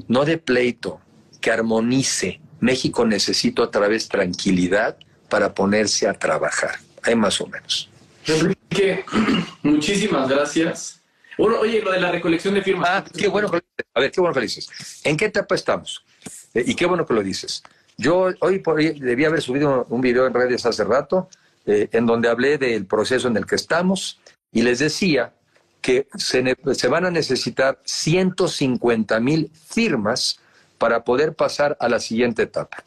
[0.09, 1.01] no de pleito,
[1.41, 2.41] que armonice.
[2.61, 4.97] México necesita otra vez tranquilidad
[5.29, 6.77] para ponerse a trabajar.
[7.03, 7.89] Hay más o menos.
[8.27, 9.05] Enrique,
[9.63, 11.01] muchísimas gracias.
[11.39, 12.89] Bueno, oye, lo de la recolección de firmas.
[12.89, 13.51] Ah, qué bueno
[13.95, 14.69] A ver, qué bueno que lo dices.
[15.03, 16.05] ¿En qué etapa estamos?
[16.53, 17.63] Eh, y qué bueno que lo dices.
[17.97, 21.29] Yo hoy por hoy debía haber subido un video en redes hace rato
[21.65, 24.21] eh, en donde hablé del proceso en el que estamos
[24.53, 25.33] y les decía
[25.83, 30.39] que se, van a necesitar 150 mil firmas
[30.79, 32.85] para poder pasar a la siguiente etapa.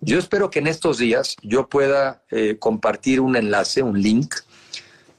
[0.00, 4.36] Yo espero que en estos días yo pueda eh, compartir un enlace, un link,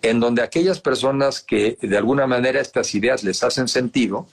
[0.02, 4.26] en donde aquellas personas que de alguna manera estas ideas les hacen sentido,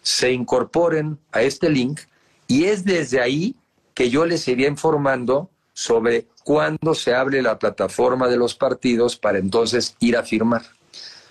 [0.00, 2.00] se incorporen a este link
[2.48, 3.54] y es desde ahí
[3.92, 9.38] que yo les iría informando sobre cuándo se abre la plataforma de los partidos para
[9.38, 10.62] entonces ir a firmar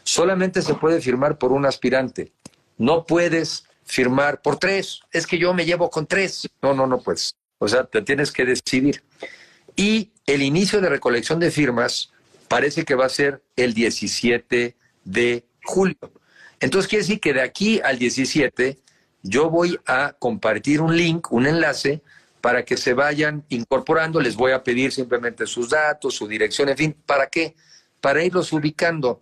[0.04, 2.32] solamente se puede firmar por un aspirante.
[2.78, 5.02] No puedes firmar por tres.
[5.12, 6.50] Es que yo me llevo con tres.
[6.62, 7.36] No, no, no puedes.
[7.60, 9.04] O sea, te tienes que decidir.
[9.76, 12.12] Y el inicio de recolección de firmas
[12.48, 14.76] parece que va a ser el 17
[15.06, 15.98] de julio.
[16.60, 18.80] Entonces quiere decir que de aquí al 17
[19.22, 22.02] yo voy a compartir un link, un enlace,
[22.42, 24.20] para que se vayan incorporando.
[24.20, 27.56] Les voy a pedir simplemente sus datos, su dirección, en fin, ¿para qué?
[28.02, 29.22] Para irlos ubicando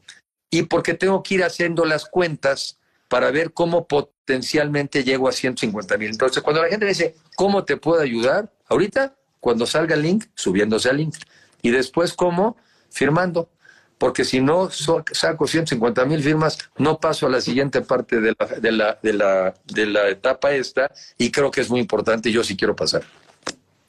[0.52, 5.98] y porque tengo que ir haciendo las cuentas para ver cómo potencialmente llego a 150
[5.98, 6.10] mil.
[6.12, 8.52] Entonces, cuando la gente dice, ¿cómo te puedo ayudar?
[8.68, 11.16] Ahorita, cuando salga el link, subiéndose al link.
[11.62, 12.58] Y después, ¿cómo?
[12.90, 13.50] Firmando.
[13.98, 18.46] Porque si no saco 150 mil firmas, no paso a la siguiente parte de la,
[18.48, 20.92] de, la, de, la, de la etapa esta.
[21.18, 23.04] Y creo que es muy importante y yo sí quiero pasar.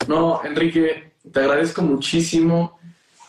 [0.06, 2.78] No, Enrique, te agradezco muchísimo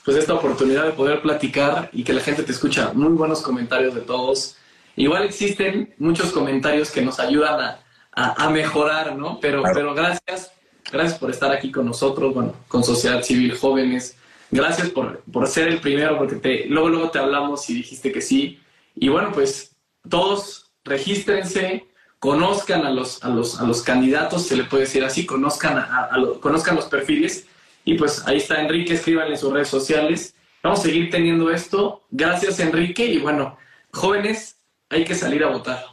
[0.03, 2.91] pues esta oportunidad de poder platicar y que la gente te escucha.
[2.93, 4.57] Muy buenos comentarios de todos.
[4.95, 7.77] Igual existen muchos comentarios que nos ayudan
[8.15, 9.39] a, mejorar, ¿no?
[9.39, 10.51] Pero, pero gracias,
[10.91, 14.17] gracias por estar aquí con nosotros, bueno, con Sociedad Civil Jóvenes.
[14.51, 18.21] Gracias por, por ser el primero, porque te, luego, luego te hablamos y dijiste que
[18.21, 18.59] sí.
[18.95, 19.75] Y bueno, pues
[20.07, 21.87] todos regístrense,
[22.19, 26.09] conozcan a los, a los, a los candidatos, se le puede decir así, conozcan, a,
[26.39, 27.47] conozcan los perfiles.
[27.85, 30.35] Y pues ahí está Enrique, escríbanle en sus redes sociales.
[30.61, 32.03] Vamos a seguir teniendo esto.
[32.11, 33.05] Gracias, Enrique.
[33.05, 33.57] Y bueno,
[33.91, 34.57] jóvenes,
[34.89, 35.83] hay que salir a votar.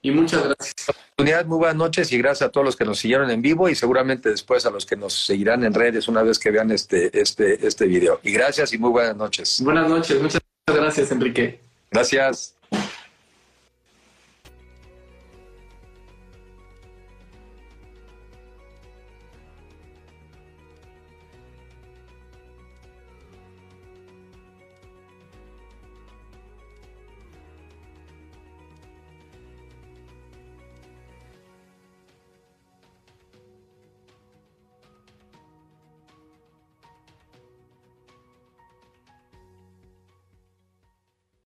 [0.00, 0.74] Y muchas gracias.
[1.46, 4.30] Muy buenas noches y gracias a todos los que nos siguieron en vivo y seguramente
[4.30, 7.86] después a los que nos seguirán en redes una vez que vean este, este, este
[7.86, 8.20] video.
[8.22, 9.60] Y gracias y muy buenas noches.
[9.62, 11.60] Buenas noches, muchas gracias, Enrique.
[11.90, 12.56] Gracias.